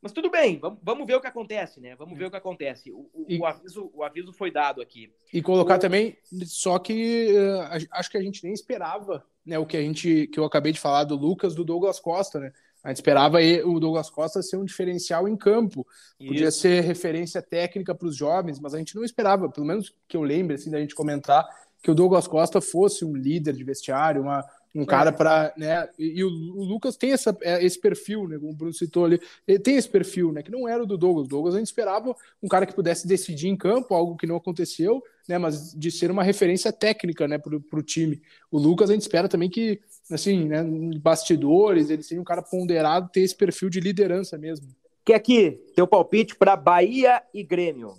Mas 0.00 0.12
tudo 0.12 0.30
bem, 0.30 0.58
vamos, 0.58 0.78
vamos 0.82 1.06
ver 1.06 1.16
o 1.16 1.20
que 1.20 1.26
acontece, 1.26 1.80
né? 1.80 1.96
Vamos 1.96 2.16
ver 2.16 2.26
o 2.26 2.30
que 2.30 2.36
acontece. 2.36 2.92
O, 2.92 3.10
o, 3.12 3.26
e, 3.28 3.38
o 3.38 3.44
aviso, 3.44 3.90
o 3.92 4.04
aviso 4.04 4.32
foi 4.32 4.50
dado 4.50 4.80
aqui. 4.80 5.12
E 5.32 5.42
colocar 5.42 5.76
o... 5.76 5.80
também, 5.80 6.16
só 6.46 6.78
que 6.78 7.32
uh, 7.32 7.86
acho 7.92 8.10
que 8.10 8.16
a 8.16 8.22
gente 8.22 8.44
nem 8.44 8.52
esperava, 8.52 9.24
né? 9.44 9.58
O 9.58 9.66
que 9.66 9.76
a 9.76 9.82
gente 9.82 10.28
que 10.28 10.38
eu 10.38 10.44
acabei 10.44 10.72
de 10.72 10.80
falar 10.80 11.04
do 11.04 11.16
Lucas, 11.16 11.54
do 11.54 11.64
Douglas 11.64 11.98
Costa, 11.98 12.38
né? 12.38 12.52
A 12.82 12.88
gente 12.90 12.98
esperava 12.98 13.38
o 13.64 13.80
Douglas 13.80 14.08
Costa 14.08 14.40
ser 14.40 14.56
um 14.56 14.64
diferencial 14.64 15.28
em 15.28 15.36
campo. 15.36 15.86
Isso. 16.18 16.28
Podia 16.28 16.50
ser 16.50 16.80
referência 16.82 17.42
técnica 17.42 17.94
para 17.94 18.06
os 18.06 18.16
jovens, 18.16 18.60
mas 18.60 18.72
a 18.72 18.78
gente 18.78 18.94
não 18.94 19.04
esperava, 19.04 19.48
pelo 19.48 19.66
menos 19.66 19.92
que 20.06 20.16
eu 20.16 20.22
lembre 20.22 20.54
assim, 20.54 20.70
da 20.70 20.80
gente 20.80 20.94
comentar, 20.94 21.46
que 21.82 21.90
o 21.90 21.94
Douglas 21.94 22.28
Costa 22.28 22.60
fosse 22.60 23.04
um 23.04 23.16
líder 23.16 23.54
de 23.54 23.64
vestiário, 23.64 24.22
uma, 24.22 24.44
um 24.74 24.84
cara 24.84 25.12
para, 25.12 25.52
né? 25.56 25.88
E, 25.98 26.20
e 26.20 26.24
o, 26.24 26.28
o, 26.28 26.64
Lucas 26.64 26.96
tem 26.96 27.12
essa, 27.12 27.36
é, 27.42 27.64
esse 27.64 27.80
perfil, 27.80 28.28
né? 28.28 28.38
Como 28.38 28.52
o 28.52 28.54
Bruno 28.54 28.72
citou 28.72 29.04
ali, 29.04 29.20
ele 29.46 29.58
tem 29.58 29.76
esse 29.76 29.88
perfil, 29.88 30.32
né? 30.32 30.42
Que 30.42 30.50
não 30.50 30.68
era 30.68 30.82
o 30.82 30.86
do 30.86 30.96
Douglas. 30.96 31.26
O 31.26 31.30
Douglas 31.30 31.54
a 31.54 31.58
gente 31.58 31.68
esperava 31.68 32.14
um 32.42 32.48
cara 32.48 32.66
que 32.66 32.74
pudesse 32.74 33.06
decidir 33.06 33.48
em 33.48 33.56
campo, 33.56 33.94
algo 33.94 34.16
que 34.16 34.26
não 34.26 34.36
aconteceu, 34.36 35.02
né? 35.28 35.38
Mas 35.38 35.72
de 35.72 35.90
ser 35.90 36.10
uma 36.10 36.22
referência 36.22 36.72
técnica, 36.72 37.26
né? 37.26 37.38
Para 37.38 37.56
o 37.56 37.82
time. 37.82 38.20
O 38.50 38.58
Lucas 38.58 38.90
a 38.90 38.92
gente 38.92 39.02
espera 39.02 39.28
também 39.28 39.48
que, 39.48 39.80
assim, 40.10 40.44
né? 40.46 40.62
Bastidores, 41.00 41.90
ele 41.90 42.02
seja 42.02 42.20
um 42.20 42.24
cara 42.24 42.42
ponderado, 42.42 43.10
ter 43.10 43.20
esse 43.20 43.34
perfil 43.34 43.70
de 43.70 43.80
liderança 43.80 44.36
mesmo. 44.36 44.68
Que 45.04 45.14
aqui, 45.14 45.52
teu 45.74 45.86
palpite 45.86 46.36
para 46.36 46.54
Bahia 46.54 47.22
e 47.32 47.42
Grêmio? 47.42 47.94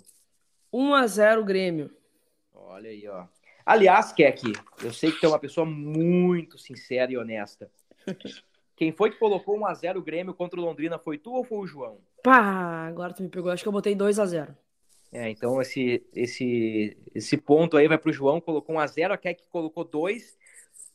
1 0.72 0.94
a 0.94 1.06
0 1.06 1.44
Grêmio. 1.44 1.90
Olha 2.54 2.90
aí, 2.90 3.08
ó. 3.08 3.24
Aliás, 3.64 4.12
Keck, 4.12 4.52
eu 4.82 4.92
sei 4.92 5.12
que 5.12 5.20
tu 5.20 5.26
é 5.26 5.28
uma 5.28 5.38
pessoa 5.38 5.64
muito 5.64 6.58
sincera 6.58 7.12
e 7.12 7.16
honesta. 7.16 7.70
Quem 8.76 8.92
foi 8.92 9.10
que 9.10 9.18
colocou 9.18 9.58
1x0 9.58 9.96
o 9.96 10.02
Grêmio 10.02 10.32
contra 10.32 10.58
o 10.58 10.64
Londrina? 10.64 10.98
Foi 10.98 11.18
tu 11.18 11.32
ou 11.32 11.44
foi 11.44 11.58
o 11.58 11.66
João? 11.66 11.98
Pá, 12.22 12.86
agora 12.86 13.12
tu 13.12 13.22
me 13.22 13.28
pegou. 13.28 13.50
Acho 13.50 13.62
que 13.62 13.68
eu 13.68 13.72
botei 13.72 13.94
2x0. 13.94 14.56
É, 15.12 15.28
então 15.28 15.60
esse, 15.60 16.02
esse, 16.14 16.96
esse 17.14 17.36
ponto 17.36 17.76
aí 17.76 17.88
vai 17.88 17.98
pro 17.98 18.12
João, 18.12 18.40
colocou 18.40 18.76
1x0, 18.76 19.10
a 19.10 19.18
Keck 19.18 19.42
colocou 19.50 19.84
2. 19.84 20.38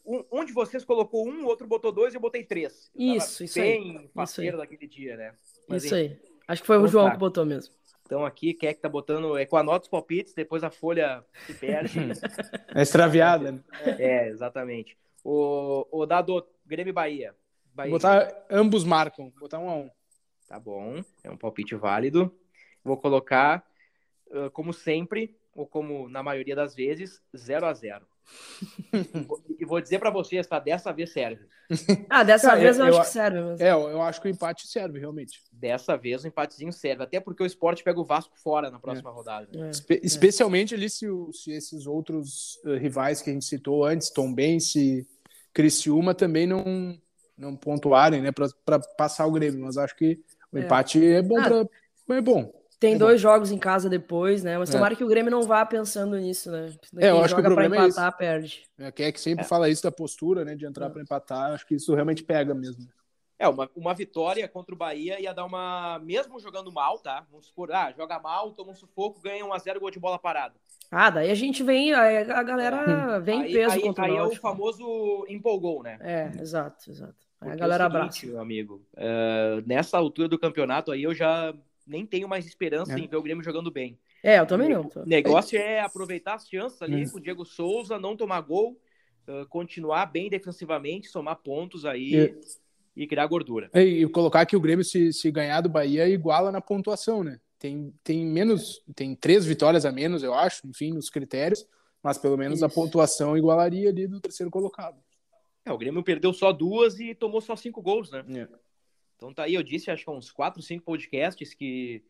Um, 0.05 0.23
um, 0.31 0.45
de 0.45 0.53
vocês 0.53 0.85
colocou 0.85 1.27
um, 1.27 1.43
o 1.43 1.47
outro 1.47 1.67
botou 1.67 1.91
dois 1.91 2.13
e 2.13 2.17
eu 2.17 2.21
botei 2.21 2.43
três. 2.43 2.91
Eu 2.95 3.15
isso, 3.15 3.43
isso 3.43 3.59
bem 3.59 3.97
aí. 3.97 4.07
parceiro 4.09 4.57
daquele 4.57 4.87
dia, 4.87 5.17
né? 5.17 5.33
Mas, 5.67 5.83
isso 5.83 5.95
aí. 5.95 6.15
Acho 6.47 6.61
que 6.61 6.67
foi 6.67 6.77
o 6.77 6.87
João 6.87 7.05
tá. 7.05 7.11
que 7.11 7.17
botou 7.17 7.43
mesmo. 7.43 7.73
Então 8.05 8.23
aqui, 8.23 8.53
quem 8.53 8.69
é 8.69 8.73
que 8.73 8.81
tá 8.81 8.87
botando, 8.87 9.35
é 9.35 9.45
com 9.45 9.57
anota 9.57 9.85
os 9.85 9.89
palpites, 9.89 10.33
depois 10.33 10.63
a 10.63 10.69
folha 10.69 11.25
se 11.47 11.53
perde. 11.55 11.99
é 12.75 12.81
extraviada. 12.81 13.51
Né? 13.51 13.59
É, 13.97 14.27
exatamente. 14.29 14.95
O, 15.23 15.87
o 15.91 16.05
dado 16.05 16.45
Grêmio 16.65 16.93
Bahia. 16.93 17.35
Bahia. 17.73 17.91
Botar, 17.91 18.45
ambos 18.49 18.83
marcam, 18.83 19.33
botar 19.39 19.59
um 19.59 19.69
a 19.69 19.75
um. 19.75 19.89
Tá 20.47 20.59
bom, 20.59 21.03
é 21.23 21.31
um 21.31 21.37
palpite 21.37 21.75
válido. 21.75 22.31
Vou 22.83 22.95
colocar, 22.95 23.65
como 24.53 24.71
sempre, 24.71 25.35
ou 25.55 25.65
como 25.65 26.07
na 26.07 26.21
maioria 26.21 26.55
das 26.55 26.75
vezes, 26.75 27.19
0 27.35 27.65
a 27.65 27.73
0 27.73 28.05
e 29.59 29.65
vou 29.65 29.79
dizer 29.79 29.99
para 29.99 30.09
vocês, 30.09 30.45
tá? 30.47 30.59
Dessa 30.59 30.91
vez 30.91 31.11
serve. 31.11 31.45
Ah, 32.09 32.23
dessa 32.23 32.49
Cara, 32.49 32.59
vez 32.59 32.77
eu, 32.77 32.85
eu, 32.85 32.97
acho 32.97 33.07
que 33.07 33.13
serve. 33.13 33.41
Mesmo. 33.41 33.63
É, 33.63 33.71
eu 33.71 34.01
acho 34.01 34.21
que 34.21 34.27
o 34.27 34.31
empate 34.31 34.67
serve, 34.67 34.99
realmente. 34.99 35.41
Dessa 35.51 35.97
vez 35.97 36.23
o 36.23 36.27
empatezinho 36.27 36.71
serve. 36.71 37.03
Até 37.03 37.19
porque 37.19 37.43
o 37.43 37.45
esporte 37.45 37.83
pega 37.83 37.99
o 37.99 38.05
Vasco 38.05 38.37
fora 38.37 38.69
na 38.69 38.79
próxima 38.79 39.09
é. 39.09 39.13
rodada. 39.13 39.47
É. 39.53 39.69
Espe 39.69 39.99
especialmente 40.03 40.75
ali 40.75 40.89
se, 40.89 41.07
se 41.33 41.51
esses 41.51 41.87
outros 41.87 42.59
uh, 42.65 42.75
rivais 42.75 43.21
que 43.21 43.29
a 43.29 43.33
gente 43.33 43.45
citou 43.45 43.85
antes, 43.85 44.09
Tom 44.09 44.33
Bense, 44.33 45.07
Criciúma, 45.53 46.13
também 46.13 46.45
não, 46.45 46.97
não 47.37 47.55
pontuarem, 47.55 48.21
né? 48.21 48.31
Para 48.31 48.79
passar 48.97 49.25
o 49.25 49.31
Grêmio. 49.31 49.65
Mas 49.65 49.77
acho 49.77 49.95
que 49.95 50.19
O 50.51 50.57
empate 50.57 51.03
é, 51.03 51.15
é 51.15 51.21
bom 51.21 51.39
ah, 51.39 51.65
pra... 52.07 52.17
é 52.17 52.21
bom. 52.21 52.51
Tem 52.85 52.95
é 52.95 52.97
dois 52.97 53.19
jogos 53.19 53.51
em 53.51 53.57
casa 53.57 53.89
depois, 53.89 54.43
né? 54.43 54.57
Mas 54.57 54.69
é. 54.69 54.73
tomara 54.73 54.95
que 54.95 55.03
o 55.03 55.07
Grêmio 55.07 55.31
não 55.31 55.41
vá 55.41 55.65
pensando 55.65 56.17
nisso, 56.17 56.51
né? 56.51 56.71
é, 56.97 57.09
eu 57.09 57.23
acho 57.23 57.33
que 57.33 57.41
o 57.41 57.43
problema 57.43 57.77
empatar, 57.77 58.07
é 58.07 58.17
perde. 58.17 58.63
É, 58.77 58.91
quem 58.91 59.07
é 59.07 59.11
que 59.11 59.19
sempre 59.19 59.43
é. 59.43 59.47
fala 59.47 59.69
isso 59.69 59.81
da 59.81 59.91
postura, 59.91 60.45
né? 60.45 60.55
De 60.55 60.65
entrar 60.65 60.85
é. 60.85 60.89
para 60.89 61.01
empatar, 61.01 61.53
acho 61.53 61.65
que 61.65 61.75
isso 61.75 61.93
realmente 61.95 62.23
pega 62.23 62.53
mesmo. 62.53 62.87
É, 63.37 63.49
uma, 63.49 63.69
uma 63.75 63.93
vitória 63.93 64.47
contra 64.47 64.73
o 64.73 64.77
Bahia 64.77 65.19
ia 65.19 65.33
dar 65.33 65.45
uma. 65.45 65.99
Mesmo 66.03 66.39
jogando 66.39 66.71
mal, 66.71 66.99
tá? 66.99 67.25
Vamos 67.29 67.47
supor, 67.47 67.71
ah, 67.71 67.91
joga 67.91 68.19
mal, 68.19 68.51
toma 68.51 68.71
um 68.71 68.75
sufoco, 68.75 69.19
ganha 69.19 69.43
1x0 69.43 69.79
gol 69.79 69.91
de 69.91 69.99
bola 69.99 70.19
parada. 70.19 70.53
Ah, 70.91 71.09
daí 71.09 71.31
a 71.31 71.35
gente 71.35 71.63
vem, 71.63 71.93
a, 71.93 72.43
galera 72.43 73.19
vem 73.19 73.43
aí, 73.43 73.53
peso 73.53 73.75
aí, 73.75 73.81
contra 73.81 74.05
aí 74.05 74.11
o 74.11 74.13
Aí 74.13 74.19
é 74.19 74.23
o 74.23 74.35
famoso 74.35 75.25
empolgou, 75.27 75.81
né? 75.83 75.97
É, 75.99 76.31
exato, 76.39 76.89
exato. 76.89 77.15
Aí 77.41 77.51
a 77.51 77.55
galera 77.55 77.83
é 77.83 77.87
seguinte, 77.87 78.03
abraça. 78.03 78.25
Meu 78.27 78.39
amigo, 78.39 78.81
uh, 78.93 79.63
nessa 79.65 79.97
altura 79.97 80.29
do 80.29 80.39
campeonato 80.39 80.91
aí 80.91 81.03
eu 81.03 81.13
já 81.13 81.53
nem 81.85 82.05
tenho 82.05 82.27
mais 82.27 82.45
esperança 82.45 82.93
é. 82.93 82.99
em 82.99 83.07
ver 83.07 83.17
o 83.17 83.21
Grêmio 83.21 83.43
jogando 83.43 83.71
bem. 83.71 83.97
É, 84.23 84.39
eu 84.39 84.45
também 84.45 84.69
não. 84.69 84.89
O 84.95 85.05
negócio 85.05 85.57
é 85.57 85.79
aproveitar 85.79 86.35
as 86.35 86.47
chances 86.47 86.81
ali 86.81 87.05
hum. 87.05 87.09
com 87.09 87.17
o 87.17 87.21
Diego 87.21 87.45
Souza, 87.45 87.99
não 87.99 88.17
tomar 88.17 88.41
gol, 88.41 88.79
uh, 89.27 89.47
continuar 89.49 90.07
bem 90.07 90.29
defensivamente, 90.29 91.07
somar 91.07 91.37
pontos 91.37 91.85
aí. 91.85 92.35
E 92.95 93.05
criar 93.05 93.27
gordura. 93.27 93.69
É, 93.73 93.83
e 93.83 94.07
colocar 94.07 94.45
que 94.45 94.55
o 94.55 94.59
Grêmio, 94.59 94.85
se, 94.85 95.11
se 95.11 95.29
ganhar 95.29 95.59
do 95.59 95.67
Bahia, 95.67 96.07
iguala 96.07 96.49
na 96.49 96.61
pontuação, 96.61 97.25
né? 97.25 97.41
Tem, 97.59 97.93
tem 98.03 98.25
menos, 98.25 98.81
tem 98.95 99.13
três 99.13 99.45
vitórias 99.45 99.85
a 99.85 99.91
menos, 99.91 100.23
eu 100.23 100.33
acho, 100.33 100.65
enfim, 100.65 100.93
nos 100.93 101.09
critérios, 101.09 101.67
mas 102.01 102.17
pelo 102.17 102.37
menos 102.37 102.59
Isso. 102.59 102.65
a 102.65 102.69
pontuação 102.69 103.37
igualaria 103.37 103.89
ali 103.89 104.07
do 104.07 104.21
terceiro 104.21 104.49
colocado. 104.49 104.97
É, 105.65 105.73
o 105.73 105.77
Grêmio 105.77 106.03
perdeu 106.03 106.31
só 106.31 106.53
duas 106.53 106.99
e 106.99 107.15
tomou 107.15 107.41
só 107.41 107.55
cinco 107.55 107.81
gols, 107.81 108.11
né? 108.11 108.23
É. 108.29 108.47
Então 109.15 109.33
tá 109.33 109.43
aí, 109.43 109.53
eu 109.53 109.63
disse, 109.63 109.89
acho 109.89 110.03
que 110.03 110.11
uns 110.11 110.31
quatro, 110.31 110.61
cinco 110.61 110.83
podcasts 110.83 111.53
que 111.53 112.03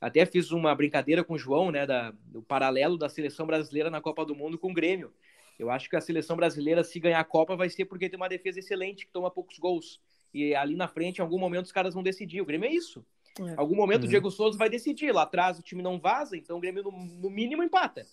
até 0.00 0.26
fiz 0.26 0.50
uma 0.50 0.74
brincadeira 0.74 1.22
com 1.22 1.34
o 1.34 1.38
João, 1.38 1.70
né, 1.70 1.86
da, 1.86 2.12
do 2.24 2.42
paralelo 2.42 2.96
da 2.96 3.08
seleção 3.08 3.46
brasileira 3.46 3.88
na 3.88 4.00
Copa 4.00 4.24
do 4.24 4.34
Mundo 4.34 4.58
com 4.58 4.70
o 4.70 4.74
Grêmio. 4.74 5.12
Eu 5.58 5.70
acho 5.70 5.88
que 5.88 5.96
a 5.96 6.00
seleção 6.00 6.36
brasileira, 6.36 6.82
se 6.82 6.98
ganhar 6.98 7.20
a 7.20 7.24
Copa, 7.24 7.54
vai 7.54 7.68
ser 7.68 7.84
porque 7.84 8.08
tem 8.08 8.16
uma 8.16 8.28
defesa 8.28 8.58
excelente, 8.58 9.06
que 9.06 9.12
toma 9.12 9.30
poucos 9.30 9.58
gols. 9.58 10.00
E 10.34 10.54
ali 10.54 10.74
na 10.74 10.88
frente, 10.88 11.18
em 11.18 11.22
algum 11.22 11.38
momento, 11.38 11.66
os 11.66 11.72
caras 11.72 11.94
vão 11.94 12.02
decidir. 12.02 12.40
O 12.40 12.46
Grêmio 12.46 12.68
é 12.68 12.72
isso. 12.72 13.04
É. 13.38 13.42
Em 13.42 13.54
algum 13.56 13.76
momento, 13.76 14.00
uhum. 14.00 14.06
o 14.06 14.10
Diego 14.10 14.30
Souza 14.30 14.58
vai 14.58 14.68
decidir. 14.68 15.12
Lá 15.12 15.22
atrás, 15.22 15.58
o 15.58 15.62
time 15.62 15.82
não 15.82 16.00
vaza, 16.00 16.36
então 16.36 16.56
o 16.56 16.60
Grêmio, 16.60 16.82
no, 16.82 16.90
no 16.90 17.30
mínimo, 17.30 17.62
empata. 17.62 18.04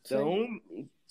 Então, 0.00 0.46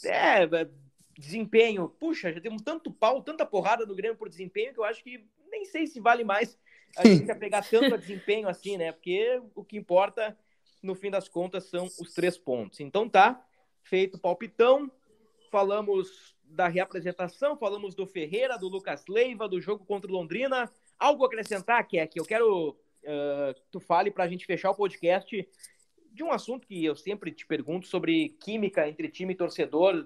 é, 0.05 0.43
é, 0.43 0.69
desempenho. 1.17 1.89
Puxa, 1.89 2.33
já 2.33 2.41
temos 2.41 2.61
tanto 2.61 2.91
pau, 2.91 3.21
tanta 3.21 3.45
porrada 3.45 3.85
no 3.85 3.95
Grêmio 3.95 4.17
por 4.17 4.29
desempenho 4.29 4.73
que 4.73 4.79
eu 4.79 4.83
acho 4.83 5.03
que 5.03 5.23
nem 5.53 5.65
sei 5.65 5.85
se 5.85 5.99
vale 5.99 6.23
mais 6.23 6.57
a 6.97 7.07
gente 7.07 7.33
pegar 7.35 7.61
tanto 7.61 7.97
desempenho 7.97 8.49
assim, 8.49 8.75
né? 8.75 8.91
Porque 8.91 9.41
o 9.55 9.63
que 9.63 9.77
importa, 9.77 10.37
no 10.81 10.95
fim 10.95 11.09
das 11.09 11.29
contas, 11.29 11.65
são 11.65 11.85
os 11.85 12.13
três 12.13 12.37
pontos. 12.37 12.79
Então 12.79 13.07
tá, 13.07 13.45
feito 13.83 14.15
o 14.15 14.19
palpitão. 14.19 14.91
Falamos 15.51 16.35
da 16.43 16.67
reapresentação, 16.67 17.55
falamos 17.55 17.93
do 17.93 18.07
Ferreira, 18.07 18.57
do 18.57 18.67
Lucas 18.67 19.05
Leiva, 19.07 19.47
do 19.47 19.61
jogo 19.61 19.85
contra 19.85 20.09
o 20.09 20.13
Londrina. 20.13 20.69
Algo 20.97 21.23
a 21.23 21.27
acrescentar, 21.27 21.87
que 21.87 21.97
eu 22.15 22.25
quero 22.25 22.69
uh, 22.69 23.53
que 23.53 23.61
tu 23.71 23.79
fale 23.79 24.09
para 24.09 24.23
a 24.23 24.27
gente 24.27 24.45
fechar 24.45 24.71
o 24.71 24.75
podcast 24.75 25.47
de 26.11 26.23
um 26.23 26.31
assunto 26.31 26.67
que 26.67 26.83
eu 26.83 26.95
sempre 26.95 27.31
te 27.31 27.45
pergunto 27.45 27.87
sobre 27.87 28.29
química 28.39 28.87
entre 28.87 29.09
time 29.09 29.33
e 29.33 29.37
torcedor. 29.37 30.05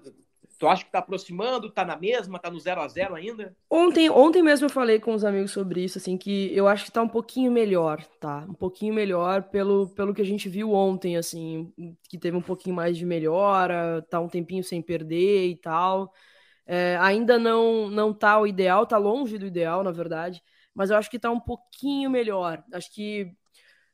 Tu 0.58 0.66
acha 0.66 0.84
que 0.84 0.90
tá 0.90 0.98
aproximando, 0.98 1.70
tá 1.70 1.84
na 1.84 1.96
mesma, 1.96 2.38
tá 2.38 2.50
no 2.50 2.58
0 2.58 2.80
a 2.80 2.88
0 2.88 3.14
ainda? 3.14 3.54
Ontem, 3.70 4.10
ontem 4.10 4.42
mesmo 4.42 4.66
eu 4.66 4.70
falei 4.70 4.98
com 4.98 5.14
os 5.14 5.24
amigos 5.24 5.52
sobre 5.52 5.84
isso, 5.84 5.98
assim, 5.98 6.16
que 6.16 6.54
eu 6.56 6.66
acho 6.66 6.86
que 6.86 6.90
tá 6.90 7.00
um 7.00 7.08
pouquinho 7.08 7.52
melhor, 7.52 8.02
tá? 8.18 8.44
Um 8.48 8.54
pouquinho 8.54 8.92
melhor 8.92 9.44
pelo, 9.44 9.88
pelo 9.90 10.12
que 10.12 10.22
a 10.22 10.24
gente 10.24 10.48
viu 10.48 10.72
ontem, 10.72 11.16
assim, 11.16 11.72
que 12.08 12.18
teve 12.18 12.36
um 12.36 12.42
pouquinho 12.42 12.74
mais 12.74 12.96
de 12.96 13.06
melhora, 13.06 14.02
tá 14.10 14.18
um 14.18 14.28
tempinho 14.28 14.64
sem 14.64 14.82
perder 14.82 15.48
e 15.48 15.56
tal. 15.56 16.12
É, 16.66 16.96
ainda 16.98 17.38
não 17.38 17.88
não 17.88 18.12
tá 18.12 18.38
o 18.38 18.46
ideal, 18.46 18.86
tá 18.86 18.98
longe 18.98 19.38
do 19.38 19.46
ideal, 19.46 19.82
na 19.84 19.90
verdade, 19.92 20.42
mas 20.74 20.90
eu 20.90 20.96
acho 20.96 21.10
que 21.10 21.18
tá 21.18 21.30
um 21.30 21.40
pouquinho 21.40 22.10
melhor. 22.10 22.62
Acho 22.72 22.92
que 22.92 23.32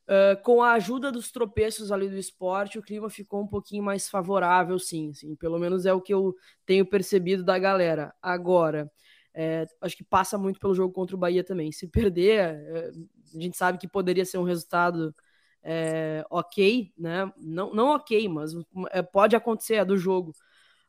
uh, 0.08 0.42
com 0.42 0.62
a 0.62 0.72
ajuda 0.72 1.10
dos 1.10 1.30
tropeços 1.30 1.92
ali 1.92 2.08
do 2.08 2.16
esporte, 2.16 2.78
o 2.78 2.82
clima 2.82 3.10
ficou 3.10 3.42
um 3.42 3.46
pouquinho 3.46 3.82
mais 3.82 4.08
favorável, 4.08 4.78
sim. 4.78 5.10
Assim, 5.10 5.34
pelo 5.36 5.58
menos 5.58 5.86
é 5.86 5.92
o 5.92 6.00
que 6.00 6.12
eu 6.14 6.34
tenho 6.66 6.86
percebido 6.86 7.42
da 7.44 7.58
galera. 7.58 8.14
Agora, 8.22 8.90
é, 9.34 9.66
acho 9.80 9.96
que 9.96 10.04
passa 10.04 10.38
muito 10.38 10.60
pelo 10.60 10.74
jogo 10.74 10.92
contra 10.92 11.16
o 11.16 11.18
Bahia 11.18 11.42
também. 11.42 11.72
Se 11.72 11.88
perder, 11.88 12.40
é, 12.40 12.90
a 13.34 13.40
gente 13.40 13.56
sabe 13.56 13.78
que 13.78 13.88
poderia 13.88 14.24
ser 14.24 14.38
um 14.38 14.44
resultado 14.44 15.14
é, 15.62 16.24
ok, 16.30 16.92
né? 16.96 17.32
Não, 17.36 17.72
não 17.74 17.88
ok, 17.88 18.28
mas 18.28 18.52
é, 18.90 19.02
pode 19.02 19.34
acontecer, 19.34 19.76
é 19.76 19.84
do 19.84 19.96
jogo. 19.96 20.32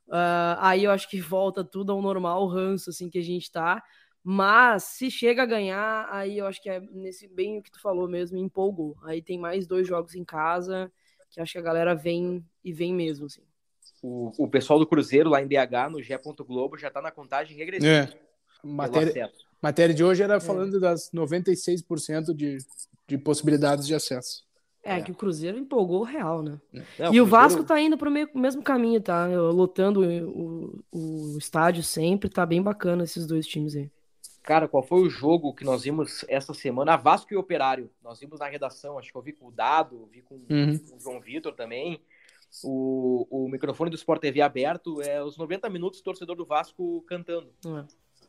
Uh, 0.07 0.59
aí 0.59 0.83
eu 0.83 0.91
acho 0.91 1.09
que 1.09 1.19
volta 1.21 1.63
tudo 1.63 1.91
ao 1.91 2.01
normal, 2.01 2.43
o 2.43 2.47
ranço 2.47 2.89
assim 2.89 3.09
que 3.09 3.17
a 3.17 3.23
gente 3.23 3.51
tá. 3.51 3.81
Mas 4.27 4.85
se 4.85 5.11
chega 5.11 5.43
a 5.43 5.45
ganhar, 5.45 6.07
aí 6.09 6.39
eu 6.39 6.47
acho 6.47 6.59
que 6.59 6.67
é 6.67 6.79
nesse 6.79 7.27
bem 7.27 7.59
o 7.59 7.61
que 7.61 7.69
tu 7.69 7.79
falou 7.79 8.09
mesmo, 8.09 8.35
empolgou. 8.39 8.97
Aí 9.03 9.21
tem 9.21 9.37
mais 9.37 9.67
dois 9.67 9.87
jogos 9.87 10.15
em 10.15 10.25
casa, 10.25 10.91
que 11.29 11.39
acho 11.39 11.51
que 11.51 11.59
a 11.59 11.61
galera 11.61 11.93
vem 11.93 12.43
e 12.63 12.73
vem 12.73 12.91
mesmo, 12.91 13.27
assim. 13.27 13.43
O, 14.01 14.31
o 14.39 14.47
pessoal 14.47 14.79
do 14.79 14.87
Cruzeiro 14.87 15.29
lá 15.29 15.43
em 15.43 15.47
BH, 15.47 15.91
no 15.91 16.01
G. 16.01 16.19
Globo, 16.39 16.75
já 16.75 16.89
tá 16.89 17.03
na 17.03 17.11
contagem 17.11 17.55
regressiva. 17.55 17.87
É. 17.87 18.09
Matéria, 18.63 19.31
matéria 19.61 19.93
de 19.93 20.03
hoje 20.03 20.23
era 20.23 20.37
é. 20.37 20.39
falando 20.39 20.77
é. 20.77 20.79
das 20.79 21.11
96% 21.13 22.33
de, 22.33 22.57
de 23.07 23.19
possibilidades 23.19 23.85
de 23.85 23.93
acesso. 23.93 24.43
É, 24.83 24.97
é, 24.97 25.01
que 25.01 25.11
o 25.11 25.15
Cruzeiro 25.15 25.59
empolgou 25.59 26.01
o 26.01 26.03
Real, 26.03 26.41
né? 26.41 26.59
É, 26.73 26.79
e 26.79 26.81
o, 26.81 26.97
Cruzeiro... 26.97 27.25
Vasco 27.27 27.63
tá 27.63 27.79
indo 27.79 27.95
pro 27.95 28.09
meio, 28.09 28.27
mesmo 28.33 28.63
caminho, 28.63 28.99
tá? 28.99 29.27
Lotando 29.27 30.01
o, 30.01 30.83
o, 30.91 31.37
estádio 31.37 31.83
sempre, 31.83 32.27
tá 32.27 32.43
bem 32.43 32.61
bacana 32.61 33.03
esses 33.03 33.27
dois 33.27 33.45
times 33.45 33.75
aí. 33.75 33.91
Cara, 34.45 34.67
qual 34.67 34.83
foi 34.83 35.01
o 35.01 35.09
jogo 35.09 35.55
que 35.55 35.63
nós 35.63 35.83
vimos 35.83 36.23
essa 36.29 36.53
semana? 36.53 36.93
A 36.93 36.97
Vasco 36.97 37.33
e 37.33 37.37
Operário. 37.37 37.89
Nós 38.03 38.19
vimos 38.19 38.39
na 38.39 38.47
redação, 38.47 38.99
acho 38.99 39.11
que 39.11 39.17
eu 39.17 39.21
vi 39.21 39.33
com 39.33 39.47
o 39.47 39.51
Dado, 39.51 40.07
vi 40.11 40.21
com, 40.21 40.35
uhum. 40.35 40.79
o 40.93 40.99
João 40.99 41.19
Vitor 41.19 41.53
também. 41.53 41.99
O, 42.63 43.27
o 43.29 43.49
microfone 43.49 43.89
do 43.89 43.95
Sport 43.95 44.21
TV 44.21 44.41
aberto, 44.41 45.01
é 45.01 45.21
os 45.23 45.35
90 45.35 45.67
minutos 45.67 45.99
torcedor 45.99 46.35
do 46.35 46.45
Vasco 46.45 47.03
cantando. 47.07 47.49
Uhum. 47.65 47.87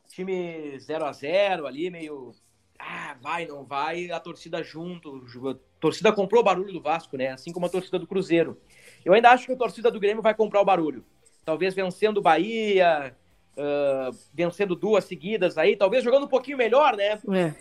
Time 0.09 0.79
0 0.79 1.05
a 1.05 1.11
0 1.11 1.67
ali, 1.67 1.91
meio 1.91 2.33
ah, 2.79 3.15
vai, 3.21 3.45
não 3.45 3.63
vai, 3.63 4.11
a 4.11 4.19
torcida 4.19 4.63
junto. 4.63 5.23
A 5.49 5.55
torcida 5.79 6.11
comprou 6.11 6.41
o 6.41 6.43
barulho 6.43 6.73
do 6.73 6.81
Vasco, 6.81 7.15
né? 7.15 7.29
Assim 7.29 7.51
como 7.51 7.65
a 7.65 7.69
torcida 7.69 7.99
do 7.99 8.07
Cruzeiro. 8.07 8.59
Eu 9.05 9.13
ainda 9.13 9.31
acho 9.31 9.45
que 9.45 9.53
a 9.53 9.57
torcida 9.57 9.91
do 9.91 9.99
Grêmio 9.99 10.21
vai 10.21 10.33
comprar 10.33 10.61
o 10.61 10.65
barulho. 10.65 11.05
Talvez 11.45 11.73
vencendo 11.73 12.17
o 12.17 12.21
Bahia, 12.21 13.15
uh, 13.57 14.17
vencendo 14.33 14.75
duas 14.75 15.03
seguidas 15.05 15.57
aí, 15.57 15.75
talvez 15.75 16.03
jogando 16.03 16.25
um 16.25 16.29
pouquinho 16.29 16.57
melhor, 16.57 16.95
né? 16.95 17.19
É. 17.33 17.53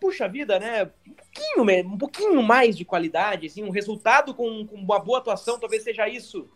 Puxa 0.00 0.26
vida, 0.26 0.58
né? 0.58 0.90
Um 1.06 1.14
pouquinho, 1.14 1.86
um 1.86 1.98
pouquinho 1.98 2.42
mais 2.42 2.76
de 2.76 2.84
qualidade, 2.84 3.46
assim, 3.46 3.62
um 3.62 3.70
resultado 3.70 4.34
com, 4.34 4.66
com 4.66 4.76
uma 4.76 4.98
boa 4.98 5.18
atuação, 5.18 5.58
talvez 5.58 5.82
seja 5.84 6.08
isso 6.08 6.48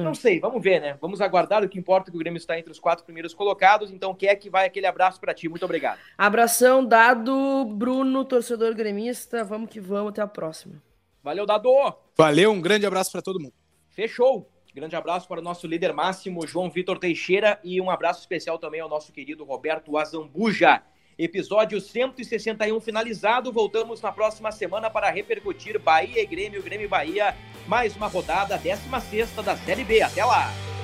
é. 0.00 0.04
Não 0.04 0.14
sei, 0.14 0.38
vamos 0.38 0.62
ver, 0.62 0.80
né? 0.80 0.96
Vamos 1.00 1.20
aguardar. 1.20 1.62
O 1.62 1.68
que 1.68 1.78
importa 1.78 2.08
é 2.08 2.10
que 2.10 2.16
o 2.16 2.20
Grêmio 2.20 2.38
está 2.38 2.58
entre 2.58 2.70
os 2.70 2.78
quatro 2.78 3.04
primeiros 3.04 3.34
colocados. 3.34 3.90
Então, 3.90 4.14
quer 4.14 4.36
que 4.36 4.50
vai 4.50 4.66
aquele 4.66 4.86
abraço 4.86 5.20
para 5.20 5.34
ti. 5.34 5.48
Muito 5.48 5.64
obrigado. 5.64 5.98
Abração 6.16 6.84
dado, 6.84 7.64
Bruno, 7.64 8.24
torcedor 8.24 8.74
gremista. 8.74 9.44
Vamos 9.44 9.70
que 9.70 9.80
vamos. 9.80 10.10
Até 10.10 10.22
a 10.22 10.26
próxima. 10.26 10.82
Valeu, 11.22 11.44
Dado. 11.44 11.68
Valeu, 12.16 12.52
um 12.52 12.60
grande 12.60 12.86
abraço 12.86 13.10
para 13.10 13.20
todo 13.20 13.40
mundo. 13.40 13.52
Fechou. 13.90 14.48
Grande 14.78 14.94
abraço 14.94 15.26
para 15.26 15.40
o 15.40 15.42
nosso 15.42 15.66
líder 15.66 15.92
máximo, 15.92 16.46
João 16.46 16.70
Vitor 16.70 17.00
Teixeira. 17.00 17.58
E 17.64 17.80
um 17.80 17.90
abraço 17.90 18.20
especial 18.20 18.60
também 18.60 18.80
ao 18.80 18.88
nosso 18.88 19.12
querido 19.12 19.42
Roberto 19.42 19.98
Azambuja. 19.98 20.82
Episódio 21.18 21.80
161 21.80 22.80
finalizado. 22.80 23.52
Voltamos 23.52 24.00
na 24.00 24.12
próxima 24.12 24.52
semana 24.52 24.88
para 24.88 25.10
repercutir 25.10 25.80
Bahia 25.80 26.22
e 26.22 26.26
Grêmio, 26.26 26.62
Grêmio 26.62 26.84
e 26.84 26.88
Bahia. 26.88 27.34
Mais 27.66 27.96
uma 27.96 28.06
rodada, 28.06 28.56
16 28.56 29.32
da 29.44 29.56
Série 29.56 29.82
B. 29.82 30.00
Até 30.00 30.24
lá! 30.24 30.77